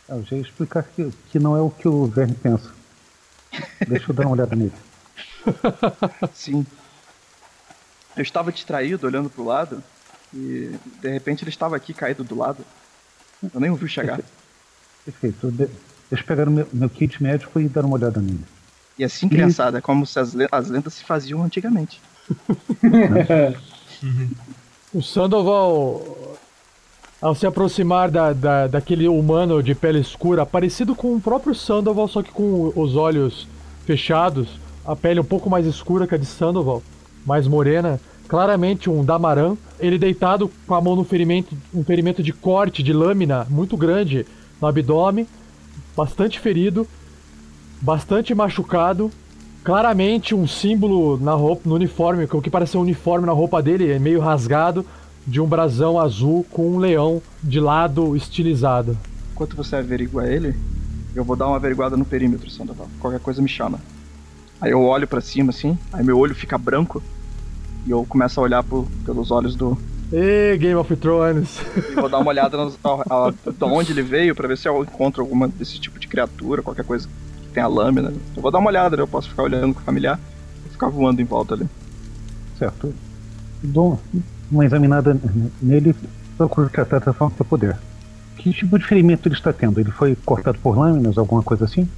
[0.09, 2.69] Eu já ia explicar que, que não é o que o Verne pensa.
[3.87, 4.73] Deixa eu dar uma olhada nele.
[6.35, 6.65] Sim.
[8.17, 9.81] Eu estava distraído, olhando pro lado,
[10.33, 12.65] e de repente ele estava aqui caído do lado.
[13.53, 14.19] Eu nem ouvi chegar.
[15.05, 15.49] Perfeito.
[15.49, 18.43] De- Deixa eu pegar o meu, meu kit médico e dar uma olhada nele.
[18.97, 21.99] E assim, criançada, é como se as, as lendas se faziam antigamente.
[24.93, 26.37] O Sandoval,
[27.19, 32.07] ao se aproximar da, da, daquele humano de pele escura, parecido com o próprio Sandoval,
[32.07, 33.47] só que com os olhos
[33.87, 36.83] fechados, a pele um pouco mais escura que a de Sandoval,
[37.25, 42.31] mais morena, claramente um Damaran, ele deitado com a mão no ferimento, um ferimento de
[42.31, 44.27] corte, de lâmina muito grande
[44.61, 45.27] no abdômen,
[45.95, 46.87] bastante ferido,
[47.81, 49.11] bastante machucado,
[49.63, 53.91] claramente um símbolo na roupa, no uniforme, o que parece um uniforme na roupa dele,
[53.91, 54.85] é meio rasgado,
[55.25, 58.97] de um brasão azul com um leão de lado estilizado.
[59.31, 60.53] Enquanto você averigua ele,
[61.15, 62.87] eu vou dar uma averiguada no perímetro, Sandoval.
[62.99, 63.79] Qualquer coisa me chama.
[64.59, 67.01] Aí eu olho pra cima assim, aí meu olho fica branco
[67.85, 68.63] e eu começo a olhar
[69.05, 69.77] pelos olhos do.
[70.15, 71.59] Ê, Game of Thrones!
[71.89, 74.67] E vou dar uma olhada nos, a, a, de onde ele veio pra ver se
[74.67, 77.07] eu encontro alguma desse tipo de criatura, qualquer coisa
[77.41, 78.13] que tenha lâmina.
[78.35, 79.01] Eu vou dar uma olhada, né?
[79.01, 80.19] eu posso ficar olhando com o familiar
[80.65, 81.67] e ficar voando em volta ali.
[82.59, 82.93] Certo.
[83.63, 83.99] Dou
[84.51, 85.19] uma examinada
[85.59, 85.95] nele e
[86.37, 87.79] procuro tratar da forma que eu puder.
[88.37, 89.79] Que tipo de ferimento ele está tendo?
[89.79, 91.89] Ele foi cortado por lâminas, alguma coisa assim?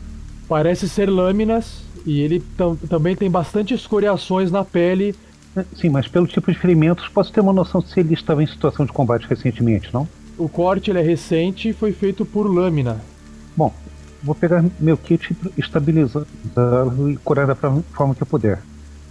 [0.48, 5.14] Parece ser lâminas e ele tam- também tem bastante escoriações na pele.
[5.76, 8.86] Sim, mas pelo tipo de ferimentos, posso ter uma noção se ele estava em situação
[8.86, 10.08] de combate recentemente, não?
[10.38, 13.02] O corte ele é recente e foi feito por lâmina.
[13.56, 13.74] Bom,
[14.22, 18.62] vou pegar meu kit e estabilizá-lo e curar da forma que eu puder.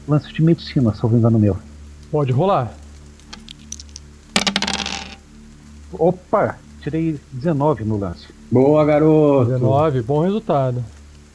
[0.07, 1.57] Lance de medicina, se eu não engano meu.
[2.11, 2.75] Pode rolar.
[5.93, 6.59] Opa!
[6.83, 8.27] Tirei 19 no lance.
[8.53, 9.53] Boa, garoto!
[9.53, 10.85] 19, bom resultado.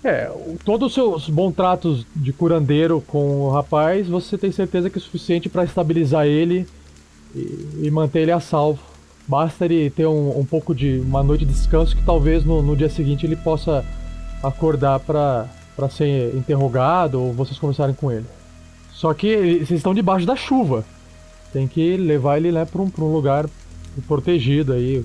[0.03, 0.31] É,
[0.63, 5.01] todos os seus bons tratos de curandeiro com o rapaz, você tem certeza que é
[5.01, 6.65] suficiente para estabilizar ele
[7.35, 8.80] e, e manter ele a salvo.
[9.27, 12.76] Basta ele ter um, um pouco de uma noite de descanso que talvez no, no
[12.76, 13.85] dia seguinte ele possa
[14.41, 15.47] acordar para
[15.91, 18.26] ser interrogado ou vocês conversarem com ele.
[18.91, 20.84] Só que vocês estão debaixo da chuva.
[21.51, 23.47] Tem que levar ele né, para um, um lugar
[24.07, 25.03] protegido aí.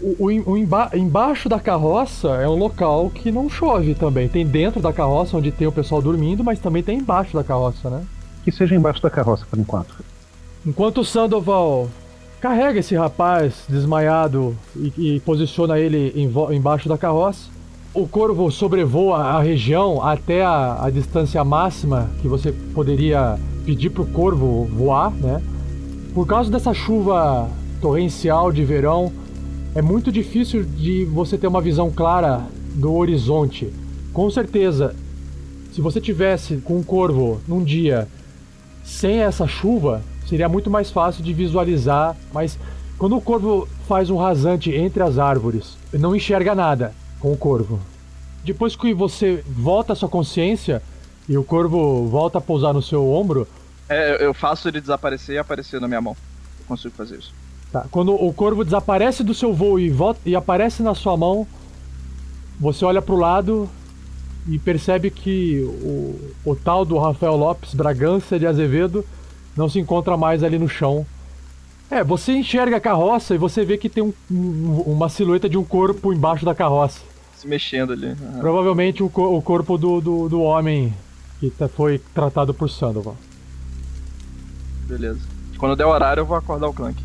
[0.00, 4.28] O, o em- o emba- embaixo da carroça é um local que não chove também.
[4.28, 7.90] Tem dentro da carroça onde tem o pessoal dormindo, mas também tem embaixo da carroça,
[7.90, 8.02] né?
[8.44, 9.94] Que seja embaixo da carroça por enquanto.
[10.64, 11.88] Enquanto o Sandoval
[12.40, 17.48] carrega esse rapaz desmaiado e, e posiciona ele em embaixo da carroça,
[17.92, 24.06] o corvo sobrevoa a região até a, a distância máxima que você poderia pedir pro
[24.06, 25.42] corvo voar, né?
[26.14, 27.48] Por causa dessa chuva
[27.80, 29.12] torrencial de verão,
[29.74, 33.72] é muito difícil de você ter uma visão clara do horizonte.
[34.12, 34.94] Com certeza,
[35.72, 38.08] se você tivesse com um corvo num dia
[38.84, 42.58] sem essa chuva, seria muito mais fácil de visualizar, mas
[42.98, 47.78] quando o corvo faz um rasante entre as árvores, não enxerga nada com o corvo.
[48.44, 50.82] Depois que você volta à sua consciência
[51.28, 53.46] e o corvo volta a pousar no seu ombro,
[53.88, 56.16] É, eu faço ele desaparecer e aparecer na minha mão.
[56.58, 57.32] Eu consigo fazer isso.
[57.72, 61.46] Tá, Quando o corvo desaparece do seu voo e, volta, e aparece na sua mão,
[62.58, 63.68] você olha pro lado
[64.48, 69.04] e percebe que o, o tal do Rafael Lopes Bragança de Azevedo
[69.54, 71.04] não se encontra mais ali no chão.
[71.90, 75.58] É, você enxerga a carroça e você vê que tem um- um- uma silhueta de
[75.58, 77.00] um corpo embaixo da carroça.
[77.36, 78.08] Se mexendo ali.
[78.08, 78.38] Aham.
[78.40, 80.92] Provavelmente o, o corpo do, do, do homem
[81.38, 83.16] que tá- foi tratado por Sandoval.
[84.86, 85.20] Beleza.
[85.58, 86.72] Quando der o horário, eu vou acordar o.
[86.72, 87.02] Clank.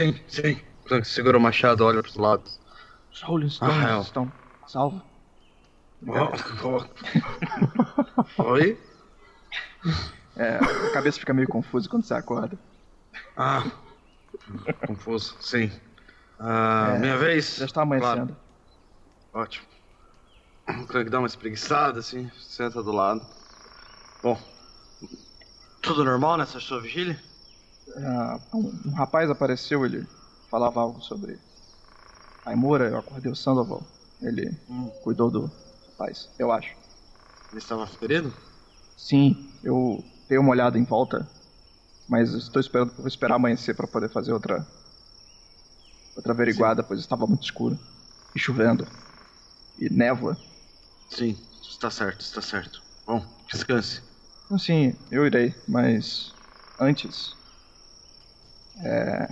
[0.00, 0.60] Sim, sim.
[1.04, 2.60] Segura o machado, olha pros lados.
[3.12, 4.00] Os Rolling Stones Ah, é.
[4.00, 4.32] estão
[4.66, 5.02] salvos.
[8.38, 8.78] Oi?
[10.36, 12.58] É, a cabeça fica meio confusa quando você acorda.
[13.36, 13.64] Ah,
[14.86, 15.70] confuso, sim.
[16.38, 17.56] Ah, É, minha vez?
[17.56, 18.34] Já está amanhecendo.
[19.32, 19.44] Claro.
[19.44, 19.66] Ótimo.
[20.82, 23.20] O Clank dá uma espreguiçada, assim, senta do lado.
[24.22, 24.40] Bom,
[25.82, 27.20] tudo normal nessa sua vigília?
[27.96, 30.06] Ah, um, um rapaz apareceu, ele
[30.50, 31.38] falava algo sobre
[32.44, 33.86] Aimura, eu acordei o Sandoval.
[34.20, 34.50] Ele
[35.02, 35.46] cuidou do
[35.88, 36.74] rapaz, eu acho.
[37.50, 38.32] Ele estava ferido?
[38.96, 41.28] Sim, eu dei uma olhada em volta,
[42.08, 44.66] mas estou esperando, vou esperar amanhecer para poder fazer outra
[46.14, 47.78] outra averiguada, pois estava muito escuro
[48.34, 48.86] e chovendo
[49.78, 50.36] e névoa.
[51.08, 51.36] Sim,
[51.68, 52.82] está certo, está certo.
[53.06, 54.02] Bom, descanse.
[54.58, 56.36] Sim, eu irei, mas
[56.78, 57.39] antes.
[58.84, 59.28] É.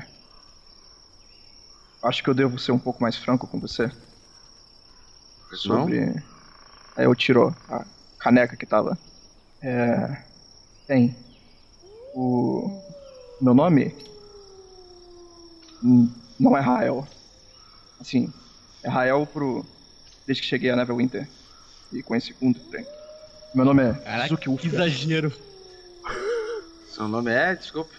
[2.02, 3.90] Acho que eu devo ser um pouco mais franco com você.
[5.54, 6.22] Sobre.
[6.96, 7.84] Aí eu tiro a
[8.18, 8.98] caneca que tava.
[9.62, 10.22] É.
[10.86, 11.16] Tem.
[12.14, 12.80] O.
[13.40, 13.94] Meu nome.
[15.82, 17.06] hum, Não é Rael.
[18.00, 18.32] Assim,
[18.82, 19.64] é Rael pro.
[20.26, 21.28] Desde que cheguei a Neverwinter.
[21.92, 22.86] E conheci Gundren.
[23.54, 25.32] Meu nome é Caraca, Suki que exagero.
[26.92, 27.54] Seu nome é?
[27.54, 27.94] Desculpe.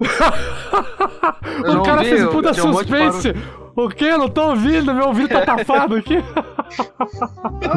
[0.00, 3.32] O não cara ouvi, fez puta tinha um suspense.
[3.74, 4.04] O que?
[4.04, 6.16] Eu não tô ouvindo, meu ouvido tá tapado aqui.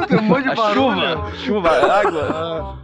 [0.08, 1.02] Tem um monte de barulho.
[1.02, 1.36] chuva.
[1.38, 2.80] Chuva, água.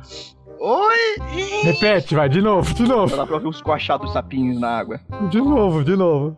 [0.59, 1.17] Oi!
[1.63, 3.15] Repete, vai, de novo, de novo.
[3.17, 4.99] Dá pra ver os coachados dos sapinhos na água.
[5.29, 6.37] De novo, de novo.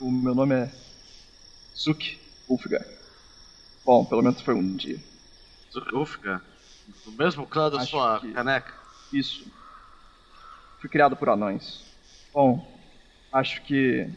[0.00, 0.70] O meu nome é
[1.74, 2.18] Suki
[2.48, 2.84] Ulfgar.
[3.84, 4.98] Bom, pelo menos foi um dia.
[5.94, 6.40] Ufga,
[7.06, 8.72] do mesmo clã da Acho sua que- caneca.
[9.12, 9.50] Isso.
[10.80, 11.84] Fui criado por anões.
[12.32, 12.66] Bom,
[13.32, 14.08] acho que.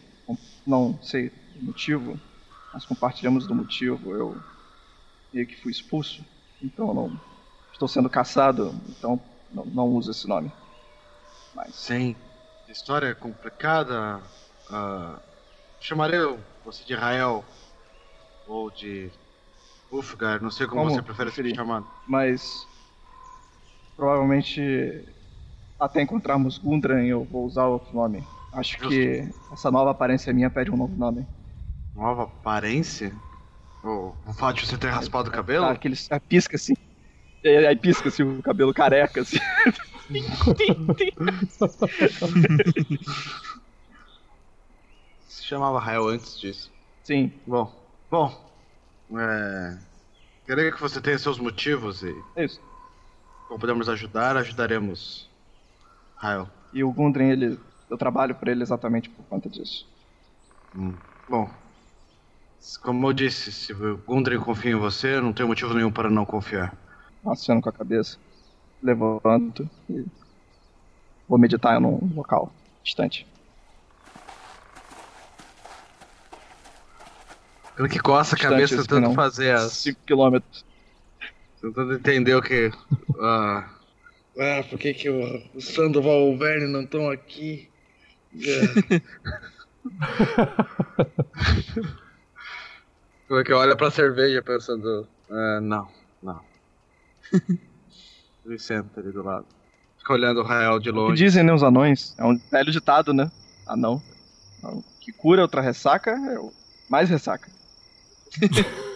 [0.66, 1.32] Não sei
[1.62, 2.20] o motivo,
[2.74, 4.12] mas compartilhamos do motivo.
[4.12, 4.42] Eu
[5.32, 6.26] meio que fui expulso,
[6.62, 7.20] então não.
[7.72, 10.52] Estou sendo caçado, então não, não uso esse nome.
[11.54, 11.76] Mas.
[11.76, 12.16] Sim.
[12.68, 14.22] História complicada.
[14.72, 15.20] ah,
[15.80, 16.20] chamarei
[16.64, 17.46] você de Rael.
[18.48, 19.12] Ou de
[19.92, 21.88] Ufgar, não sei como, Como você prefere ser chamado.
[22.08, 22.68] Mas.
[23.96, 25.06] Provavelmente.
[25.80, 28.24] Até encontrarmos Gundren eu vou usar outro nome.
[28.54, 31.28] Acho que essa nova aparência minha pede um novo nome.
[31.94, 33.14] Nova aparência?
[33.84, 35.66] Ou o fato de você ter raspado o cabelo?
[35.66, 36.74] Ah, aquele a pisca assim.
[37.44, 39.38] E aí, aí pisca assim o cabelo careca assim.
[45.28, 46.72] Se chamava Rael antes disso.
[47.04, 47.32] Sim.
[47.46, 47.72] Bom,
[48.10, 48.34] bom.
[49.18, 49.78] É...
[50.46, 52.16] Queria que você tenha seus motivos e.
[52.38, 52.62] Isso.
[53.48, 55.30] Como podemos ajudar, ajudaremos.
[56.16, 56.50] Rael.
[56.74, 57.60] E o Gundren, ele.
[57.90, 59.88] Eu trabalho por ele exatamente por conta disso.
[60.76, 60.94] Hum.
[61.30, 61.50] Bom.
[62.82, 66.26] Como eu disse, se o Gundren confia em você, não tenho motivo nenhum para não
[66.26, 66.76] confiar.
[67.26, 68.18] Aceno com a cabeça.
[68.82, 70.06] Levanto e.
[71.28, 72.52] Vou meditar num local
[72.84, 73.26] distante.
[77.76, 79.14] Pelo que coça a cabeça tentando não.
[79.14, 79.74] fazer as.
[79.74, 80.66] 5 quilômetros.
[81.66, 82.72] Tentando entender o que.
[83.20, 83.68] Ah,
[84.38, 87.68] ah por que, que o, o Sandoval e o Verne não estão aqui?
[88.36, 89.02] É.
[93.28, 95.08] Como é que olha pra cerveja pensando.
[95.32, 95.88] ah, não,
[96.22, 96.40] não.
[98.46, 99.48] Ele senta ali do lado.
[99.98, 101.24] Fica olhando o Rael de O que longe.
[101.24, 102.14] dizem, né, os anões?
[102.20, 103.32] É um velho ditado, né?
[103.66, 104.00] Anão.
[104.62, 106.54] O que cura outra ressaca é o
[106.88, 107.50] mais ressaca.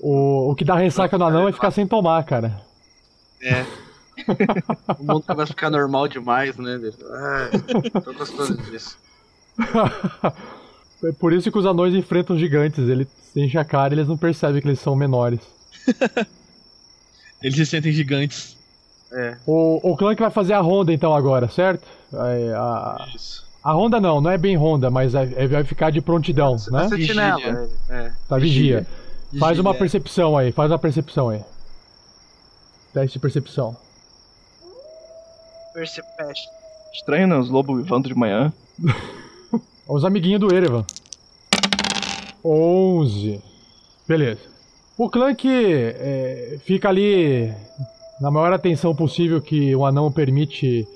[0.00, 2.60] O, o que dá ressaca no anão é ficar sem tomar, cara.
[3.42, 3.64] É.
[4.98, 6.78] o mundo começa a ficar normal demais, né?
[7.10, 8.96] Ah, tô gostando disso.
[11.04, 12.88] É por isso que os anões enfrentam gigantes.
[12.88, 13.06] Eles
[13.36, 15.38] enchem a cara e eles não percebem que eles são menores.
[17.40, 18.56] Eles se sentem gigantes.
[19.12, 19.36] É.
[19.46, 21.86] O, o clã que vai fazer a ronda então agora, certo?
[22.12, 23.06] É, a,
[23.62, 26.82] a ronda não, não é bem ronda, mas é- é- vai ficar de prontidão, né?
[26.82, 27.68] A sentinela.
[27.88, 28.10] É.
[28.28, 28.84] Tá, vigia.
[29.36, 31.42] Faz uma percepção aí, faz uma percepção aí.
[32.94, 33.76] Teste de percepção.
[35.74, 36.48] Percepest.
[36.94, 37.36] Estranho, né?
[37.36, 38.52] Os lobos vivando de manhã.
[39.86, 40.84] Os amiguinhos do Erevan.
[42.44, 43.42] 11.
[44.06, 44.40] Beleza.
[44.96, 47.52] O clã que é, fica ali
[48.20, 50.86] na maior atenção possível que o anão permite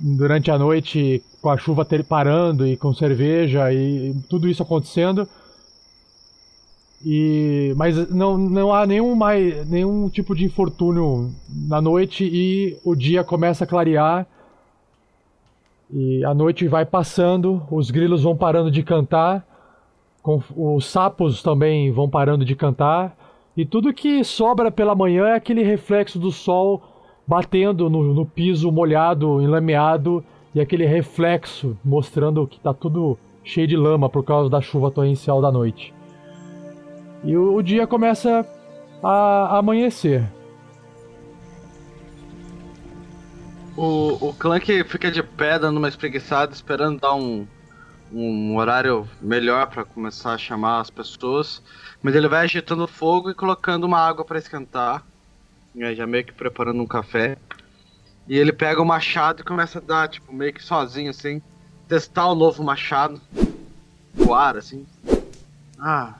[0.00, 5.28] durante a noite, com a chuva ter parando e com cerveja e tudo isso acontecendo.
[7.04, 11.30] E, mas não, não há nenhum, mais, nenhum tipo de infortúnio
[11.68, 14.26] na noite e o dia começa a clarear.
[15.92, 19.46] E a noite vai passando, os grilos vão parando de cantar,
[20.22, 23.14] com, os sapos também vão parando de cantar,
[23.54, 26.82] e tudo que sobra pela manhã é aquele reflexo do sol
[27.26, 30.24] batendo no, no piso molhado, enlameado,
[30.54, 35.42] e aquele reflexo mostrando que está tudo cheio de lama por causa da chuva torrencial
[35.42, 35.92] da noite.
[37.24, 38.46] E o, o dia começa
[39.02, 40.30] a, amanhecer.
[43.76, 47.46] O, o Clank fica de pé dando uma espreguiçada, esperando dar um,
[48.12, 51.62] um horário melhor para começar a chamar as pessoas.
[52.02, 55.02] Mas ele vai agitando fogo e colocando uma água para esquentar.
[55.76, 57.38] Aí já meio que preparando um café.
[58.28, 61.42] E ele pega o machado e começa a dar, tipo, meio que sozinho assim.
[61.88, 63.20] Testar o novo machado.
[64.14, 64.86] Voar, assim.
[65.78, 66.14] Ah,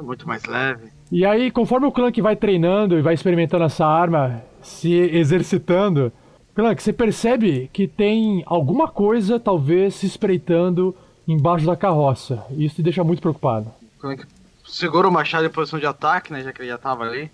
[0.00, 0.90] muito mais leve.
[1.10, 6.12] E aí, conforme o Clank vai treinando e vai experimentando essa arma, se exercitando,
[6.54, 10.94] Clank, você percebe que tem alguma coisa, talvez, se espreitando
[11.26, 12.44] embaixo da carroça.
[12.50, 13.72] E isso te deixa muito preocupado.
[13.98, 14.24] Clank
[14.66, 16.42] segura o machado em posição de ataque, né?
[16.42, 17.30] Já que ele já tava ali.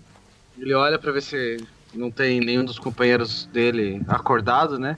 [0.57, 1.57] Ele olha para ver se
[1.93, 4.97] não tem nenhum dos companheiros dele acordado, né?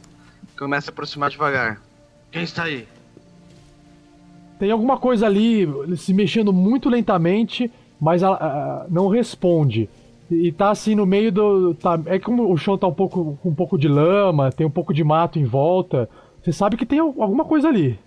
[0.57, 1.81] Começa a aproximar devagar.
[2.31, 2.87] Quem está aí?
[4.61, 5.67] Tem alguma coisa ali
[5.97, 9.89] se mexendo muito lentamente, mas ela, não responde.
[10.29, 11.73] E tá assim no meio do.
[11.73, 14.69] Tá, é como o chão tá um pouco com um pouco de lama, tem um
[14.69, 16.07] pouco de mato em volta.
[16.43, 17.97] Você sabe que tem alguma coisa ali.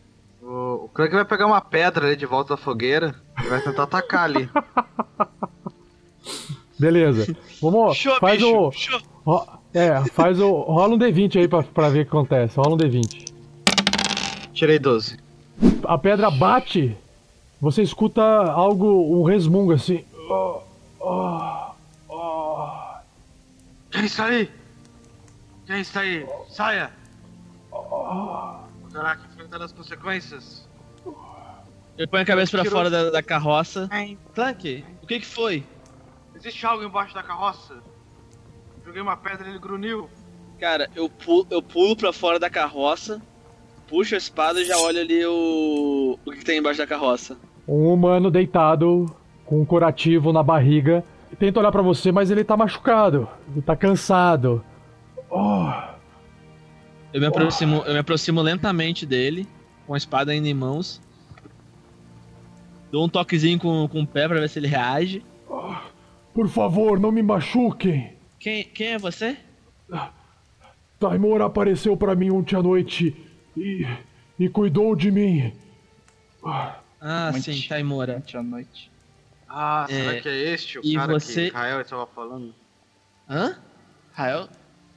[0.41, 3.83] O, o Clank vai pegar uma pedra ali de volta da fogueira e vai tentar
[3.83, 4.49] atacar ali.
[6.79, 7.37] Beleza.
[7.61, 7.97] Vamos.
[7.97, 8.71] Show, faz bicho, o.
[8.71, 9.01] show.
[9.27, 9.45] ro-
[9.75, 10.53] É, faz o.
[10.53, 12.57] Rola um D20 aí pra, pra ver o que acontece.
[12.57, 13.33] Rola um D20.
[14.53, 15.24] Tirei 12.
[15.85, 16.97] A pedra bate,
[17.61, 20.05] você escuta algo, um resmungo assim.
[23.91, 24.51] Quem está aí?
[25.67, 26.27] Quem está aí?
[26.49, 26.91] Saia!
[28.93, 30.69] Terá que enfrentar as consequências.
[31.97, 33.89] Eu ponho a cabeça pra Tirou- fora da, da carroça.
[34.35, 35.65] Clank, o que que foi?
[36.35, 37.77] Existe algo embaixo da carroça?
[38.85, 40.11] Joguei uma pedra e ele grunhiu.
[40.59, 43.23] Cara, eu pulo, eu pulo pra fora da carroça,
[43.89, 46.19] puxo a espada e já olho ali o.
[46.25, 47.37] o que, tem embaixo da carroça.
[47.67, 49.07] Um humano deitado,
[49.45, 51.05] com um curativo na barriga.
[51.39, 53.29] Tenta olhar pra você, mas ele tá machucado.
[53.51, 54.65] Ele tá cansado.
[55.31, 55.69] Oh,
[57.13, 59.49] Eu me aproximo, eu me aproximo lentamente dele,
[59.87, 61.01] com a espada ainda em mãos.
[62.93, 65.25] Dou um toquezinho com, com o pé pra ver se ele reage.
[66.33, 68.13] Por favor, não me machuquem.
[68.39, 69.37] Quem, quem é você?
[71.01, 73.17] Taimor apareceu pra mim ontem à noite
[73.57, 73.87] e,
[74.39, 75.53] e cuidou de mim.
[77.01, 78.23] Ah, sim, Taimora.
[78.35, 78.91] à noite.
[79.49, 82.55] Ah, será É, que é este o e cara você- que Rael estava falando?
[83.29, 83.57] Hã?
[84.13, 84.49] Rael?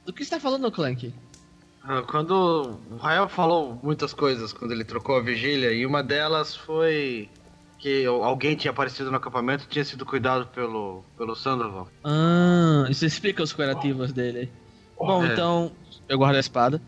[0.04, 1.14] Do que você tá falando, Clank?
[1.82, 6.54] Ah, Quando o Rael falou muitas coisas quando ele trocou a vigília, e uma delas
[6.56, 7.28] foi
[7.78, 11.88] que alguém tinha aparecido no acampamento e tinha sido cuidado pelo, pelo Sandoval.
[12.02, 14.50] Ah, isso explica os curativos dele.
[14.98, 15.32] Bom, É.
[15.32, 15.70] então,
[16.08, 16.82] eu guardo a espada.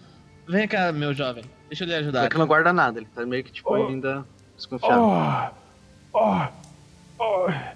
[0.50, 1.44] Vem cá, meu jovem.
[1.68, 2.22] Deixa eu lhe ajudar.
[2.24, 5.00] Só que não guarda nada, ele tá meio que tipo ainda desconfiado.
[5.00, 5.52] Ah,
[6.12, 6.50] ah,
[7.20, 7.72] ah,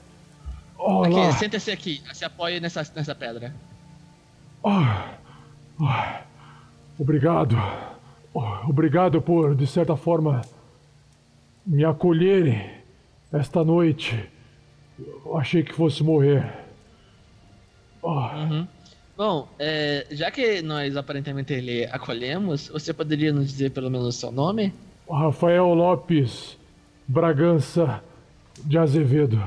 [0.77, 1.07] olá.
[1.29, 2.03] Aqui, senta-se aqui.
[2.13, 3.55] Se apoie nessa, nessa pedra.
[4.65, 5.15] Ah,
[5.81, 6.23] ah,
[6.99, 7.57] obrigado.
[8.33, 10.41] Oh, Obrigado por, de certa forma,
[11.65, 12.69] me acolherem
[13.33, 14.29] esta noite.
[14.99, 16.45] Eu achei que fosse morrer.
[18.05, 18.67] Ah, Uhum.
[19.17, 24.13] Bom, é, já que nós aparentemente lhe acolhemos, você poderia nos dizer pelo menos o
[24.13, 24.73] seu nome?
[25.09, 26.57] Rafael Lopes
[27.07, 28.03] Bragança
[28.65, 29.41] de Azevedo.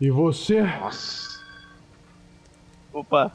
[0.00, 0.62] E você?
[0.62, 1.40] Nossa.
[2.92, 3.32] Opa.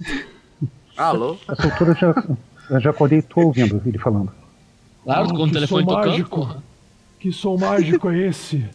[0.96, 1.36] Alô?
[1.46, 2.24] Altura eu já,
[2.70, 4.32] eu já acordei e tô ouvindo ele falando.
[5.04, 6.36] Claro, Ah, com o que telefone som tocando, mágico.
[6.40, 6.62] porra.
[7.20, 8.68] Que som mágico é esse?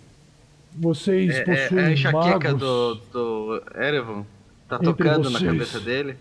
[0.74, 2.60] Vocês É, é, possuem é a enxaqueca magos?
[2.60, 4.26] do, do Erevan.
[4.72, 5.52] Tá Entre tocando na vocês.
[5.52, 6.16] cabeça dele.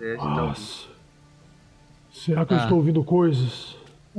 [0.00, 0.40] E tá ouvindo.
[0.46, 0.86] Nossa.
[2.12, 2.62] Será que eu Ah.
[2.62, 3.76] estou ouvindo coisas?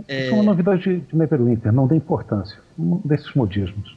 [0.09, 2.59] É, Isso é uma novidade de Neverwinter, não dá importância.
[2.77, 3.95] Um desses modismos.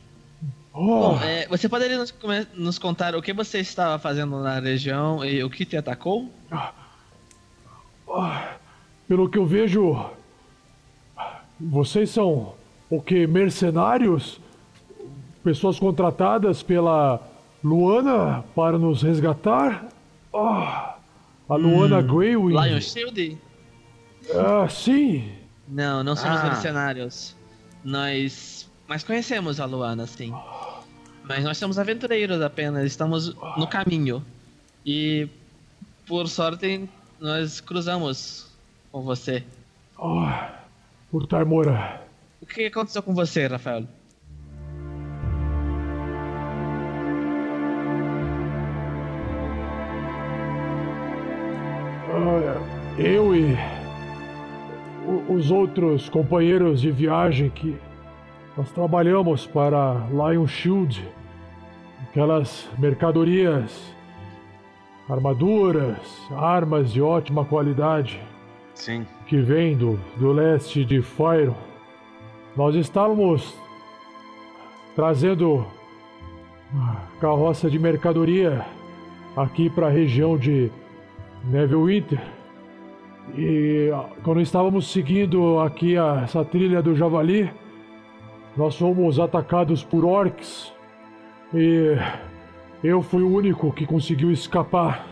[0.73, 2.15] Oh, Bom, é, você poderia nos,
[2.55, 6.31] nos contar o que você estava fazendo na região e o que te atacou?
[9.09, 10.07] pelo que eu vejo,
[11.59, 12.55] vocês são
[12.89, 13.27] o que?
[13.27, 14.41] Mercenários?
[15.43, 17.21] Pessoas contratadas pela
[17.63, 19.89] Luana para nos resgatar?
[20.35, 20.97] Ah,
[21.49, 22.53] a Luana Greywind?
[22.53, 23.39] Lion Shield?
[24.35, 25.33] Ah, sim.
[25.67, 26.45] Não, não somos Ah.
[26.45, 27.35] mercenários.
[27.85, 30.33] Nós Mas conhecemos a Luana, sim.
[31.25, 34.25] Mas nós somos aventureiros apenas, estamos no caminho.
[34.87, 35.29] E
[36.07, 36.89] por sorte
[37.21, 38.51] nós cruzamos
[38.91, 39.45] com você.
[39.99, 40.25] Oh,
[41.11, 42.01] por Taimora.
[42.41, 43.85] O que aconteceu com você, Rafael?
[52.99, 53.57] Eu e
[55.29, 57.79] os outros companheiros de viagem que
[58.57, 61.09] nós trabalhamos para Lion Shield,
[62.03, 63.95] aquelas mercadorias,
[65.09, 65.99] armaduras,
[66.37, 68.21] armas de ótima qualidade.
[68.75, 69.07] Sim.
[69.27, 71.55] Que vem do, do leste de Fyron.
[72.57, 73.57] Nós estávamos
[74.97, 75.65] trazendo
[77.21, 78.67] carroça de mercadoria
[79.37, 80.71] aqui para a região de
[81.45, 82.38] Neverwinter.
[83.37, 83.91] E
[84.23, 87.51] quando estávamos seguindo aqui a, essa trilha do Javali,
[88.57, 90.73] nós fomos atacados por orcs.
[91.55, 91.97] E
[92.83, 95.07] eu fui o único que conseguiu escapar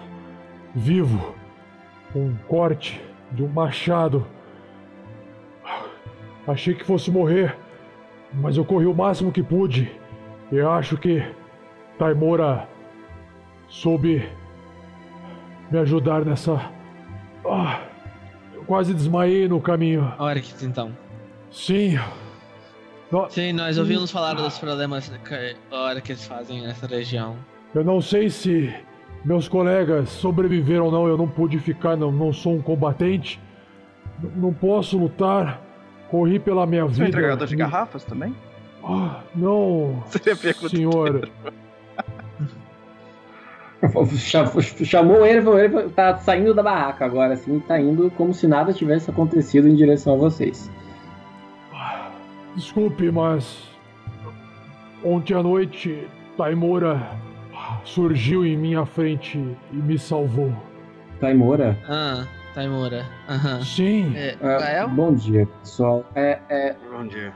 [0.75, 1.35] vivo.
[2.15, 3.01] Um corte
[3.33, 4.27] de um machado.
[6.47, 7.57] Achei que fosse morrer,
[8.33, 9.91] mas eu corri o máximo que pude.
[10.51, 11.23] E acho que
[11.99, 12.69] Taimora
[13.69, 14.29] soube
[15.71, 16.71] me ajudar nessa.
[17.45, 17.81] Ah,
[18.67, 20.13] quase desmaiei no caminho.
[20.19, 20.97] Orcs, então.
[21.51, 21.99] Sim.
[23.11, 23.29] No...
[23.31, 27.37] Sim, nós ouvimos falar dos problemas que Orcs fazem nessa região.
[27.75, 28.75] Eu não sei se
[29.25, 33.41] meus colegas sobreviveram ou não, eu não pude ficar, não, não sou um combatente.
[34.35, 35.61] Não posso lutar.
[36.11, 37.05] Corri pela minha Você vida.
[37.05, 38.35] é entregador de garrafas também?
[38.85, 40.03] Ah, não.
[40.71, 41.29] Senhor.
[44.85, 49.11] Chamou ele, ele tá saindo da barraca agora, assim, tá indo como se nada tivesse
[49.11, 50.71] acontecido em direção a vocês.
[52.55, 53.69] Desculpe, mas
[55.05, 57.01] ontem à noite Taimora
[57.85, 59.39] surgiu em minha frente
[59.73, 60.53] e me salvou.
[61.21, 61.77] Taimora?
[61.89, 63.05] Ah, Taimora.
[63.29, 63.63] Aham.
[63.63, 64.13] Sim.
[64.17, 66.05] É, É, bom dia, pessoal.
[66.15, 67.33] É, é, Bom dia.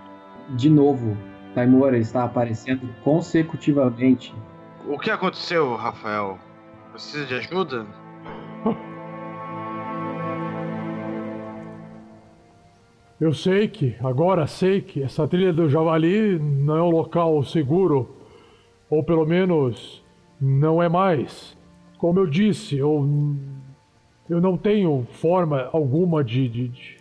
[0.57, 1.17] de novo,
[1.55, 4.35] Taimora está aparecendo consecutivamente.
[4.89, 6.39] O que aconteceu, Rafael?
[6.93, 7.87] Precisa de ajuda?
[13.21, 18.17] Eu sei que, agora sei que essa trilha do Javali não é um local seguro.
[18.89, 20.03] Ou pelo menos
[20.41, 21.55] não é mais.
[21.99, 23.07] Como eu disse, eu,
[24.29, 26.97] eu não tenho forma alguma de, de, de,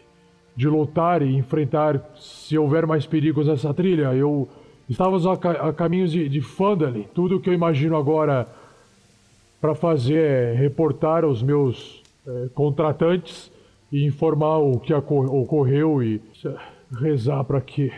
[0.55, 4.13] de lutar e enfrentar se houver mais perigos nessa trilha.
[4.13, 4.49] Eu
[4.89, 7.07] estávamos a, a caminhos de, de Fandali.
[7.13, 8.47] Tudo que eu imagino agora
[9.61, 13.51] para fazer é reportar aos meus eh, contratantes
[13.91, 16.55] e informar o que ocorreu e eh,
[16.99, 17.91] rezar para que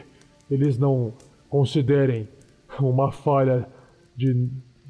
[0.50, 1.14] eles não
[1.50, 2.28] considerem
[2.80, 3.68] uma falha
[4.16, 4.50] de,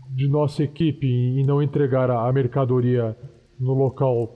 [0.10, 3.16] de nossa equipe em não entregar a, a mercadoria
[3.60, 4.36] no local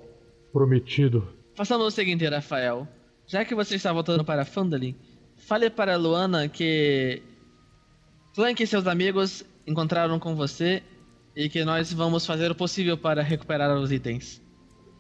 [0.52, 1.28] prometido.
[1.56, 2.88] Façamos o seguinte, Rafael.
[3.28, 4.96] Já que você está voltando para Fandalin,
[5.36, 7.24] fale para Luana que
[8.36, 10.84] Clank e seus amigos encontraram com você
[11.34, 14.42] e que nós vamos fazer o possível para recuperar os itens.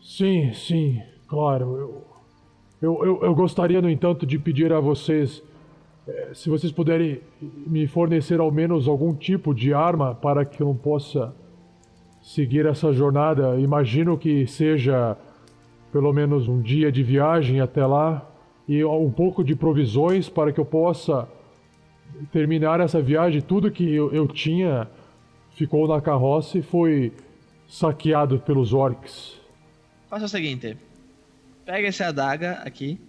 [0.02, 1.76] Sim, sim, claro.
[1.76, 2.08] Eu,
[2.82, 5.44] eu, eu, eu gostaria, no entanto, de pedir a vocês
[6.08, 10.74] eh, se vocês puderem me fornecer ao menos algum tipo de arma para que eu
[10.74, 11.36] possa
[12.24, 13.60] seguir essa jornada.
[13.60, 15.18] Imagino que seja
[15.92, 18.26] pelo menos um dia de viagem até lá
[18.66, 21.28] e um pouco de provisões para que eu possa
[22.32, 23.42] terminar essa viagem.
[23.42, 24.88] Tudo que eu, eu tinha
[25.52, 27.14] ficou na carroça e foi
[27.68, 29.40] saqueado pelos orcs.
[30.10, 30.78] Faça o seguinte:
[31.66, 33.00] pega essa adaga aqui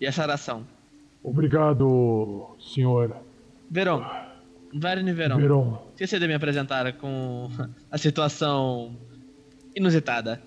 [0.00, 0.66] e essa ração.
[1.22, 3.16] Obrigado, senhor.
[3.70, 4.04] Verão.
[4.72, 5.38] Verne Verão.
[5.38, 5.82] Verão.
[5.92, 7.48] Esqueci de me apresentar com
[7.90, 8.96] a situação
[9.74, 10.42] inusitada.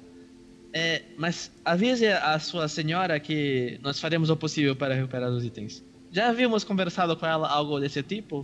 [0.73, 5.83] É, mas avise a sua senhora que nós faremos o possível para recuperar os itens.
[6.17, 8.43] Já havíamos conversado com ela algo desse tipo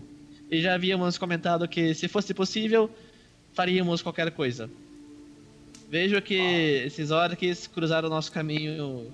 [0.51, 2.87] e já havíamos comentado que se fosse possível
[3.51, 4.69] faríamos qualquer coisa.
[5.89, 6.35] Vejo que
[6.85, 9.07] esses orcs cruzaram o nosso caminho.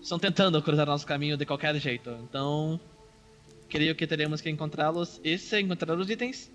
[0.00, 2.08] Estão tentando cruzar o nosso caminho de qualquer jeito.
[2.26, 2.80] Então,
[3.68, 5.20] creio que teremos que encontrá-los.
[5.22, 6.50] E se encontrar os itens,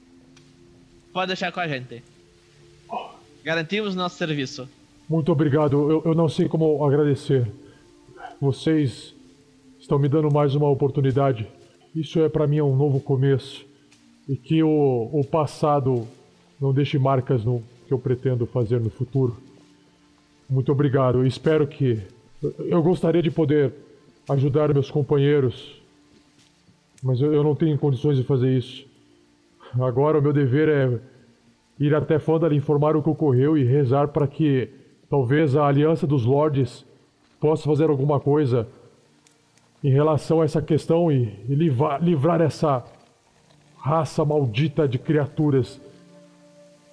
[1.13, 2.01] pode deixar com a gente.
[3.43, 4.67] Garantimos nosso serviço.
[5.07, 5.91] Muito obrigado.
[5.91, 7.47] Eu, eu não sei como agradecer.
[8.41, 9.14] Vocês
[9.85, 11.47] estão me dando mais uma oportunidade.
[11.95, 13.63] Isso é para mim um novo começo.
[14.27, 16.07] E que o, o passado
[16.59, 19.37] não deixe marcas no que eu pretendo fazer no futuro.
[20.49, 21.19] Muito obrigado.
[21.19, 22.01] Eu espero que.
[22.57, 23.73] Eu gostaria de poder
[24.27, 25.79] ajudar meus companheiros
[27.03, 28.87] Mas eu, eu não tenho condições de fazer isso.
[29.79, 30.99] Agora o meu dever é
[31.79, 34.67] ir até Fandal informar o que ocorreu e rezar para que
[35.11, 36.83] talvez a Aliança dos Lords
[37.39, 38.67] possa fazer alguma coisa
[39.85, 42.83] em relação a essa questão e, e livrar, livrar essa
[43.77, 45.79] raça maldita de criaturas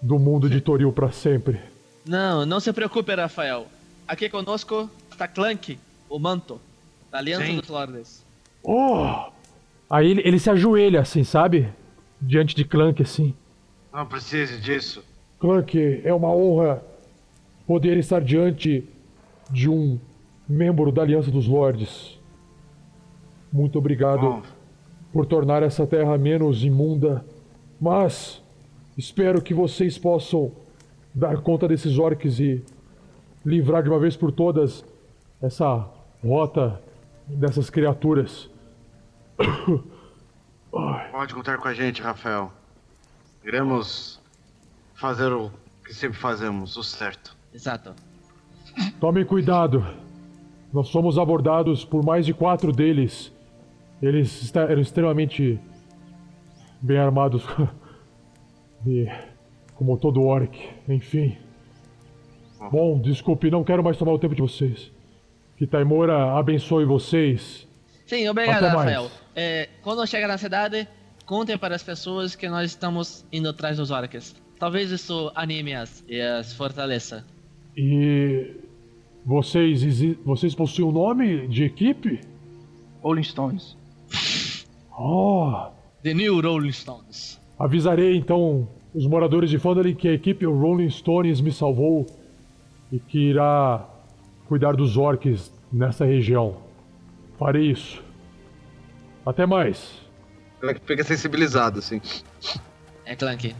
[0.02, 1.59] do mundo de Toril para sempre.
[2.05, 3.66] Não, não se preocupe, Rafael.
[4.06, 6.60] Aqui conosco está Clank, o manto,
[7.10, 7.60] da Aliança Sim.
[7.60, 8.27] dos Lordes.
[8.62, 9.31] Oh!
[9.89, 11.70] Aí ele, ele se ajoelha assim, sabe?
[12.20, 13.35] Diante de Clank assim.
[13.90, 15.02] Não precise disso.
[15.40, 16.85] Clank, é uma honra
[17.66, 18.86] poder estar diante
[19.51, 19.98] de um
[20.47, 22.20] membro da Aliança dos Lordes.
[23.52, 24.42] Muito obrigado Bom,
[25.12, 27.24] por tornar essa terra menos imunda,
[27.80, 28.42] mas
[28.96, 30.52] espero que vocês possam
[31.14, 32.64] dar conta desses orcs e
[33.44, 34.84] livrar de uma vez por todas
[35.42, 35.86] essa
[36.24, 36.80] rota
[37.26, 38.48] dessas criaturas.
[41.10, 42.50] pode contar com a gente, Rafael.
[43.44, 44.20] Iremos
[44.94, 45.50] fazer o
[45.84, 47.36] que sempre fazemos, o certo.
[47.52, 47.92] Exato.
[49.00, 49.84] Tomem cuidado.
[50.72, 53.32] Nós fomos abordados por mais de quatro deles.
[54.02, 55.58] Eles eram extremamente
[56.80, 57.44] bem armados.
[58.84, 59.08] e
[59.76, 60.58] como todo orc,
[60.88, 61.36] enfim.
[62.70, 64.90] Bom, desculpe, não quero mais tomar o tempo de vocês.
[65.56, 67.66] Que Taimora abençoe vocês.
[68.06, 68.90] Sim, obrigado, Até mais.
[68.90, 69.10] Rafael.
[69.34, 70.86] É, quando chegar na cidade,
[71.24, 74.34] contem para as pessoas que nós estamos indo atrás dos orcs.
[74.58, 77.24] Talvez isso anime-as e as fortaleça.
[77.76, 78.56] E
[79.24, 79.82] vocês,
[80.24, 82.20] vocês possuem um nome de equipe?
[83.02, 83.76] Rolling Stones.
[85.04, 85.72] Oh,
[86.04, 87.40] The New Rolling Stones.
[87.58, 92.06] Avisarei então os moradores de Fandalin que a equipe Rolling Stones me salvou
[92.92, 93.84] e que irá
[94.46, 96.56] cuidar dos orcs nessa região.
[97.36, 98.00] Farei isso.
[99.26, 99.92] Até mais.
[100.62, 102.00] Ela que fica sensibilizado, assim.
[103.04, 103.56] É, Clank.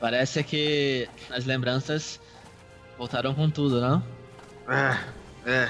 [0.00, 2.20] Parece que as lembranças
[2.98, 4.02] voltaram com tudo, não?
[4.68, 4.98] É,
[5.48, 5.68] é.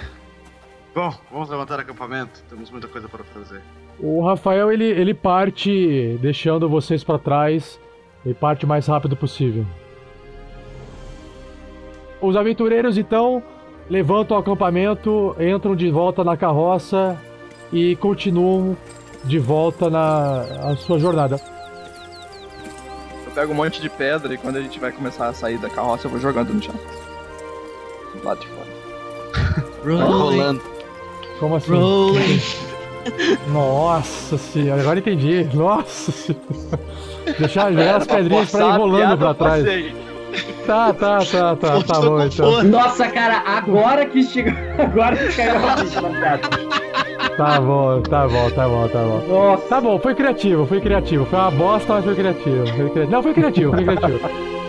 [0.95, 2.43] Bom, vamos levantar acampamento.
[2.49, 3.61] Temos muita coisa para fazer.
[4.03, 7.79] O Rafael ele, ele parte deixando vocês para trás
[8.25, 9.65] e parte o mais rápido possível.
[12.21, 13.43] Os aventureiros então
[13.89, 17.19] levantam o acampamento, entram de volta na carroça
[17.73, 18.77] e continuam
[19.25, 20.41] de volta na
[20.71, 21.41] a sua jornada.
[23.27, 25.69] Eu pego um monte de pedra e quando a gente vai começar a sair da
[25.69, 26.75] carroça, eu vou jogando no chão.
[28.15, 30.01] Do lado de fora.
[30.05, 30.63] Rolando.
[31.39, 31.73] Como assim?
[31.73, 32.70] Rolling.
[33.49, 35.49] Nossa senhora, agora entendi.
[35.55, 36.45] Nossa senhora.
[37.39, 39.65] Deixar as Pra pedrinhas pra ir rolando pra trás.
[40.67, 42.63] Tá, tá, tá, tá, tá bom então.
[42.63, 44.53] Nossa, cara, agora que chegou.
[44.79, 46.49] Agora que caiu a ficha na piada.
[47.37, 49.27] Tá bom, tá bom, tá bom, tá bom.
[49.29, 49.67] Nossa.
[49.67, 51.25] Tá bom, foi criativo, foi criativo.
[51.27, 52.67] Foi uma bosta, mas foi criativo.
[52.67, 53.11] Foi criativo.
[53.11, 54.60] Não, foi criativo, foi criativo.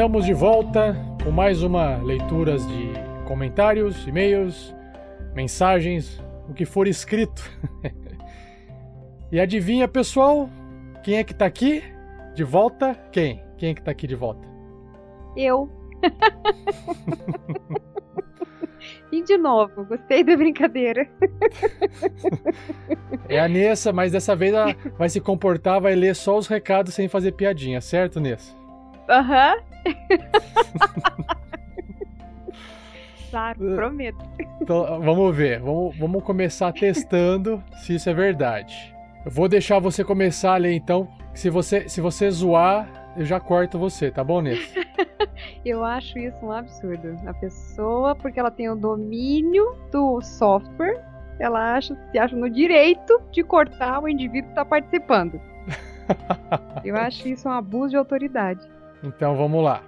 [0.00, 2.90] Estamos de volta com mais uma leituras de
[3.28, 4.74] comentários, e-mails,
[5.34, 7.42] mensagens, o que for escrito.
[9.30, 10.48] e adivinha, pessoal,
[11.04, 11.84] quem é que tá aqui
[12.34, 12.94] de volta?
[13.12, 13.44] Quem?
[13.58, 14.48] Quem é que tá aqui de volta?
[15.36, 15.68] Eu.
[19.12, 21.06] e de novo, gostei da brincadeira.
[23.28, 26.94] É a Nessa, mas dessa vez ela vai se comportar, vai ler só os recados
[26.94, 28.58] sem fazer piadinha, certo, Nessa?
[29.10, 29.58] Aham.
[33.30, 34.24] claro, prometo.
[34.60, 38.94] Então, vamos ver, vamos, vamos começar testando se isso é verdade.
[39.24, 41.08] Eu vou deixar você começar a ler então.
[41.34, 44.62] Se você, se você zoar, eu já corto você, tá bom, Nessa?
[45.64, 47.16] Eu acho isso um absurdo.
[47.26, 51.02] A pessoa, porque ela tem o domínio do software,
[51.38, 55.40] ela acha, se acha no direito de cortar o indivíduo que está participando.
[56.84, 58.66] Eu acho isso um abuso de autoridade.
[59.02, 59.82] Então vamos lá.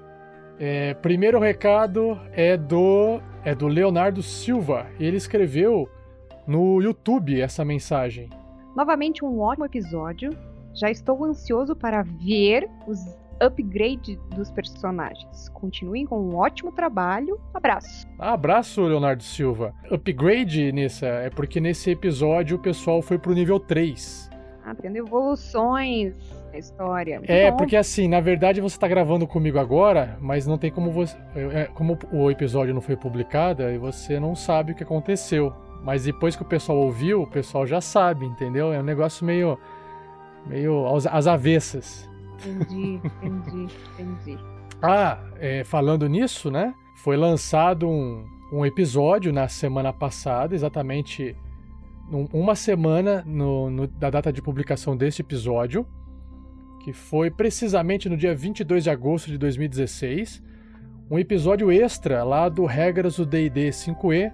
[0.59, 4.86] É, primeiro recado é do é do Leonardo Silva.
[5.01, 5.89] Ele escreveu
[6.47, 8.30] no YouTube essa mensagem.
[8.76, 10.30] Novamente um ótimo episódio.
[10.74, 12.98] Já estou ansioso para ver os
[13.40, 15.48] upgrade dos personagens.
[15.51, 17.40] Continuem com um ótimo trabalho.
[17.52, 18.06] Abraço.
[18.18, 19.74] Abraço, Leonardo Silva.
[19.90, 24.30] Upgrade, Nissa, é porque nesse episódio o pessoal foi pro nível 3.
[24.64, 26.14] Ah, tendo evoluções
[26.59, 27.19] história.
[27.19, 27.57] Muito É, bom.
[27.57, 31.16] porque assim, na verdade você tá gravando comigo agora, mas não tem como você.
[31.35, 35.53] é, Como o episódio não foi publicado, aí você não sabe o que aconteceu.
[35.85, 38.73] Mas depois que o pessoal ouviu, o pessoal já sabe, entendeu?
[38.73, 39.59] É um negócio meio.
[40.47, 42.09] meio aos- às avessas.
[42.45, 43.69] Entendi, entendi,
[43.99, 44.39] entendi.
[44.85, 46.74] Ah, é, falando nisso, né?
[47.05, 51.37] Foi lançado um, um episódio na semana passada, exatamente
[52.33, 55.87] uma semana no- no- da data de publicação deste episódio,
[56.83, 60.43] que foi precisamente no dia 22 de agosto de 2016.
[61.11, 64.33] Um episódio extra lá do Regras do DD 5E,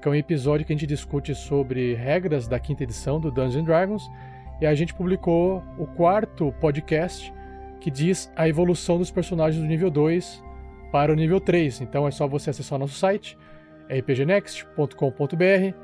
[0.00, 3.64] que é um episódio que a gente discute sobre regras da quinta edição do Dungeons
[3.64, 4.10] Dragons.
[4.60, 7.32] E a gente publicou o quarto podcast
[7.80, 10.42] que diz a evolução dos personagens do nível 2
[10.92, 11.80] para o nível 3.
[11.80, 13.38] Então é só você acessar nosso site,
[13.88, 15.74] rpgnext.com.br,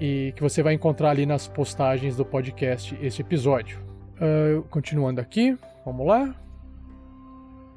[0.00, 3.87] e que você vai encontrar ali nas postagens do podcast este episódio.
[4.20, 6.34] Ah, continuando aqui, vamos lá.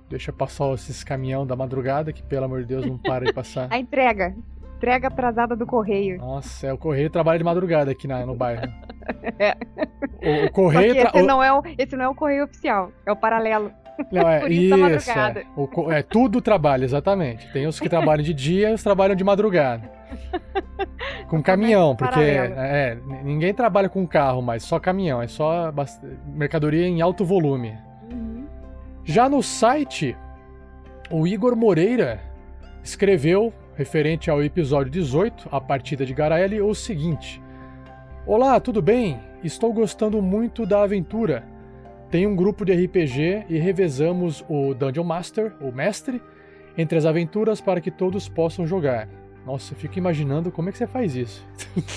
[0.09, 3.67] Deixa passar esses caminhão da madrugada, que pelo amor de Deus não para de passar.
[3.71, 4.35] A entrega.
[4.77, 6.17] Entrega atrasada do correio.
[6.17, 8.63] Nossa, é o correio trabalha de madrugada aqui na, no bairro.
[9.39, 9.57] É.
[10.43, 10.93] O, o correio.
[10.93, 13.71] tra- esse, o- não é o, esse não é o correio oficial, é o paralelo.
[14.11, 15.45] Não, é, Por isso, isso, é.
[15.55, 17.51] O é tudo trabalho, exatamente.
[17.51, 19.89] Tem os que trabalham de dia e os que trabalham de madrugada.
[21.27, 25.71] Com caminhão, porque é, n- ninguém trabalha com carro, mas só caminhão, é só
[26.27, 27.77] mercadoria em alto volume.
[29.05, 30.15] Já no site,
[31.09, 32.19] o Igor Moreira
[32.83, 37.41] escreveu, referente ao episódio 18, a partida de Garaele, o seguinte:
[38.25, 39.19] Olá, tudo bem?
[39.43, 41.43] Estou gostando muito da aventura.
[42.11, 46.21] Tem um grupo de RPG e revezamos o Dungeon Master, o mestre,
[46.77, 49.07] entre as aventuras para que todos possam jogar.
[49.45, 51.47] Nossa, eu fico imaginando como é que você faz isso.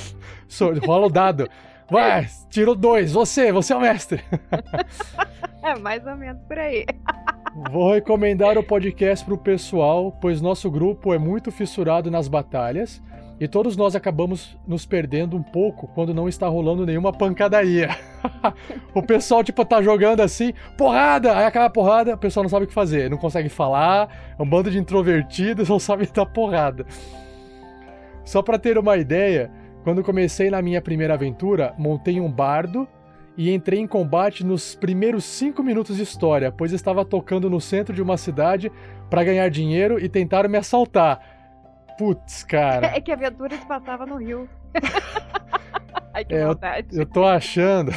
[0.86, 1.49] Rola o dado.
[1.91, 3.12] Vai, tirou dois.
[3.12, 4.23] Você, você é o mestre.
[5.65, 6.85] É mais ou menos por aí.
[7.73, 13.03] Vou recomendar o podcast pro pessoal, pois nosso grupo é muito fissurado nas batalhas
[13.40, 17.89] e todos nós acabamos nos perdendo um pouco quando não está rolando nenhuma pancadaria.
[18.94, 21.36] o pessoal, tipo, tá jogando assim, porrada!
[21.36, 24.43] Aí acaba a porrada, o pessoal não sabe o que fazer, não consegue falar, é
[24.43, 26.86] um bando de introvertidos, não sabe dar porrada.
[28.24, 29.51] Só pra ter uma ideia,
[29.82, 32.89] quando comecei na minha primeira aventura, montei um bardo
[33.36, 37.93] e entrei em combate nos primeiros cinco minutos de história, pois estava tocando no centro
[37.93, 38.70] de uma cidade
[39.11, 41.34] para ganhar dinheiro e tentaram me assaltar.
[41.98, 42.88] Putz, cara.
[42.88, 44.48] É que a aventura se passava no Rio.
[46.12, 46.86] Ai, que É, eu, maldade.
[46.92, 47.92] eu tô achando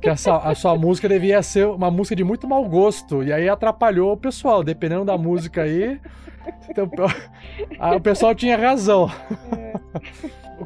[0.00, 3.22] que essa, a sua música devia ser uma música de muito mau gosto.
[3.22, 6.00] E aí atrapalhou o pessoal, dependendo da música aí.
[6.68, 6.88] então,
[7.78, 9.10] ah, o pessoal tinha razão.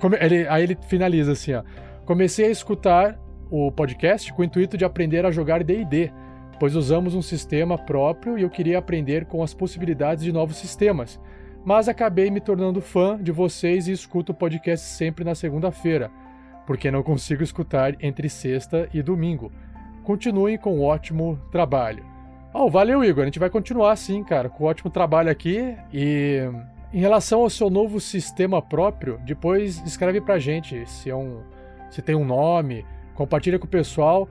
[0.01, 1.63] Come- ele- aí ele finaliza assim, ó.
[2.05, 3.19] Comecei a escutar
[3.51, 6.13] o podcast com o intuito de aprender a jogar D&D,
[6.61, 11.21] pois usamos um sistema próprio e eu queria aprender com as possibilidades de novos sistemas.
[11.65, 16.11] Mas acabei me tornando fã de vocês e escuto o podcast sempre na segunda-feira,
[16.67, 19.53] porque não consigo escutar entre sexta e domingo.
[20.03, 22.05] Continuem com um ótimo trabalho.
[22.55, 23.23] Oh, valeu, Igor.
[23.23, 25.77] A gente vai continuar assim, cara, com um ótimo trabalho aqui.
[25.93, 26.41] E
[26.93, 31.43] em relação ao seu novo sistema próprio, depois escreve pra gente se é um,
[31.91, 34.27] se tem um nome, compartilha com o pessoal.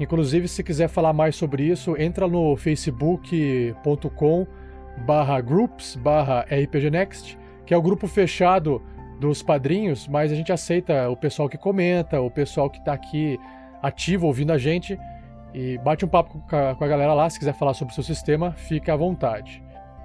[0.00, 4.46] Inclusive, se quiser falar mais sobre isso, entra no facebook.com
[4.98, 8.82] barra groups barra rpgnext, que é o grupo fechado
[9.18, 13.38] dos padrinhos, mas a gente aceita o pessoal que comenta, o pessoal que tá aqui
[13.82, 14.98] ativo ouvindo a gente
[15.54, 17.94] e bate um papo com a, com a galera lá, se quiser falar sobre o
[17.94, 19.62] seu sistema, fica à vontade.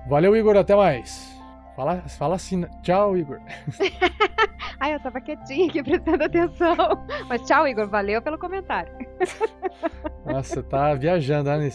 [0.08, 1.43] Valeu, Igor, até mais.
[1.76, 3.40] Fala, fala assim, tchau, Igor.
[4.80, 6.76] Ai, eu tava quietinha aqui prestando atenção.
[7.28, 7.88] Mas tchau, Igor.
[7.88, 8.92] Valeu pelo comentário.
[10.26, 11.70] Nossa, tá viajando, né?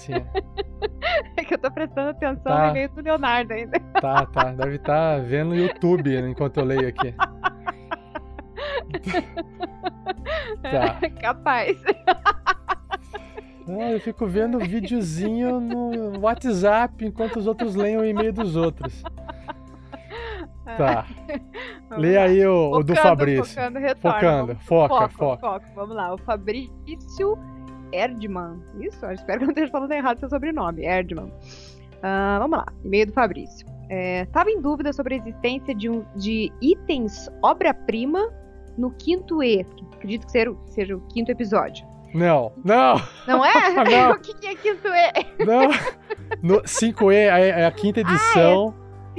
[1.36, 2.64] É que eu tô prestando atenção Tá.
[2.66, 3.80] no e-mail do Leonardo ainda.
[4.00, 4.52] Tá, tá.
[4.52, 7.14] Deve estar vendo no YouTube enquanto eu leio aqui.
[10.62, 10.98] Tá.
[11.20, 11.78] Capaz.
[13.68, 19.02] Ah, eu fico vendo videozinho no WhatsApp enquanto os outros leem o e-mail dos outros.
[20.76, 21.06] Tá.
[21.88, 22.22] Vamos Lê lá.
[22.24, 23.54] aí o, o do Focando, Fabrício.
[23.54, 24.14] Focando, retorna.
[24.20, 25.40] Focando, Vamos- foca, foco, foca.
[25.40, 25.66] foco.
[25.74, 27.38] Vamos lá, o Fabrício
[27.92, 28.62] Erdmann.
[28.80, 30.84] Isso, eu espero que não esteja falando errado seu sobrenome.
[30.84, 31.32] Erdmann.
[32.02, 33.66] Ah, vamos lá, e-mail do Fabrício.
[33.90, 38.30] É, tava em dúvida sobre a existência de, um, de itens obra-prima
[38.76, 41.86] no quinto E, que acredito que seja, o- seja o quinto episódio.
[42.14, 42.94] Não, não.
[43.26, 43.52] Não é?
[43.90, 44.12] Não.
[44.16, 45.12] o que, que é que isso é?
[45.44, 45.68] Não.
[46.42, 48.74] No 5E é é a quinta edição.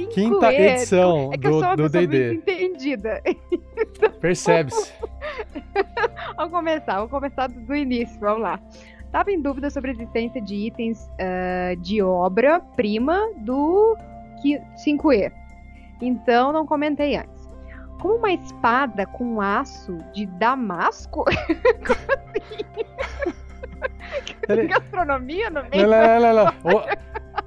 [0.06, 0.60] Quinta 5E.
[0.60, 2.34] edição É que eu sou do do D&D.
[2.34, 3.22] entendida.
[4.20, 4.92] Percebe-se.
[6.36, 8.58] Vamos começar, vamos começar do do início, vamos lá.
[9.12, 13.96] Tava em dúvida sobre a existência de itens ah, de obra-prima do
[14.40, 15.30] qui- 5E.
[16.00, 17.40] Então não comentei antes.
[18.00, 21.24] Como uma espada com aço de damasco?
[24.48, 25.86] Ele- Gastronomia no Não, meio?
[25.88, 26.84] não, não, não, não.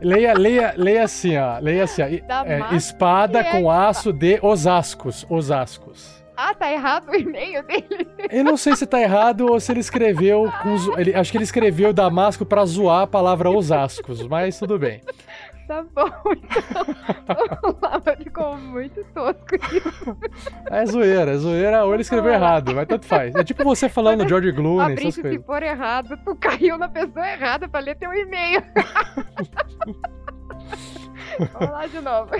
[0.03, 1.57] Leia, leia, leia assim, ó.
[1.59, 2.05] Leia assim, ó.
[2.05, 5.25] É, espada é com aço de Osascos.
[5.29, 6.23] Osascos.
[6.35, 8.07] Ah, tá errado o e-mail dele.
[8.31, 11.43] Eu não sei se tá errado ou se ele escreveu com ele, acho que ele
[11.43, 15.01] escreveu Damasco pra zoar a palavra Osascos, mas tudo bem.
[15.67, 16.85] Tá bom, então.
[18.05, 20.17] Mas ficou muito tosco isso.
[20.69, 23.33] É zoeira, é zoeira ou ele escreveu errado, mas tanto faz.
[23.35, 25.45] É tipo você falando George Clooney, essas Fabrício, se coisas.
[25.45, 28.61] for errado, tu caiu na pessoa errada pra ler teu e-mail.
[31.53, 32.31] Vamos lá de novo.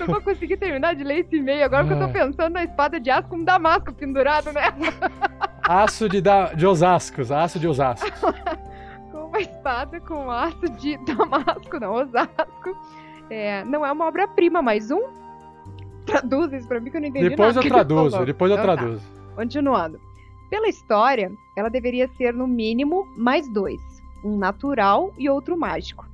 [0.00, 2.24] Não vou conseguir terminar de ler esse e-mail agora porque eu tô Ah.
[2.26, 4.72] pensando na espada de aço com um damasco pendurado nela.
[5.62, 8.10] Aço de, da, de Osascos, aço de Osascos.
[9.36, 12.74] Uma espada com aço de damasco, não, osasco.
[13.28, 15.02] É, não é uma obra-prima, mais um.
[16.06, 18.74] Traduz isso pra mim que eu não entendi Depois nada eu traduzo, depois eu Então
[18.74, 18.82] tá.
[18.82, 19.04] traduzo.
[19.34, 20.00] Continuando.
[20.48, 23.82] Pela história, ela deveria ser no mínimo mais dois:
[24.24, 26.08] um natural e outro mágico.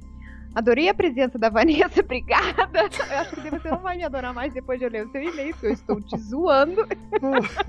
[0.54, 2.68] Adorei a presença da Vanessa, obrigada.
[3.10, 5.22] Eu acho que você não vai me adorar mais depois de eu ler o seu
[5.22, 6.86] e-mail, porque eu estou te zoando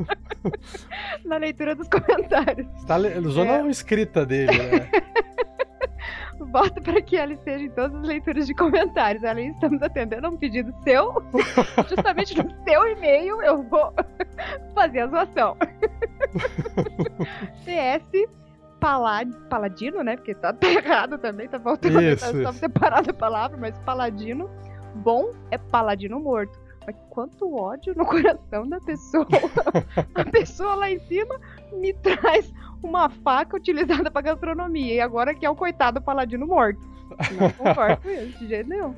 [1.26, 2.68] na leitura dos comentários.
[2.76, 3.62] Você tá usando É.
[3.62, 4.90] a escrita dele, né?
[6.52, 9.24] Bota para que ela esteja em todas as leituras de comentários.
[9.24, 11.14] Além estamos atendendo a um pedido seu.
[11.90, 13.94] Justamente no seu e-mail eu vou
[14.76, 15.56] fazer a zoação.
[17.66, 18.28] PS
[18.84, 19.32] Palad...
[19.50, 20.18] Paladino, né?
[20.18, 22.60] Porque tá, tá errado também, tá faltando Isso, tá só isso.
[22.60, 24.50] separado a palavra, mas Paladino
[24.96, 26.62] bom é Paladino morto.
[26.86, 29.26] Mas quanto ódio no coração da pessoa.
[30.14, 31.40] a pessoa lá em cima
[31.72, 32.54] me traz
[32.84, 34.96] uma faca utilizada pra gastronomia.
[34.96, 36.82] E agora que é o coitado paladino morto.
[37.40, 38.94] Não concordo com isso, de jeito nenhum.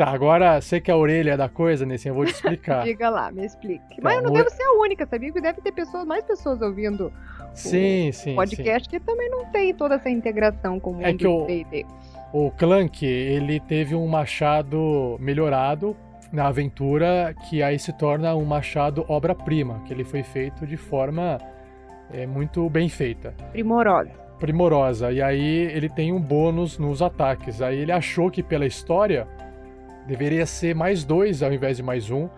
[0.00, 2.84] Tá, agora sei que a orelha é da coisa, Nessim, eu vou te explicar.
[2.88, 4.00] Diga lá, me explique.
[4.00, 5.30] Mas eu não o- devo ser a única, sabia?
[5.30, 7.12] Que deve ter pessoas, mais pessoas ouvindo
[7.52, 11.26] Sim, sim, podcast que também não tem toda essa integração com o mundo É que
[11.26, 11.84] o- D&D.
[12.32, 15.94] O Clank, ele teve um machado melhorado
[16.32, 21.36] na aventura, que aí se torna um machado obra-prima, que ele foi feito de forma
[22.10, 24.12] é, muito bem feita, Primorosa.
[24.38, 25.12] primorosa.
[25.12, 27.60] E aí ele tem um bônus nos ataques.
[27.60, 29.28] Aí ele achou que pela história
[30.06, 32.28] deveria ser mais dois ao invés de mais um,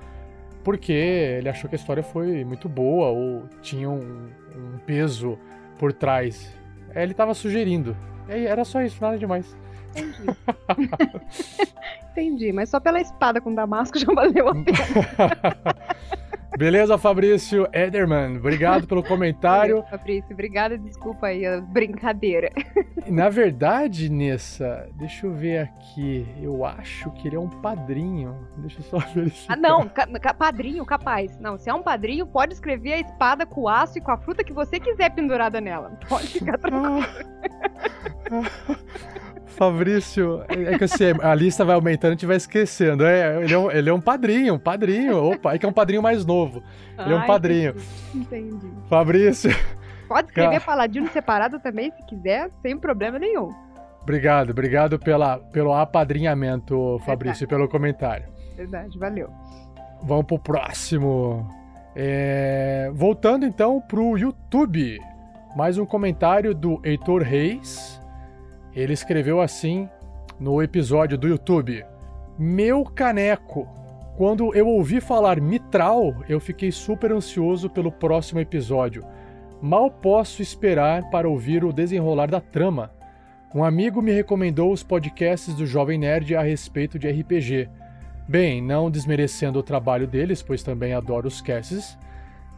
[0.62, 5.38] porque ele achou que a história foi muito boa ou tinha um, um peso
[5.78, 6.52] por trás.
[6.94, 7.96] Aí ele tava sugerindo.
[8.28, 9.56] Aí era só isso, nada demais.
[12.12, 15.76] Entendi, mas só pela espada com damasco já valeu a pena.
[16.62, 18.36] Beleza, Fabrício Ederman.
[18.36, 19.82] Obrigado pelo comentário.
[19.90, 22.52] Fabrício, obrigada, desculpa aí a brincadeira.
[23.08, 26.24] Na verdade, Nessa, deixa eu ver aqui.
[26.40, 28.46] Eu acho que ele é um padrinho.
[28.58, 29.54] Deixa eu só verificar.
[29.54, 31.36] Ah, não, ca- ca- padrinho, capaz.
[31.40, 34.16] Não, se é um padrinho, pode escrever a espada com o aço e com a
[34.16, 35.98] fruta que você quiser pendurada nela.
[36.08, 37.04] Pode ficar tranquilo.
[39.52, 43.04] Fabrício, é que assim, a lista vai aumentando, a gente vai esquecendo.
[43.04, 45.16] É, ele, é um, ele é um padrinho, um padrinho.
[45.32, 46.62] Opa, é que é um padrinho mais novo.
[46.98, 47.74] Ele é um padrinho.
[48.14, 48.70] Entendi.
[48.88, 49.50] Fabrício,
[50.08, 50.60] Pode escrever Cara.
[50.60, 53.50] paladino separado também, se quiser, sem problema nenhum.
[54.02, 58.26] obrigado, obrigado pela, pelo apadrinhamento, Fabrício, e pelo comentário.
[58.54, 59.30] Verdade, valeu.
[60.02, 61.48] Vamos pro próximo.
[61.96, 64.98] É, Voltando então pro YouTube.
[65.56, 68.01] Mais um comentário do Heitor Reis.
[68.74, 69.88] Ele escreveu assim
[70.38, 71.84] no episódio do YouTube:
[72.38, 73.68] Meu caneco.
[74.16, 79.02] Quando eu ouvi falar mitral, eu fiquei super ansioso pelo próximo episódio.
[79.60, 82.90] Mal posso esperar para ouvir o desenrolar da trama.
[83.54, 87.68] Um amigo me recomendou os podcasts do Jovem Nerd a respeito de RPG.
[88.26, 91.98] Bem, não desmerecendo o trabalho deles, pois também adoro os casts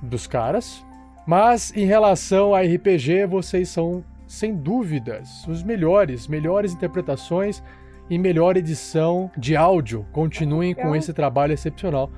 [0.01, 0.85] dos caras.
[1.27, 7.63] Mas em relação a RPG, vocês são, sem dúvidas, os melhores, melhores interpretações
[8.09, 10.07] e melhor edição de áudio.
[10.13, 10.97] Continuem com Legal.
[10.97, 12.11] esse trabalho excepcional.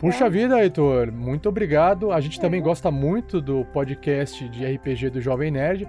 [0.00, 2.10] Puxa vida, Heitor, muito obrigado.
[2.10, 5.86] A gente também gosta muito do podcast de RPG do Jovem Nerd.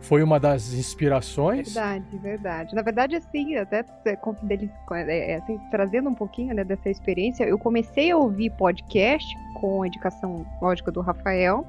[0.00, 1.74] Foi uma das inspirações.
[1.74, 2.74] Verdade, verdade.
[2.74, 4.18] Na verdade, assim, até é,
[4.92, 9.82] é, é, assim, trazendo um pouquinho né, dessa experiência, eu comecei a ouvir podcast com
[9.82, 11.66] a indicação lógica do Rafael,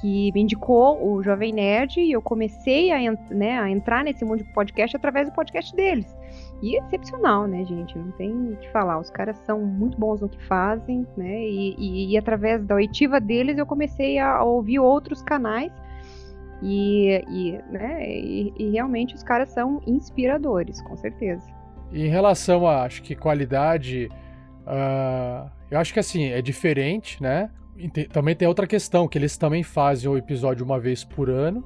[0.00, 2.98] que me indicou o Jovem Nerd e eu comecei a,
[3.30, 6.16] né, a entrar nesse mundo de podcast através do podcast deles.
[6.62, 7.96] E é excepcional, né, gente?
[7.96, 8.98] Não tem o que falar.
[8.98, 11.42] Os caras são muito bons no que fazem, né?
[11.44, 15.72] E, e, e através da oitiva deles eu comecei a ouvir outros canais.
[16.60, 21.46] E, e né, e, realmente os caras são inspiradores, com certeza.
[21.92, 24.08] Em relação a, acho que qualidade,
[24.66, 27.48] uh, eu acho que assim, é diferente, né?
[28.12, 31.64] Também tem outra questão, que eles também fazem o episódio uma vez por ano,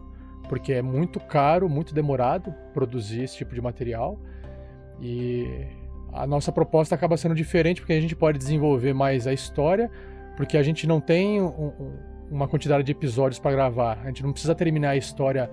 [0.49, 4.21] porque é muito caro, muito demorado produzir esse tipo de material.
[5.01, 5.47] E
[6.13, 9.91] a nossa proposta acaba sendo diferente, porque a gente pode desenvolver mais a história,
[10.37, 11.97] porque a gente não tem um, um,
[12.31, 13.99] uma quantidade de episódios para gravar.
[14.03, 15.51] A gente não precisa terminar a história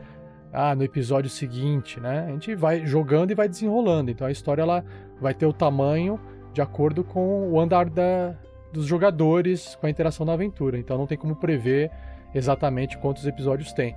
[0.52, 2.26] ah, no episódio seguinte, né?
[2.28, 4.12] A gente vai jogando e vai desenrolando.
[4.12, 4.84] Então a história ela
[5.22, 6.20] vai ter o tamanho
[6.54, 8.36] de acordo com o andar da,
[8.72, 10.78] dos jogadores com a interação na aventura.
[10.78, 11.92] Então não tem como prever
[12.34, 13.96] exatamente quantos episódios tem.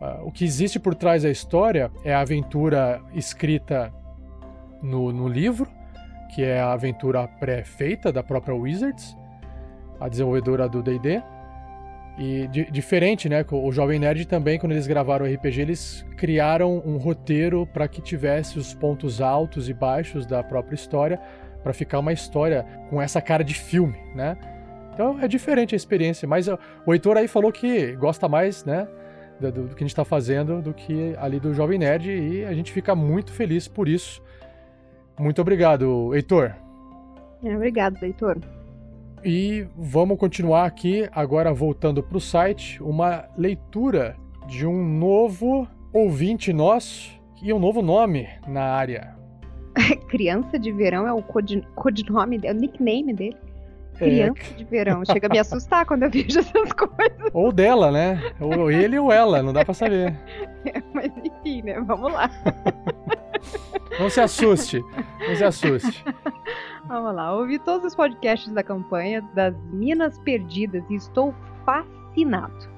[0.00, 3.92] Uh, o que existe por trás da história é a aventura escrita
[4.82, 5.68] no, no livro,
[6.34, 9.16] que é a aventura pré-feita da própria Wizards,
[9.98, 11.22] a desenvolvedora do D&D.
[12.18, 13.44] E di diferente, né?
[13.50, 18.02] O Jovem Nerd também, quando eles gravaram o RPG, eles criaram um roteiro para que
[18.02, 21.20] tivesse os pontos altos e baixos da própria história,
[21.62, 24.36] para ficar uma história com essa cara de filme, né?
[24.92, 28.86] Então é diferente a experiência, mas o Heitor aí falou que gosta mais, né,
[29.40, 32.52] do, do, que a gente está fazendo do que ali do Jovem Nerd e a
[32.52, 34.22] gente fica muito feliz por isso.
[35.18, 36.54] Muito obrigado, Heitor.
[37.42, 38.38] É, obrigado, Heitor.
[39.24, 44.16] E vamos continuar aqui, agora voltando para o site, uma leitura
[44.46, 49.19] de um novo ouvinte nosso e um novo nome na área.
[50.08, 53.36] Criança de verão é o codinome, é o nickname dele.
[53.94, 53.98] É.
[53.98, 54.54] Criança é.
[54.54, 55.04] de verão.
[55.04, 57.30] Chega a me assustar quando eu vejo essas coisas.
[57.32, 58.32] Ou dela, né?
[58.40, 60.16] Ou ele ou ela, não dá pra saber.
[60.62, 61.80] É, mas enfim, né?
[61.80, 62.30] Vamos lá.
[63.98, 64.84] Não se assuste.
[65.26, 66.04] Não se assuste.
[66.86, 67.34] Vamos lá.
[67.34, 71.34] Ouvi todos os podcasts da campanha das Minas Perdidas e estou
[71.64, 72.69] fascinado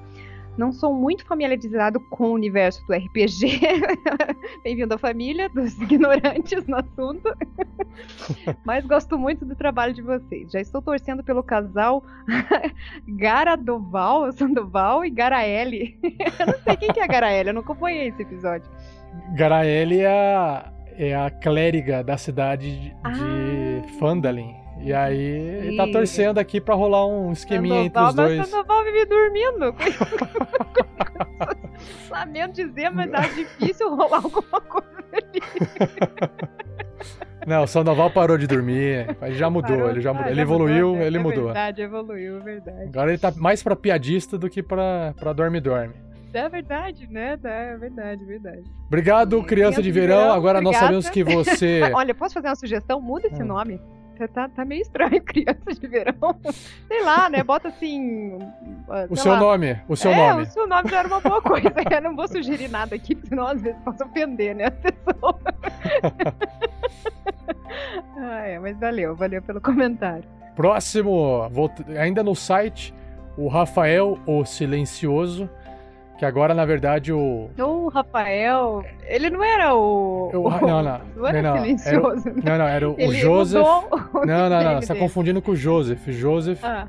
[0.57, 3.59] não sou muito familiarizado com o universo do RPG.
[4.63, 7.35] Bem-vindo à família dos ignorantes no assunto.
[8.65, 10.51] Mas gosto muito do trabalho de vocês.
[10.51, 12.03] Já estou torcendo pelo casal
[13.07, 15.97] Garadoval, Sandoval e Garaele.
[16.03, 18.69] eu não sei quem que é a Garaele, eu não acompanhei esse episódio.
[19.35, 23.87] Garaele é a, é a clériga da cidade de ah.
[23.99, 24.62] Fandalin.
[24.83, 28.37] E aí, ele tá torcendo aqui pra rolar um esqueminha Sandoval, entre os dois.
[28.37, 29.73] Mas Sandoval vive dormindo.
[32.11, 35.41] Lamento dizer, mas tá difícil rolar alguma coisa ali.
[37.47, 40.27] Não, o Sandoval parou de dormir, mas já mudou, parou, ele já mudou.
[40.27, 41.43] Ah, ele já evoluiu, mudou, ele é mudou.
[41.43, 42.87] É verdade, evoluiu, é verdade.
[42.87, 45.93] Agora ele tá mais pra piadista do que pra, pra dorme-dorme.
[46.33, 47.37] É verdade, né?
[47.43, 48.63] É verdade, verdade.
[48.87, 50.17] Obrigado, criança, de, verão.
[50.17, 50.33] verão.
[50.33, 50.63] Agora obrigada.
[50.63, 51.81] nós sabemos que você.
[51.93, 52.99] Olha, posso fazer uma sugestão?
[52.99, 53.47] Muda esse hum.
[53.47, 53.79] nome.
[54.33, 56.39] Tá, tá meio estranho, criança de verão.
[56.87, 57.43] Sei lá, né?
[57.43, 58.37] Bota assim.
[59.09, 59.39] O seu lá.
[59.39, 59.81] nome.
[59.87, 60.43] O seu é, nome.
[60.43, 61.73] O seu nome já era uma boa coisa.
[61.91, 64.65] Eu não vou sugerir nada aqui, senão às vezes posso ofender, né?
[64.65, 65.39] A pessoa.
[68.17, 70.23] ah, é, mas valeu, valeu pelo comentário.
[70.55, 71.49] Próximo,
[71.99, 72.93] ainda no site,
[73.35, 75.49] o Rafael, o Silencioso
[76.23, 77.49] que agora, na verdade, o.
[77.59, 78.85] O Rafael.
[79.05, 80.29] Ele não era o.
[80.33, 81.01] o não, não.
[81.15, 82.29] Não era não, silencioso.
[82.29, 83.61] Era, não, não, era o, o Joseph.
[83.61, 84.81] O não, não, não.
[84.81, 86.07] Você tá confundindo com o Joseph.
[86.07, 86.63] Joseph.
[86.63, 86.87] Ah.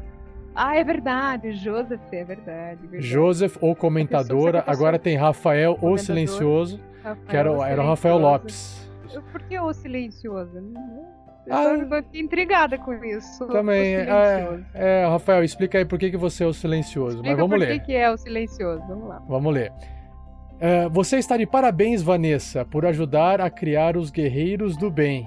[0.57, 2.81] Ah, é verdade, Joseph, é verdade.
[2.83, 3.03] verdade.
[3.03, 4.63] Joseph, ou comentadora.
[4.69, 8.89] Agora tem Rafael, o silencioso, Rafael, que era, era o Rafael Lopes.
[9.33, 10.63] Por que o silencioso?
[10.77, 11.14] Ah,
[11.47, 13.47] eu fiquei intrigada com isso.
[13.49, 13.97] Também.
[13.97, 17.17] É, é, Rafael, explica aí por que, que você é o silencioso.
[17.17, 17.79] Explica Mas vamos por ler.
[17.79, 18.83] Por que, é o silencioso?
[18.89, 19.23] Vamos lá.
[19.29, 19.73] Vamos ler.
[20.55, 25.27] Uh, você está de parabéns, Vanessa, por ajudar a criar os guerreiros do bem.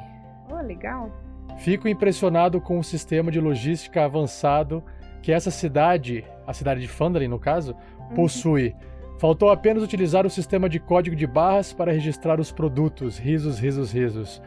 [0.50, 1.12] Oh, legal.
[1.58, 4.84] Fico impressionado com o sistema de logística avançado
[5.22, 8.16] que essa cidade, a cidade de Fandalin no caso, uhum.
[8.16, 8.76] possui.
[9.20, 13.18] Faltou apenas utilizar o sistema de código de barras para registrar os produtos.
[13.18, 14.42] Risos, risos, risos.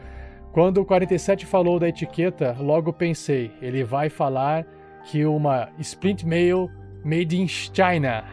[0.51, 4.65] Quando o 47 falou da etiqueta, logo pensei, ele vai falar
[5.05, 6.69] que uma Sprint Mail
[7.05, 8.23] made in China.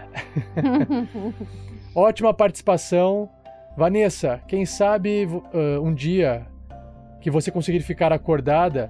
[1.95, 3.31] Ótima participação.
[3.77, 6.45] Vanessa, quem sabe uh, um dia
[7.21, 8.89] que você conseguir ficar acordada,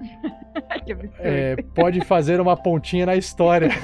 [1.19, 3.69] é, pode fazer uma pontinha na história.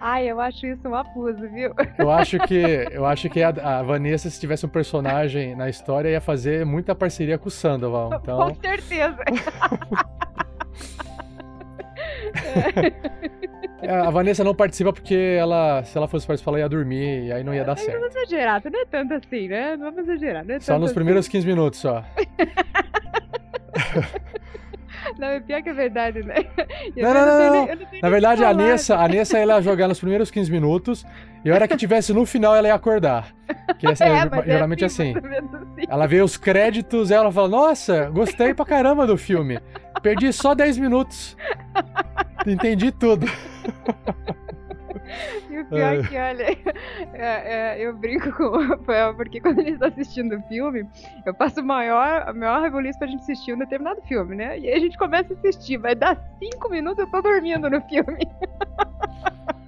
[0.00, 1.72] Ai, eu acho isso um abuso, viu?
[1.98, 6.08] Eu acho que, eu acho que a, a, Vanessa, se tivesse um personagem na história,
[6.08, 8.10] ia fazer muita parceria com o Sandoval.
[8.22, 8.38] Então...
[8.38, 9.18] Com certeza.
[13.82, 17.32] É, A Vanessa não participa porque ela, se ela fosse participar, ela ia dormir e
[17.32, 18.00] aí não ia dar Mas não certo.
[18.00, 19.76] vamos exagerar, não é tanto assim, né?
[19.76, 20.94] Não vamos exagerar, não é Só nos assim.
[20.94, 22.04] primeiros 15 minutos só.
[25.18, 26.34] Não, é pior que é verdade, né?
[26.96, 28.00] Não, não, tenho não, nem- não.
[28.02, 28.52] Na verdade, a.
[28.54, 31.04] Nessa, a Nessa ela ia jogar nos primeiros 15 minutos
[31.44, 33.32] e a hora que tivesse no final ela ia acordar.
[33.78, 35.18] Que essa, É, mas é geralmente é assim, assim.
[35.18, 35.86] assim.
[35.88, 39.58] Ela vê os créditos e ela fala: Nossa, gostei pra caramba do filme.
[40.02, 41.36] Perdi só 10 minutos.
[42.46, 43.26] Entendi tudo.
[45.50, 45.98] E o pior É.
[45.98, 46.46] é que, olha,
[47.14, 50.86] é, é, eu brinco com o Rafael, porque quando ele está assistindo o filme,
[51.26, 54.58] eu passo o maior, a maior revolução pra gente assistir um determinado filme, né?
[54.58, 57.80] E aí a gente começa a assistir, vai dar cinco minutos eu tô dormindo no
[57.82, 58.18] filme.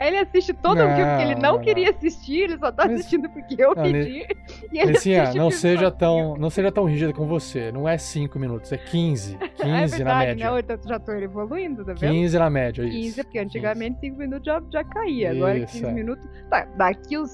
[0.00, 3.28] Ele assiste todo o filme que ele não, Não, queria assistir, ele só tá assistindo
[3.30, 4.26] porque eu Não, pedi.
[4.72, 7.70] E ele Licinha, assiste não seja tão, não seja tão rígida com você.
[7.70, 9.36] Não é 5 minutos, é 15.
[9.36, 10.50] 15 Ah, é verdade, na média.
[10.50, 10.60] Né?
[10.60, 12.10] Então, já tô evoluindo, tá vendo?
[12.10, 12.92] 15 na média, isso.
[12.92, 15.30] 15, porque antigamente 5 minutos já, já caía.
[15.32, 15.92] Agora Isso, 15 é.
[15.92, 16.28] minutos.
[16.50, 17.30] Tá, daqui uns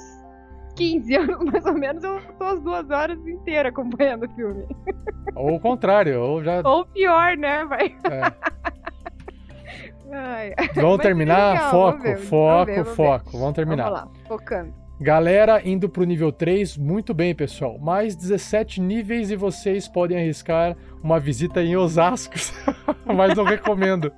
[0.76, 4.64] 15 anos mais ou menos, eu tô as duas horas inteiras acompanhando o filme.
[5.34, 6.60] Ou o contrário, ou já.
[6.64, 7.64] Ou pior, né?
[7.64, 7.96] Vai.
[8.10, 8.32] É.
[10.12, 10.54] Ai.
[10.74, 11.52] Vamos Mas terminar?
[11.54, 12.94] legal, foco, ver, foco, ver, vamos ver.
[12.94, 13.38] foco.
[13.38, 13.90] Vamos terminar.
[13.90, 14.74] Vamos lá, focando.
[15.00, 17.78] Galera indo pro nível 3, muito bem, pessoal.
[17.78, 22.34] Mais 17 níveis e vocês podem arriscar uma visita em Osasco.
[23.06, 24.12] Mas não recomendo.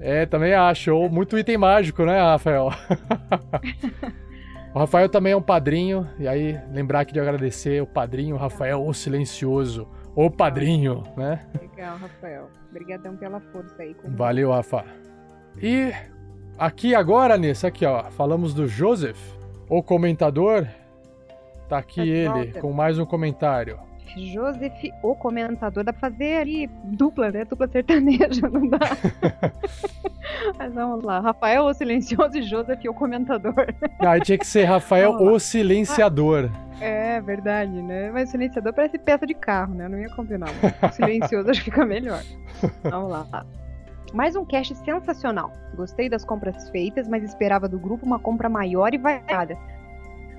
[0.00, 0.92] É, também acho.
[0.92, 2.70] Ou muito item mágico, né, Rafael?
[4.74, 6.08] o Rafael também é um padrinho.
[6.18, 9.86] E aí, lembrar aqui de agradecer o padrinho Rafael, o silencioso.
[10.16, 11.46] O padrinho, né?
[11.60, 12.50] Legal, Rafael.
[12.70, 13.94] Obrigadão pela força aí.
[14.04, 14.84] Valeu, Rafa.
[15.60, 15.92] E
[16.58, 19.18] aqui agora, Nessa, aqui ó, falamos do Joseph,
[19.68, 20.66] o comentador.
[21.68, 23.78] Tá aqui Tá ele, com mais um comentário.
[24.14, 27.44] Joseph, o comentador, dá pra fazer ali dupla, né?
[27.46, 28.78] Dupla sertaneja, não dá?
[30.58, 31.20] Mas vamos lá.
[31.20, 33.54] Rafael, o silencioso e Joseph, o comentador.
[34.00, 36.50] Aí tinha que ser Rafael, o silenciador.
[36.80, 38.10] É verdade, né?
[38.10, 39.88] Mas silenciador parece peça de carro, né?
[39.88, 40.50] Não ia combinar.
[40.80, 42.22] mas Silencioso acho que fica melhor.
[42.84, 43.46] Vamos lá.
[44.12, 45.52] Mais um cast sensacional.
[45.74, 49.56] Gostei das compras feitas, mas esperava do grupo uma compra maior e variada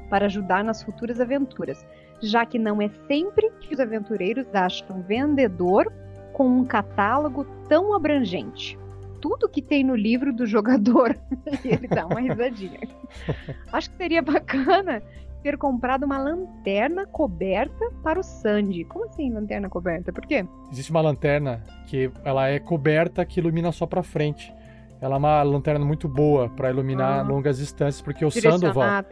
[0.10, 1.84] para ajudar nas futuras aventuras,
[2.22, 5.92] já que não é sempre que os aventureiros acham um vendedor
[6.34, 8.78] com um catálogo tão abrangente.
[9.20, 11.18] Tudo que tem no livro do jogador.
[11.66, 12.80] e ele dá uma risadinha.
[13.74, 15.02] Acho que seria bacana
[15.44, 18.86] ter comprado uma lanterna coberta para o Sandy.
[18.86, 20.12] Como assim lanterna coberta?
[20.14, 20.46] Por quê?
[20.72, 24.54] Existe uma lanterna que ela é coberta que ilumina só pra frente.
[25.02, 27.22] Ela é uma lanterna muito boa pra iluminar Ah.
[27.24, 29.04] longas distâncias, porque o Sandoval.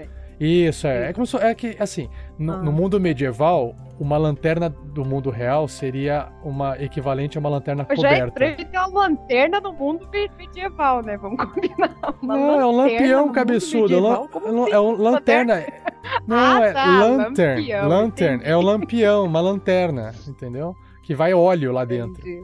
[0.43, 1.09] Isso, é.
[1.09, 2.09] É como se, é que, assim,
[2.39, 2.57] no, Ah.
[2.57, 7.93] no mundo medieval, uma lanterna do mundo real seria uma equivalente a uma lanterna Já
[7.93, 8.27] é coberta.
[8.27, 11.15] estranho ter uma lanterna no mundo me- medieval, né?
[11.18, 11.91] Vamos combinar.
[12.23, 13.93] Uma Não, é um lampião cabeçudo.
[13.93, 14.30] É um medieval?
[14.34, 14.72] é um- assim?
[14.73, 15.63] é um lanterna.
[16.27, 17.61] Não, Ah, é tá, lantern.
[17.61, 18.41] lampião, lantern.
[18.43, 20.76] É o lampião, uma lanterna, entendeu?
[21.03, 22.27] Que vai óleo lá dentro.
[22.27, 22.43] Entendi,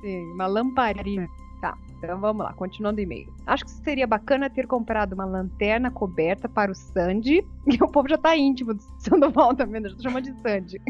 [0.00, 0.32] entendi.
[0.32, 1.26] Uma lamparina.
[1.98, 3.32] Então vamos lá, continuando o e-mail.
[3.46, 7.44] Acho que seria bacana ter comprado uma lanterna coberta para o Sandy.
[7.66, 9.88] E o povo já tá íntimo do Sandoval também, né?
[9.88, 10.80] já tá chamando de Sandy.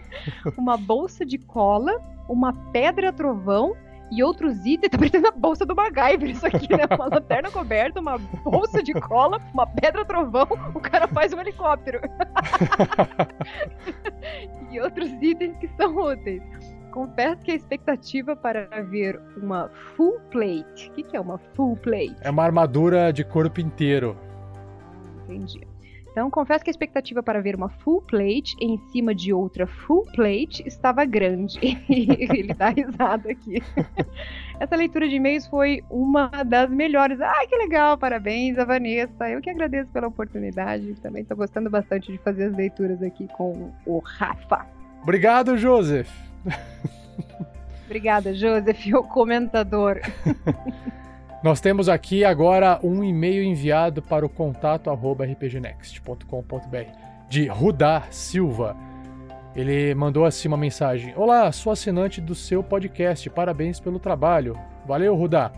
[0.56, 1.92] uma bolsa de cola,
[2.26, 3.76] uma pedra trovão
[4.10, 4.90] e outros itens.
[4.90, 6.84] Tá parecendo a bolsa do MacGyver isso aqui, né?
[6.90, 12.00] Uma lanterna coberta, uma bolsa de cola, uma pedra trovão, o cara faz um helicóptero.
[14.70, 16.42] e outros itens que são úteis.
[16.92, 20.90] Confesso que a expectativa para ver uma full plate.
[20.90, 22.16] O que, que é uma full plate?
[22.20, 24.14] É uma armadura de corpo inteiro.
[25.24, 25.66] Entendi.
[26.10, 30.04] Então, confesso que a expectativa para ver uma full plate em cima de outra full
[30.14, 31.58] plate estava grande.
[31.88, 33.62] Ele dá risada aqui.
[34.60, 37.18] Essa leitura de e-mails foi uma das melhores.
[37.22, 39.30] Ai, que legal, parabéns a Vanessa.
[39.30, 40.94] Eu que agradeço pela oportunidade.
[41.00, 44.66] Também estou gostando bastante de fazer as leituras aqui com o Rafa.
[45.02, 46.31] Obrigado, Joseph.
[47.86, 50.00] Obrigada, Joseph, o comentador.
[51.42, 56.76] Nós temos aqui agora um e-mail enviado para o contato rpgnext.com.br
[57.28, 58.76] de Rudá Silva.
[59.54, 64.56] Ele mandou assim uma mensagem: Olá, sou assinante do seu podcast, parabéns pelo trabalho.
[64.86, 65.52] Valeu, Rudá.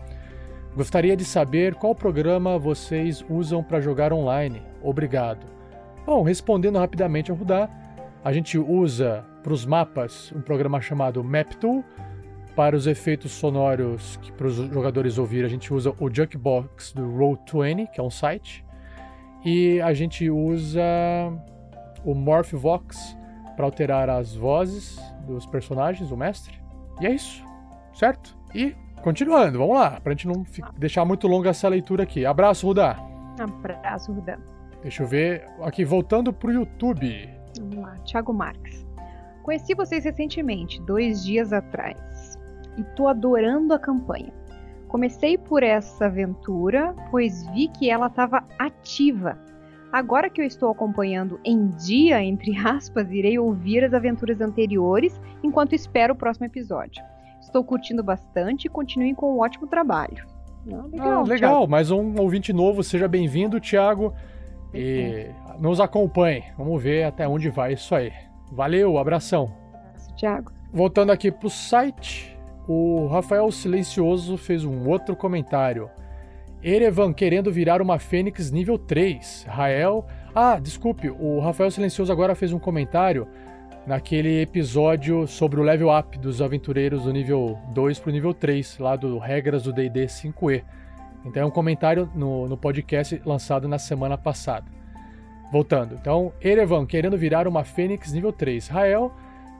[0.75, 4.61] Gostaria de saber qual programa vocês usam para jogar online.
[4.81, 5.45] Obrigado.
[6.05, 7.69] Bom, respondendo rapidamente ao Rudá,
[8.23, 11.85] a gente usa para os mapas um programa chamado MapTool.
[12.55, 17.03] Para os efeitos sonoros que para os jogadores ouvirem, a gente usa o Jukebox do
[17.03, 18.65] Roll20, que é um site.
[19.45, 20.81] E a gente usa
[22.03, 23.15] o Morphvox
[23.55, 24.97] para alterar as vozes
[25.27, 26.59] dos personagens, do mestre.
[26.99, 27.43] E é isso,
[27.93, 28.35] certo?
[28.55, 28.73] E
[29.03, 30.43] continuando, vamos lá, pra gente não
[30.77, 32.25] deixar muito longa essa leitura aqui.
[32.25, 32.97] Abraço, Rudá.
[33.39, 34.39] Abraço, Rudan.
[34.81, 35.45] Deixa eu ver.
[35.61, 37.29] Aqui, voltando pro YouTube.
[37.59, 38.84] Vamos lá, Thiago Marques.
[39.45, 42.35] Conheci vocês recentemente, dois dias atrás,
[42.75, 44.33] e tô adorando a campanha.
[44.87, 49.37] Comecei por essa aventura, pois vi que ela estava ativa.
[49.91, 55.75] Agora que eu estou acompanhando em dia, entre aspas, irei ouvir as aventuras anteriores enquanto
[55.75, 57.03] espero o próximo episódio.
[57.39, 60.25] Estou curtindo bastante e continuem com um ótimo trabalho.
[60.73, 64.11] Ah, Ah, legal, mais um ouvinte novo, seja bem-vindo, Thiago.
[64.73, 65.27] E
[65.59, 66.43] nos acompanhe.
[66.57, 68.11] Vamos ver até onde vai isso aí.
[68.55, 69.53] Valeu, abração.
[70.15, 70.15] Thiago.
[70.17, 70.51] Thiago.
[70.71, 72.37] Voltando aqui pro site,
[72.67, 75.89] o Rafael Silencioso fez um outro comentário.
[76.63, 79.45] Erevan querendo virar uma Fênix nível 3.
[79.47, 80.05] Rael.
[80.33, 83.27] Ah, desculpe, o Rafael Silencioso agora fez um comentário
[83.85, 88.95] naquele episódio sobre o level up dos aventureiros do nível 2 pro nível 3, lá
[88.95, 90.63] do Regras do DD 5E.
[91.25, 94.65] Então é um comentário no, no podcast lançado na semana passada.
[95.55, 98.67] Voltando, então, Erevan querendo virar uma Fênix nível 3.
[98.67, 99.09] Rael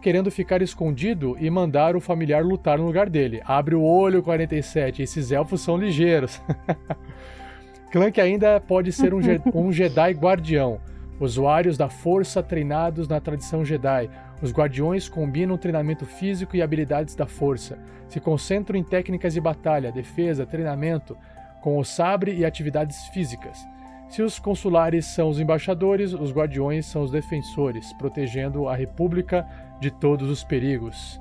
[0.02, 3.42] querendo ficar escondido e mandar o familiar lutar no lugar dele.
[3.46, 5.02] Abre o olho, 47.
[5.02, 6.42] Esses elfos são ligeiros.
[7.94, 10.82] Clank ainda pode ser um, Je- um Jedi guardião.
[11.18, 14.10] Usuários da força treinados na tradição Jedi.
[14.42, 17.80] Os guardiões combinam treinamento físico e habilidades da força.
[18.10, 21.16] Se concentram em técnicas de batalha, defesa, treinamento,
[21.62, 23.66] com o sabre e atividades físicas.
[24.16, 29.46] Se os consulares são os embaixadores, os guardiões são os defensores, protegendo a república
[29.82, 31.20] de todos os perigos.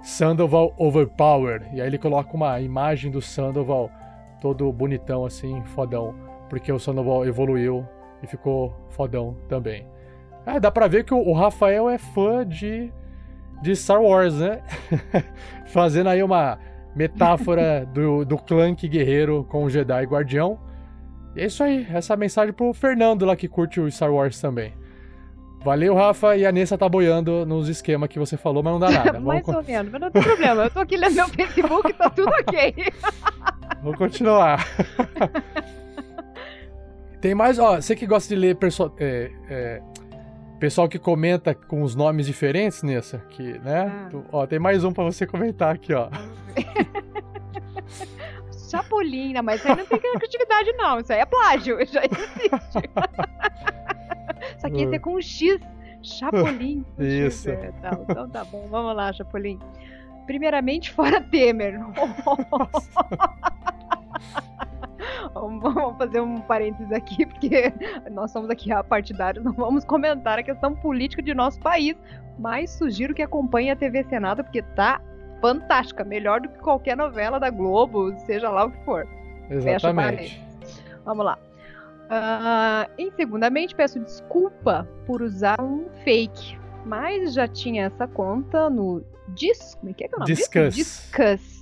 [0.00, 1.68] Sandoval Overpower.
[1.72, 3.90] E aí ele coloca uma imagem do Sandoval
[4.40, 6.14] todo bonitão assim, fodão,
[6.48, 7.84] porque o Sandoval evoluiu
[8.22, 9.84] e ficou fodão também.
[10.46, 12.92] É, dá pra ver que o, Rafael é fã de,
[13.60, 14.62] de Star Wars, né?
[15.66, 16.60] Fazendo aí uma
[16.94, 20.69] metáfora do, do Clank guerreiro com o Jedi guardião.
[21.36, 24.12] E é isso aí, essa é a mensagem pro Fernando lá que curte o Star
[24.12, 24.74] Wars também.
[25.62, 28.90] Valeu, Rafa, e a Nessa tá boiando nos esquemas que você falou, mas não dá
[28.90, 29.12] nada.
[29.12, 30.64] Vamos, Mais con- ou menos, mas não tem problema.
[30.64, 32.74] Eu tô aqui lendo meu Facebook, tá tudo ok.
[33.82, 34.66] vamos continuar.
[37.20, 39.82] Tem mais, ó, você que gosta de ler perso- é, é,
[40.58, 44.08] pessoal que comenta com os nomes diferentes, Nessa, que, né?
[44.10, 46.08] Tu- Ó, tem mais um pra você comentar aqui, ó.
[48.70, 51.00] Chapolina, mas isso aí não tem criatividade, não.
[51.00, 52.90] Isso aí é plágio, já existe.
[54.58, 55.60] Só que esse é com um X.
[56.02, 56.84] Chapolin.
[56.98, 57.50] Isso.
[57.50, 59.58] é, tá, então tá bom, vamos lá, Chapolin.
[60.26, 61.78] Primeiramente, fora Temer.
[65.32, 67.72] Vamos fazer um parênteses aqui, porque
[68.10, 71.96] nós somos aqui partidários, não vamos comentar a questão política de nosso país,
[72.38, 75.00] mas sugiro que acompanhe a TV Senado, porque tá
[75.40, 79.06] fantástica, melhor do que qualquer novela da Globo, seja lá o que for.
[79.50, 80.42] Exatamente.
[81.04, 81.38] Vamos lá.
[82.08, 89.04] Ah, em segundamente, peço desculpa por usar um fake, mas já tinha essa conta no
[89.28, 89.76] Dis...
[89.76, 90.34] Como é que é que é o nome?
[90.34, 90.74] Discuss.
[90.74, 91.60] Discuss.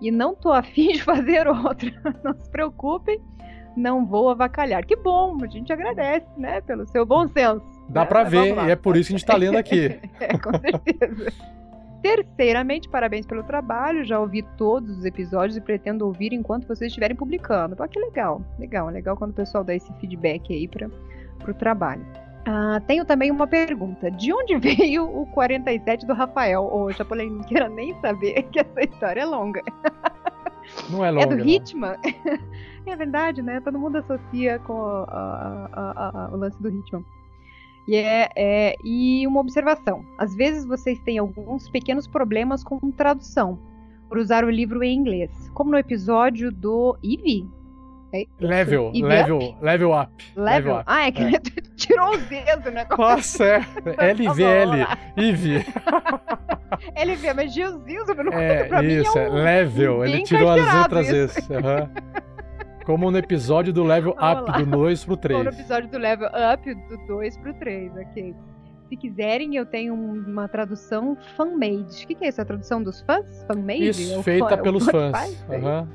[0.00, 1.90] E não tô afim de fazer outra.
[2.22, 3.20] Não se preocupem,
[3.76, 4.84] não vou avacalhar.
[4.84, 7.64] Que bom, a gente agradece, né, pelo seu bom senso.
[7.88, 8.08] Dá né?
[8.10, 9.98] vamos ver, e é por isso que a gente tá lendo aqui.
[10.20, 11.32] É, com certeza.
[12.02, 14.04] Terceiramente, parabéns pelo trabalho.
[14.04, 17.74] Já ouvi todos os episódios e pretendo ouvir enquanto vocês estiverem publicando.
[17.76, 18.40] Pô, que legal.
[18.58, 20.88] Legal, é legal quando o pessoal dá esse feedback aí para
[21.38, 22.04] pro trabalho.
[22.46, 24.10] Ah, tenho também uma pergunta.
[24.10, 26.64] De onde veio o 47 do Rafael?
[26.72, 29.62] Ô, Chapolin, não queira nem saber que essa história é longa.
[30.90, 31.26] Não é É longa.
[31.28, 31.46] do não.
[31.46, 31.96] Hitman?
[32.84, 33.58] é verdade, né?
[33.60, 37.02] Todo mundo associa com a- a- a- a- o lance do Hitman.
[37.88, 43.58] E, é, é- e uma observação: às vezes vocês têm alguns pequenos problemas com tradução,
[44.08, 47.46] por usar o livro em inglês, como no episódio do Eve.
[48.10, 48.24] É?
[48.40, 49.56] Level, Eve level, Up?
[49.60, 50.24] level up.
[50.34, 50.74] Level?
[50.76, 50.84] up.
[50.86, 51.38] Ah, é que ele
[51.76, 52.96] tirou os dedos negócio.
[52.98, 54.12] Nossa, é.
[54.12, 54.86] LVL.
[55.16, 55.64] IV.
[56.94, 59.98] LV, mas Jesus, eu não É, pra mim isso, é é um- level.
[59.98, 61.14] um Ele tirou as outras isso.
[61.16, 61.50] vezes.
[61.50, 61.90] aham.
[62.88, 65.44] Como no episódio do level up, do 2 pro Ou 3.
[65.44, 68.34] no episódio do level up, do 2 pro 3, ok.
[68.88, 72.04] Se quiserem, eu tenho um- uma tradução fan-made.
[72.04, 73.44] O que, que é essa tradução dos fãs?
[73.46, 73.86] Fan-made?
[73.88, 75.44] É Isso, o feita fã- é pelos fãs.
[75.50, 75.56] É.
[75.58, 75.86] Hã?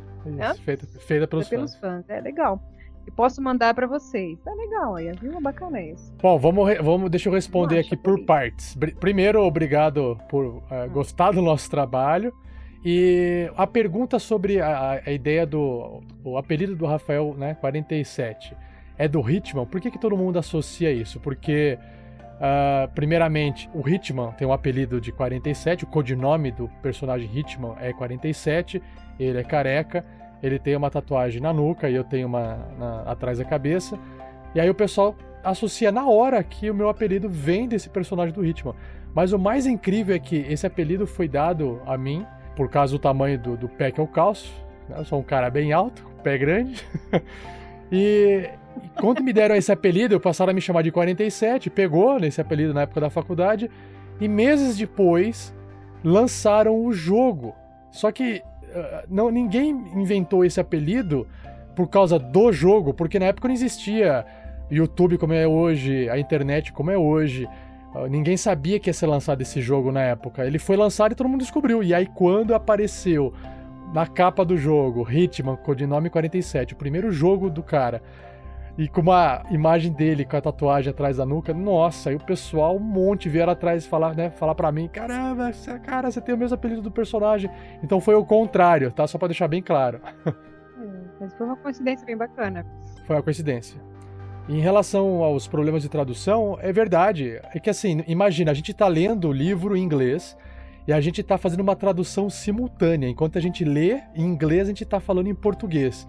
[0.52, 1.76] Isso, feita, feita pelos Feita fãs.
[1.80, 2.10] pelos fãs.
[2.10, 2.61] É legal.
[3.07, 4.40] Eu posso mandar pra vocês.
[4.45, 5.41] Tá legal aí, viu?
[5.41, 6.14] Bacana isso.
[6.22, 8.78] Bom, vamos, vamos, deixa eu responder aqui por partes.
[8.99, 12.32] Primeiro, obrigado por eh, gostar do nosso trabalho.
[12.84, 18.55] E a pergunta sobre a, a ideia do o apelido do Rafael, né, 47,
[18.97, 19.65] é do Hitman.
[19.65, 21.19] Por que, que todo mundo associa isso?
[21.19, 21.77] Porque
[22.34, 27.93] Uh, primeiramente, o Hitman tem um apelido de 47, o codinome do personagem Hitman é
[27.93, 28.81] 47,
[29.18, 30.03] ele é careca,
[30.41, 33.97] ele tem uma tatuagem na nuca e eu tenho uma na, atrás da cabeça.
[34.53, 38.45] E aí o pessoal associa na hora que o meu apelido vem desse personagem do
[38.45, 38.76] Hitman.
[39.14, 42.26] Mas o mais incrível é que esse apelido foi dado a mim
[42.56, 44.52] por causa do tamanho do, do pé que eu calço.
[44.88, 44.96] Né?
[45.00, 46.84] Eu sou um cara bem alto, pé grande.
[47.92, 48.50] e,
[49.00, 52.82] quando me deram esse apelido, passaram a me chamar de 47, pegou nesse apelido na
[52.82, 53.70] época da faculdade.
[54.20, 55.54] E meses depois
[56.04, 57.56] lançaram o jogo.
[57.92, 61.28] Só que uh, não, ninguém inventou esse apelido
[61.76, 64.26] por causa do jogo, porque na época não existia
[64.70, 67.48] YouTube como é hoje, a internet como é hoje.
[67.94, 70.45] Ah, ninguém sabia que ia ser lançado esse jogo na época.
[70.45, 71.84] Ele foi lançado e todo mundo descobriu.
[71.84, 73.34] E aí, quando apareceu
[73.94, 78.02] na capa do jogo, Hitman, codinome 47, o primeiro jogo do cara,
[78.76, 82.76] e com uma imagem dele com a tatuagem atrás da nuca, nossa, aí o pessoal,
[82.76, 85.52] um monte vieram atrás falar, né, falar pra mim, caramba,
[85.84, 87.52] cara, você tem o mesmo apelido do personagem.
[87.84, 89.06] Então foi o contrário, tá?
[89.06, 90.02] Só pra deixar bem claro.
[90.76, 90.86] É,
[91.20, 92.65] mas foi uma coincidência bem bacana.
[93.06, 93.80] Foi uma coincidência.
[94.48, 97.40] Em relação aos problemas de tradução, é verdade.
[97.53, 100.38] É que assim, imagina, a gente está lendo o livro em inglês
[100.86, 103.07] e a gente está fazendo uma tradução simultânea.
[103.07, 106.06] Enquanto a gente lê em inglês, a gente está falando em português.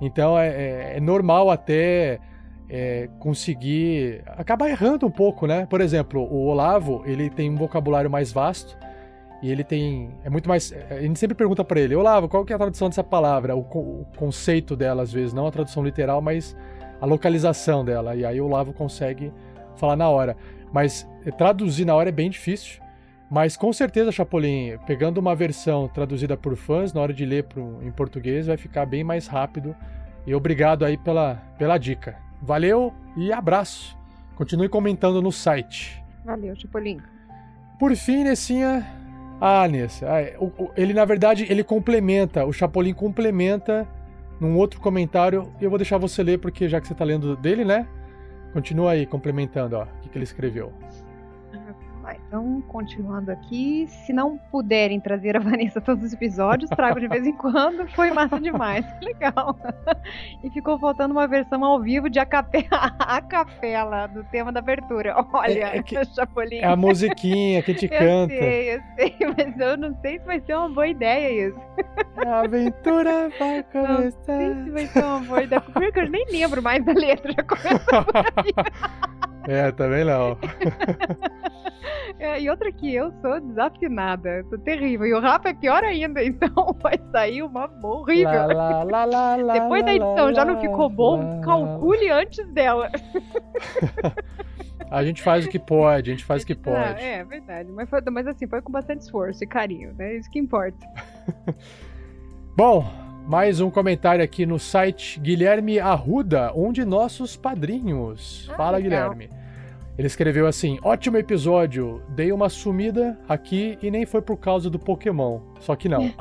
[0.00, 2.18] Então é, é, é normal até
[2.68, 5.66] é, conseguir acabar errando um pouco, né?
[5.66, 8.76] Por exemplo, o Olavo ele tem um vocabulário mais vasto
[9.42, 10.70] e ele tem é muito mais.
[10.90, 13.56] A gente sempre pergunta para ele, Olavo, qual que é a tradução dessa palavra?
[13.56, 16.54] O, o conceito dela às vezes, não a tradução literal, mas
[17.00, 18.14] a localização dela.
[18.14, 19.32] E aí o Lavo consegue
[19.76, 20.36] falar na hora.
[20.72, 22.80] Mas eh, traduzir na hora é bem difícil.
[23.30, 27.78] Mas com certeza, Chapolin, pegando uma versão traduzida por fãs, na hora de ler pro,
[27.82, 29.74] em português, vai ficar bem mais rápido.
[30.26, 32.16] E obrigado aí pela, pela dica.
[32.42, 33.96] Valeu e abraço.
[34.34, 36.02] Continue comentando no site.
[36.24, 37.00] Valeu, Chapolin.
[37.78, 38.86] Por fim, Nessinha.
[39.40, 40.06] Ah, Nessa.
[40.76, 42.44] Ele, na verdade, ele complementa.
[42.44, 43.88] O Chapolin complementa
[44.40, 47.64] num outro comentário, eu vou deixar você ler, porque já que você está lendo dele,
[47.64, 47.86] né?
[48.52, 50.72] Continua aí complementando, ó, o que, que ele escreveu.
[52.14, 57.26] Então, continuando aqui, se não puderem trazer a Vanessa todos os episódios, trago de vez
[57.26, 57.88] em quando.
[57.88, 59.58] Foi massa demais, legal.
[60.42, 62.68] E ficou faltando uma versão ao vivo de a capela,
[62.98, 65.14] a capela do tema da abertura.
[65.32, 66.58] Olha, é, é que, Chapolin.
[66.58, 68.32] É a musiquinha que eu canta.
[68.34, 71.60] Eu sei, eu sei, mas eu não sei se vai ser uma boa ideia isso.
[72.26, 74.02] A aventura vai começar.
[74.02, 77.32] Não sei se vai ser uma boa ideia, porque eu nem lembro mais da letra,
[77.32, 79.29] já começa por aí.
[79.48, 80.36] É, também não.
[82.18, 85.06] é, e outra que eu sou desafinada, tô terrível.
[85.06, 88.46] E o Rafa é pior ainda, então vai sair uma horrível.
[88.48, 92.90] Lá, lá, lá, Depois da edição já não ficou bom, calcule antes dela.
[94.90, 96.76] A gente faz o que pode, a gente faz o que pode.
[96.76, 97.70] Ah, é, verdade.
[97.70, 100.16] Mas, foi, mas assim, foi com bastante esforço e carinho, né?
[100.16, 100.84] Isso que importa.
[102.56, 102.84] Bom,
[103.26, 108.48] mais um comentário aqui no site Guilherme Arruda, um de nossos padrinhos.
[108.52, 109.10] Ah, Fala, legal.
[109.12, 109.40] Guilherme.
[109.96, 114.78] Ele escreveu assim: ótimo episódio, dei uma sumida aqui e nem foi por causa do
[114.78, 115.40] Pokémon.
[115.60, 116.12] Só que não.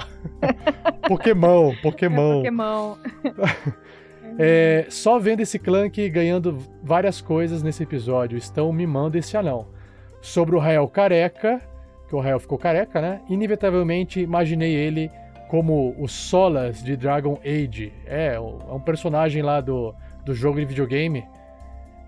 [1.08, 2.32] Pokémon, Pokémon.
[2.32, 2.96] É Pokémon.
[4.38, 9.68] é, só vendo esse Clank ganhando várias coisas nesse episódio, estão mimando esse anão.
[10.22, 11.62] Sobre o Rael careca,
[12.08, 13.22] que o Rael ficou careca, né?
[13.30, 15.10] Inevitavelmente imaginei ele
[15.50, 17.92] como o Solas de Dragon Age.
[18.06, 19.94] É, é um personagem lá do,
[20.24, 21.26] do jogo de videogame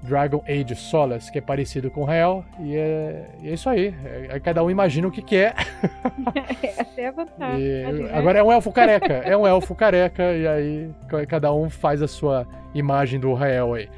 [0.04, 3.94] Dragon Age Solas, que é parecido com o real, e é, e é isso aí.
[4.30, 5.56] É, cada um imagina o que, que é.
[6.64, 7.62] Essa é a vantagem.
[7.62, 10.90] E, agora é um elfo careca, é um elfo careca, e aí
[11.28, 13.90] cada um faz a sua imagem do real aí.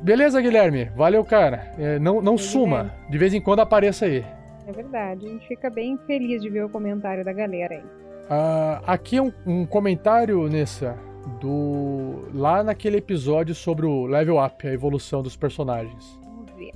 [0.00, 0.84] Beleza, Guilherme?
[0.96, 1.72] Valeu, cara.
[1.78, 4.24] É, não não suma, de vez em quando apareça aí.
[4.66, 8.02] É verdade, a gente fica bem feliz de ver o comentário da galera aí.
[8.32, 10.98] Uh, aqui um, um comentário, Nessa,
[11.38, 16.18] do lá naquele episódio sobre o level up, a evolução dos personagens.
[16.24, 16.72] Vamos ver.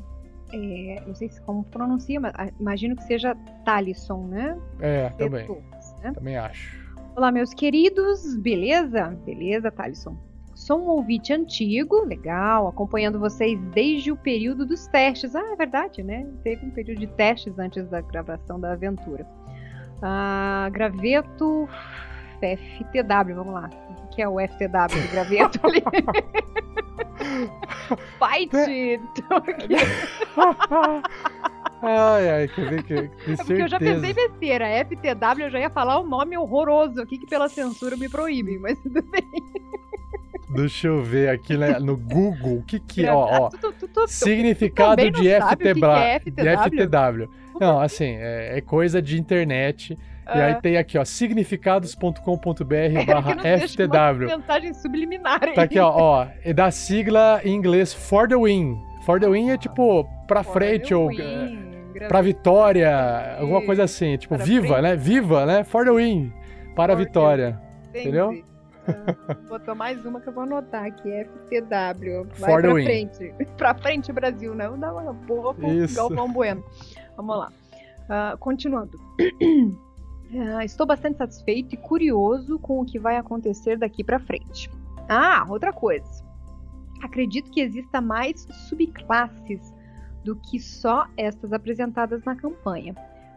[0.53, 3.35] É, não sei se como pronuncia, mas ah, imagino que seja
[3.65, 4.59] Talisson, né?
[4.81, 5.49] É, também.
[6.03, 6.13] né?
[6.13, 6.77] Também acho.
[7.17, 9.17] Olá, meus queridos, beleza?
[9.25, 10.15] Beleza, Talisson.
[10.55, 15.35] Sou um ouvinte antigo, legal, acompanhando vocês desde o período dos testes.
[15.35, 16.27] Ah, é verdade, né?
[16.43, 19.27] Teve um período de testes antes da gravação da aventura.
[20.03, 21.69] Ah, graveto
[22.41, 23.71] FTW, vamos lá.
[24.05, 25.83] O que é o FTW do graveto ali?
[28.19, 28.51] Fight!
[31.83, 32.95] ai, ai, quer ver que.
[32.95, 34.67] é porque eu já pensei besteira.
[34.85, 38.79] FTW eu já ia falar um nome horroroso aqui que pela censura me proíbem, mas
[38.79, 39.25] tudo bem.
[40.49, 42.59] Deixa eu ver aqui né, no Google.
[42.59, 43.13] O que que é?
[43.13, 43.49] Ó, ó.
[43.51, 45.35] Tu- tu- tu- Significado de o que que
[45.75, 45.87] FTW.
[45.97, 46.57] é de
[46.87, 47.29] FTW?
[47.61, 49.97] Não, assim, é, é coisa de internet.
[50.35, 50.61] E aí Ah.
[50.61, 54.27] tem aqui, ó, significados.com.br É barra FTW.
[54.27, 55.55] mensagem subliminar aí.
[55.55, 58.77] Tá aqui, ó, ó, é da sigla em inglês For the Win.
[59.05, 64.35] For the Win é tipo pra frente ou é, pra vitória, alguma coisa assim, tipo
[64.35, 64.83] Para viva, frente.
[64.83, 64.97] né?
[64.97, 65.65] Viva, né?
[65.65, 66.33] For the win,
[66.75, 67.61] para a vitória.
[67.95, 68.43] Entendeu?
[68.89, 72.27] Ah, Botou mais uma que eu vou anotar aqui, FTW.
[72.39, 72.85] Vai For the pra win.
[72.85, 73.35] frente.
[73.57, 75.69] Pra frente, Brasil, não dá uma boa pro.
[75.95, 76.65] Galvão Bueno.
[77.17, 77.53] Vamos lá.
[78.09, 78.99] Ah, continuando.
[80.35, 84.69] Ah, estou bastante satisfeito e curioso com o que vai acontecer daqui pra frente.
[85.09, 86.25] Ah, outra coisa.
[87.01, 89.73] Acredito que exista mais subclasses
[90.25, 92.93] do que só estas apresentadas na campanha.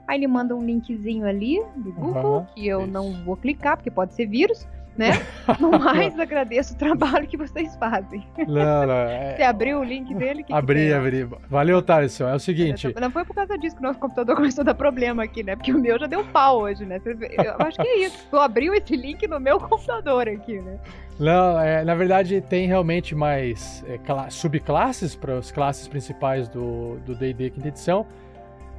[0.07, 3.91] Aí ele manda um linkzinho ali do Google, Aham, que eu não vou clicar, porque
[3.91, 4.68] pode ser vírus,
[4.99, 5.11] né?
[5.59, 8.23] No mais, agradeço o trabalho que vocês fazem.
[8.47, 10.43] Não, não, é- Você abriu o link dele?
[10.43, 10.97] Que que abri, lá?
[10.97, 11.27] abri.
[11.49, 12.27] Valeu, Thaleson.
[12.30, 12.93] É o seguinte.
[13.01, 15.55] Não foi por causa disso que o nosso computador começou a dar problema aqui, né?
[15.55, 17.01] Porque o meu já deu pau hoje, né?
[17.05, 18.27] Eu acho que é isso.
[18.30, 20.77] Tu abriu esse link no meu computador aqui, né?
[21.19, 26.97] Não, é, na verdade tem realmente mais é, cla- subclasses para as classes principais do
[27.05, 28.05] do D&D quinta edição.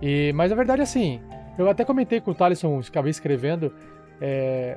[0.01, 1.21] E, mas na verdade assim,
[1.59, 3.75] eu até comentei com o Thaleson, acabei escrevendo,
[4.21, 4.77] é,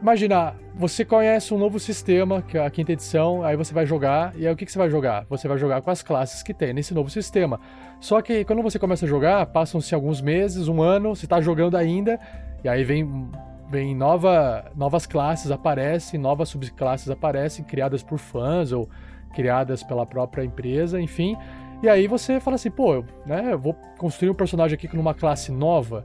[0.00, 4.34] imagina, você conhece um novo sistema, que é a quinta edição, aí você vai jogar,
[4.36, 5.26] e aí o que, que você vai jogar?
[5.28, 7.60] Você vai jogar com as classes que tem nesse novo sistema.
[8.00, 11.76] Só que quando você começa a jogar, passam-se alguns meses, um ano, você está jogando
[11.76, 12.18] ainda,
[12.64, 13.30] e aí vem
[13.70, 18.86] vem nova, novas classes aparecem, novas subclasses aparecem, criadas por fãs ou
[19.32, 21.38] criadas pela própria empresa, enfim.
[21.82, 25.50] E aí você fala assim, pô, né, eu vou construir um personagem aqui numa classe
[25.50, 26.04] nova.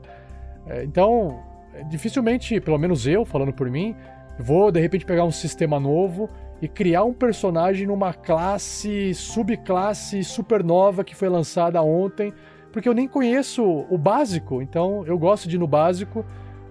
[0.66, 1.42] É, então,
[1.88, 3.94] dificilmente, pelo menos eu, falando por mim,
[4.38, 6.28] vou de repente pegar um sistema novo
[6.60, 12.32] e criar um personagem numa classe, subclasse super nova que foi lançada ontem,
[12.72, 16.24] porque eu nem conheço o básico, então eu gosto de ir no básico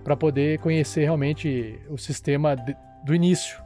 [0.03, 3.61] para poder conhecer realmente o sistema de- do início.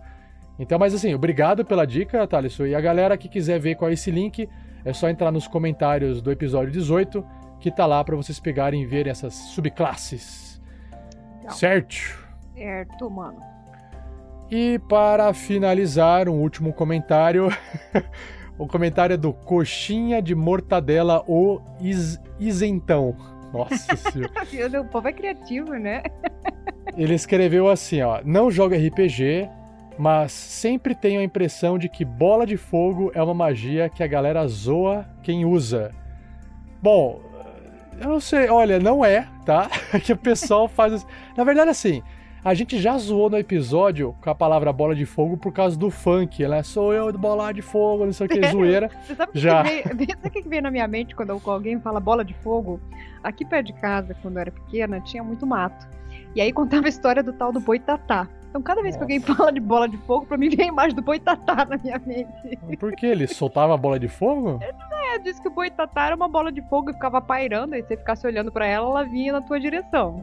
[0.57, 2.67] Então, mas assim, obrigado pela dica, Thaleson.
[2.67, 4.47] E a galera que quiser ver qual é esse link,
[4.85, 7.23] é só entrar nos comentários do episódio 18,
[7.59, 10.50] que tá lá para vocês pegarem e verem essas subclasses.
[11.49, 11.95] Certo?
[12.53, 13.41] Certo, mano.
[14.49, 17.49] E para finalizar, um último comentário.
[18.59, 23.15] o comentário é do Coxinha de Mortadela, o is Isentão.
[23.53, 23.95] Nossa
[24.45, 24.81] senhora.
[24.81, 26.03] o povo é criativo, né?
[26.97, 29.49] Ele escreveu assim, ó: Não joga RPG,
[29.97, 34.07] mas sempre tenho a impressão de que bola de fogo é uma magia que a
[34.07, 35.91] galera zoa quem usa.
[36.81, 37.21] Bom,
[38.01, 39.69] eu não sei, olha, não é, tá?
[40.03, 41.05] que o pessoal faz.
[41.37, 42.01] Na verdade, assim,
[42.43, 45.91] a gente já zoou no episódio com a palavra bola de fogo por causa do
[45.91, 46.63] funk, né?
[46.63, 48.89] Sou eu do bola de fogo, não sei o que, zoeira.
[49.03, 49.63] Você sabe o que já.
[49.63, 52.79] que veio, sabe o que veio na minha mente quando alguém fala bola de fogo?
[53.23, 55.87] Aqui perto de casa, quando eu era pequena, tinha muito mato.
[56.35, 58.27] E aí contava a história do tal do boitatá.
[58.49, 60.95] Então cada vez que alguém fala de bola de fogo, pra mim vem a imagem
[60.95, 62.57] do boitatá na minha mente.
[62.79, 64.59] Por que ele soltava a bola de fogo?
[65.15, 67.97] É, disse que o boitatá era uma bola de fogo e ficava pairando, e você
[67.97, 70.21] ficasse olhando pra ela, ela vinha na tua direção.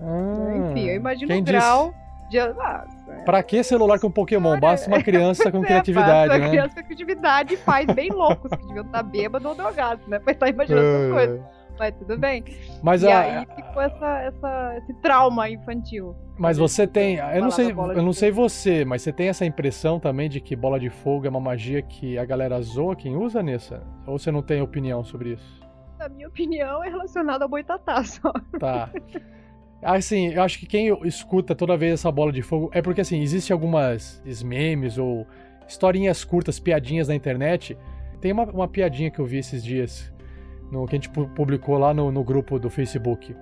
[0.70, 1.94] Enfim, eu imagino Ah, o grau
[2.28, 2.38] de.
[2.38, 2.84] Ah,
[3.24, 4.58] Pra que celular com Pokémon?
[4.60, 6.48] Basta uma criança com é, criatividade, passa, né?
[6.50, 10.18] Criança com criatividade e pais bem loucos, que deviam estar bêbados ou drogados, né?
[10.18, 10.96] Pra estar imaginando É.
[11.00, 11.57] essas coisas.
[11.78, 12.44] Mas tudo bem.
[12.82, 16.14] Mas e a- aí ficou essa, essa, esse trauma infantil.
[16.36, 19.98] Mas você tem, eu não sei, eu não sei você, mas você tem essa impressão
[19.98, 23.42] também de que bola de fogo é uma magia que a galera zoa quem usa
[23.42, 23.82] nessa?
[24.06, 25.60] Ou você não tem opinião sobre isso?
[25.98, 28.32] Na minha opinião, é relacionado ao boitatá só.
[28.60, 28.88] Tá.
[29.82, 33.20] Assim, eu acho que quem escuta toda vez essa bola de fogo é porque assim,
[33.20, 35.26] existem algumas memes ou
[35.66, 37.76] historinhas curtas, piadinhas na internet.
[38.20, 40.12] Tem uma, uma piadinha que eu vi esses dias,
[40.70, 43.34] no, que a gente pu- publicou lá no, no grupo do Facebook.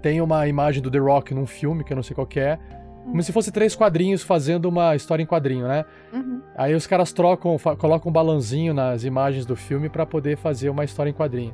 [0.00, 2.58] Tem uma imagem do The Rock num filme, que eu não sei qual que é,
[3.04, 5.84] como se fosse três quadrinhos fazendo uma história em quadrinho, né?
[6.12, 6.40] Uhum.
[6.56, 10.84] Aí os caras trocam, colocam um balãozinho nas imagens do filme pra poder fazer uma
[10.84, 11.52] história em quadrinho.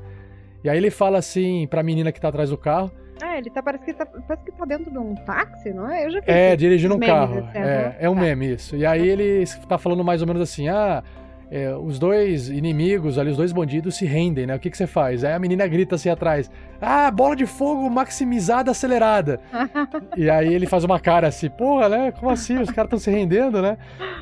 [0.63, 2.91] E aí ele fala assim pra menina que tá atrás do carro,
[3.23, 6.05] Ah, ele tá, parece que tá, parece que tá dentro de um táxi, não é?
[6.07, 7.39] Eu já vi É, dirigindo um carro.
[7.39, 8.77] assim, É, é um meme isso.
[8.77, 11.03] E aí ele tá falando mais ou menos assim: ah,
[11.51, 14.55] é, os dois inimigos ali, os dois bandidos se rendem, né?
[14.55, 15.25] O que, que você faz?
[15.25, 19.41] Aí a menina grita assim atrás: ah, bola de fogo maximizada, acelerada.
[20.17, 22.13] e aí ele faz uma cara assim: porra, né?
[22.13, 22.59] Como assim?
[22.59, 23.79] Os caras estão se rendendo, né?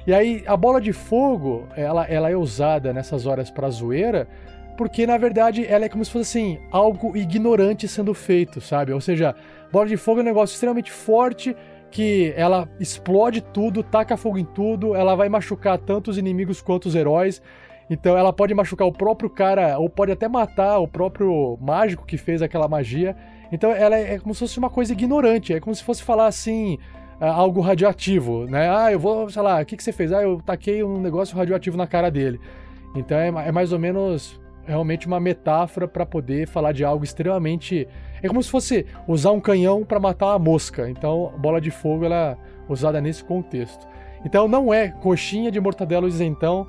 [0.06, 4.28] E aí a bola de fogo, ela, ela é usada nessas horas pra zoeira.
[4.76, 8.92] Porque, na verdade, ela é como se fosse assim, algo ignorante sendo feito, sabe?
[8.92, 9.34] Ou seja,
[9.72, 11.56] bola de fogo é um negócio extremamente forte
[11.96, 16.84] que ela explode tudo, taca fogo em tudo, ela vai machucar tanto os inimigos quanto
[16.84, 17.40] os heróis.
[17.88, 22.18] Então ela pode machucar o próprio cara, ou pode até matar o próprio mágico que
[22.18, 23.16] fez aquela magia.
[23.50, 26.26] Então ela é, é como se fosse uma coisa ignorante, é como se fosse falar
[26.26, 26.78] assim,
[27.18, 28.68] ah, algo radioativo, né?
[28.68, 30.12] Ah, eu vou, sei lá, o que, que você fez?
[30.12, 32.38] Ah, eu taquei um negócio radioativo na cara dele.
[32.94, 37.88] Então é, é mais ou menos realmente uma metáfora para poder falar de algo extremamente.
[38.22, 40.88] É como se fosse usar um canhão para matar uma mosca.
[40.88, 42.36] Então, bola de fogo ela é
[42.68, 43.86] usada nesse contexto.
[44.24, 46.66] Então, não é coxinha de mortadela isentão.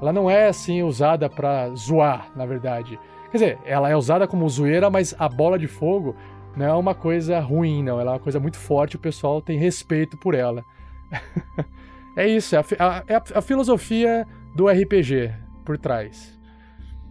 [0.00, 2.98] Ela não é assim usada para zoar, na verdade.
[3.30, 6.16] Quer dizer, ela é usada como zoeira, mas a bola de fogo
[6.56, 8.00] não é uma coisa ruim, não.
[8.00, 8.96] Ela é uma coisa muito forte.
[8.96, 10.64] O pessoal tem respeito por ela.
[12.16, 12.56] é isso.
[12.56, 15.32] É a, a, é a filosofia do RPG
[15.64, 16.38] por trás.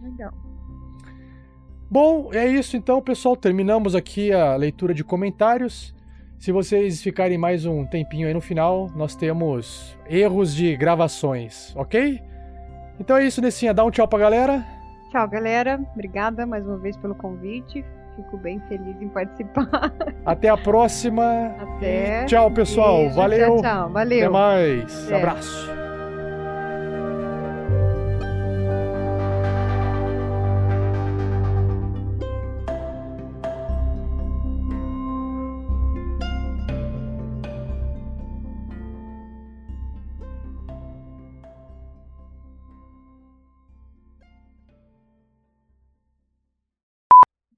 [0.02, 0.49] Legal.
[1.90, 3.36] Bom, é isso então, pessoal.
[3.36, 5.92] Terminamos aqui a leitura de comentários.
[6.38, 12.22] Se vocês ficarem mais um tempinho aí no final, nós temos erros de gravações, ok?
[12.98, 13.74] Então é isso, Nessinha.
[13.74, 14.64] Dá um tchau pra galera.
[15.10, 15.80] Tchau, galera.
[15.92, 17.84] Obrigada mais uma vez pelo convite.
[18.14, 19.92] Fico bem feliz em participar.
[20.24, 21.56] Até a próxima.
[21.58, 22.22] Até.
[22.22, 22.98] E tchau, pessoal.
[22.98, 23.46] Beijo, Valeu.
[23.46, 23.90] Tchau, tchau.
[23.90, 24.18] Valeu.
[24.20, 25.06] Até mais.
[25.06, 25.16] Até.
[25.16, 25.89] Abraço.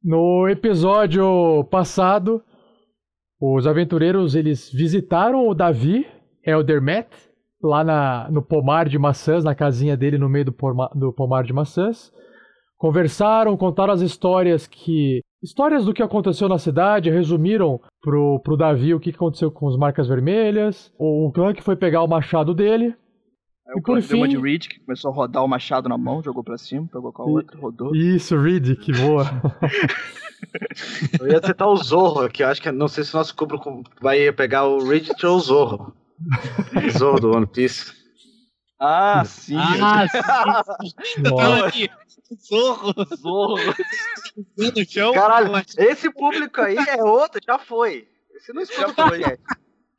[0.05, 2.43] No episódio passado,
[3.41, 6.07] os aventureiros eles visitaram o Davi
[6.45, 7.09] Eldermet
[7.63, 11.45] lá na, no pomar de maçãs, na casinha dele no meio do, porma, do pomar
[11.45, 12.13] de maçãs.
[12.77, 18.93] Conversaram, contaram as histórias que histórias do que aconteceu na cidade, resumiram pro, pro Davi
[18.95, 20.93] o que aconteceu com as marcas vermelhas.
[20.99, 22.97] O, o clã que foi pegar o machado dele.
[23.67, 26.23] Aí o Clank deu uma de Reed, que começou a rodar o machado na mão,
[26.23, 27.95] jogou pra cima, pegou com a outra, rodou.
[27.95, 29.25] Isso, Reed, que boa.
[31.21, 33.61] Eu ia citar o Zorro, que eu acho que não sei se o nosso cubro
[34.01, 35.97] vai pegar o Reed ou o Zorro.
[36.99, 37.93] Zorro do One Piece.
[38.79, 39.57] Ah, sim.
[39.57, 41.23] Ah, sim.
[41.23, 41.67] Nossa.
[41.67, 41.89] aqui.
[42.49, 42.93] Zorro.
[43.17, 43.57] Zorro.
[45.15, 48.09] Caralho, esse público aí é outro, já foi.
[48.35, 49.39] Esse não escuta o podcast.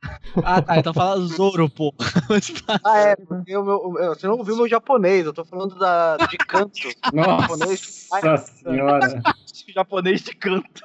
[0.44, 0.78] Ah, tá.
[0.78, 1.92] Então fala Zoro, pô.
[2.84, 6.16] Ah, é, porque o meu, eu- você não ouviu meu japonês, eu tô falando da,
[6.16, 6.72] de canto.
[7.14, 8.08] japonês.
[8.10, 9.22] Nossa senhora.
[9.74, 10.82] Japonês de canto.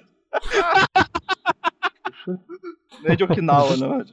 [3.01, 4.05] Nem de Okinawa, não.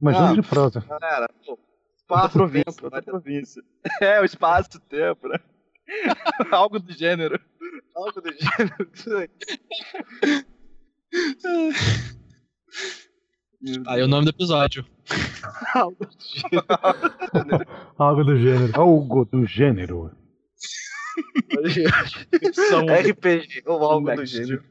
[0.00, 0.80] Imagina Ah, de prosa.
[0.80, 1.58] Galera, pô,
[1.96, 3.62] espaço, província, outra província.
[4.00, 5.38] É, o espaço, tempo, né?
[6.50, 7.38] Algo do gênero.
[7.94, 8.90] algo do gênero.
[13.66, 13.82] Aí.
[13.86, 14.84] Aí o nome do episódio.
[15.74, 17.66] Algo do gênero.
[17.98, 18.70] Algo do gênero.
[18.80, 20.12] Algo do gênero.
[22.68, 24.62] São RPG, ou algo do gênero.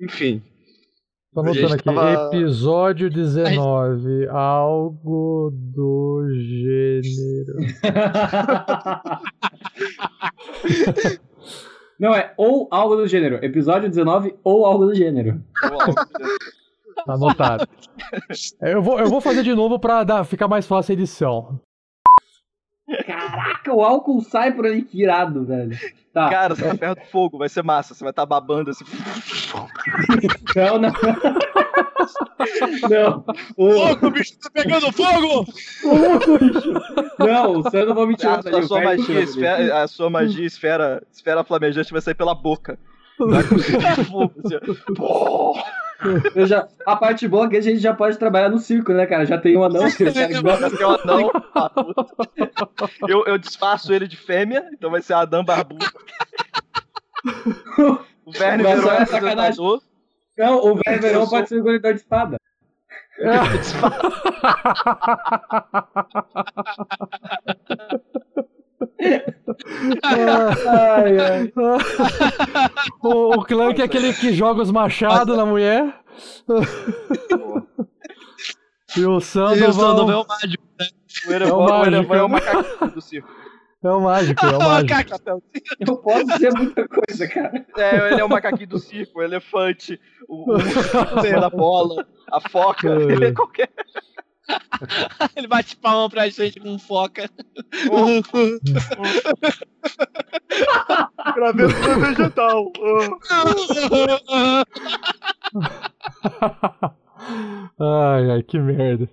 [0.00, 0.42] Enfim.
[1.32, 1.84] Tô anotando aqui.
[1.84, 4.26] tava- Episódio 19.
[4.28, 7.56] Algo do gênero.
[11.98, 13.42] Não, é ou algo do gênero.
[13.44, 15.42] Episódio 19 ou algo do gênero.
[17.04, 17.66] Tá anotado.
[18.60, 21.60] É, Eu vou, eu vou fazer de novo pra dar, ficar mais fácil a edição.
[23.06, 25.76] Caraca, o álcool sai por aí, que irado, velho.
[26.12, 26.30] Tá.
[26.30, 27.94] Cara, você tá perto do fogo, vai ser massa.
[27.94, 28.84] Você vai estar babando assim.
[30.54, 30.92] Não, não.
[32.88, 33.24] Não.
[33.56, 33.72] O...
[33.72, 35.46] Fogo, o bicho tá pegando fogo!
[37.18, 38.28] Não, o Sam não vou mentir.
[38.28, 42.78] A, a sua magia, esfera, a sua magia esfera, esfera flamejante vai sair pela boca.
[43.18, 43.42] Vai
[44.04, 44.34] fogo.
[44.44, 44.58] Assim.
[46.34, 49.06] Eu já, a parte boa é que a gente já pode trabalhar no circo, né,
[49.06, 49.24] cara?
[49.24, 50.12] Já tem um anão ser
[50.84, 52.06] um anão barbudo.
[53.08, 55.86] Eu, eu disfarço ele de fêmea, então vai ser Adam barbudo.
[58.24, 59.64] O Verne só é sacanagem.
[60.36, 62.36] Não, o velho verão sou- pode ser o coletor de espada.
[70.02, 71.52] Ai, ai.
[73.02, 76.00] o, o Clank é aquele que joga os machados na mulher.
[76.48, 77.66] e o
[78.96, 80.64] E o Sandoval é o mágico.
[81.26, 82.56] O Erevan É o o Erevan é o mágico.
[82.56, 83.28] macaquinho do circo.
[83.82, 85.42] é o mágico, é o mágico.
[85.80, 87.66] Eu posso ser muita coisa, cara.
[87.76, 90.56] É, ele é o macaquinho do circo, o elefante, o, o
[91.40, 93.70] da bola, a foca, ele é qualquer.
[95.36, 97.30] Ele bate palma pra gente com foca.
[101.34, 102.70] Gravetura vegetal.
[104.30, 104.64] Ah.
[107.80, 109.08] ai, ai, que merda.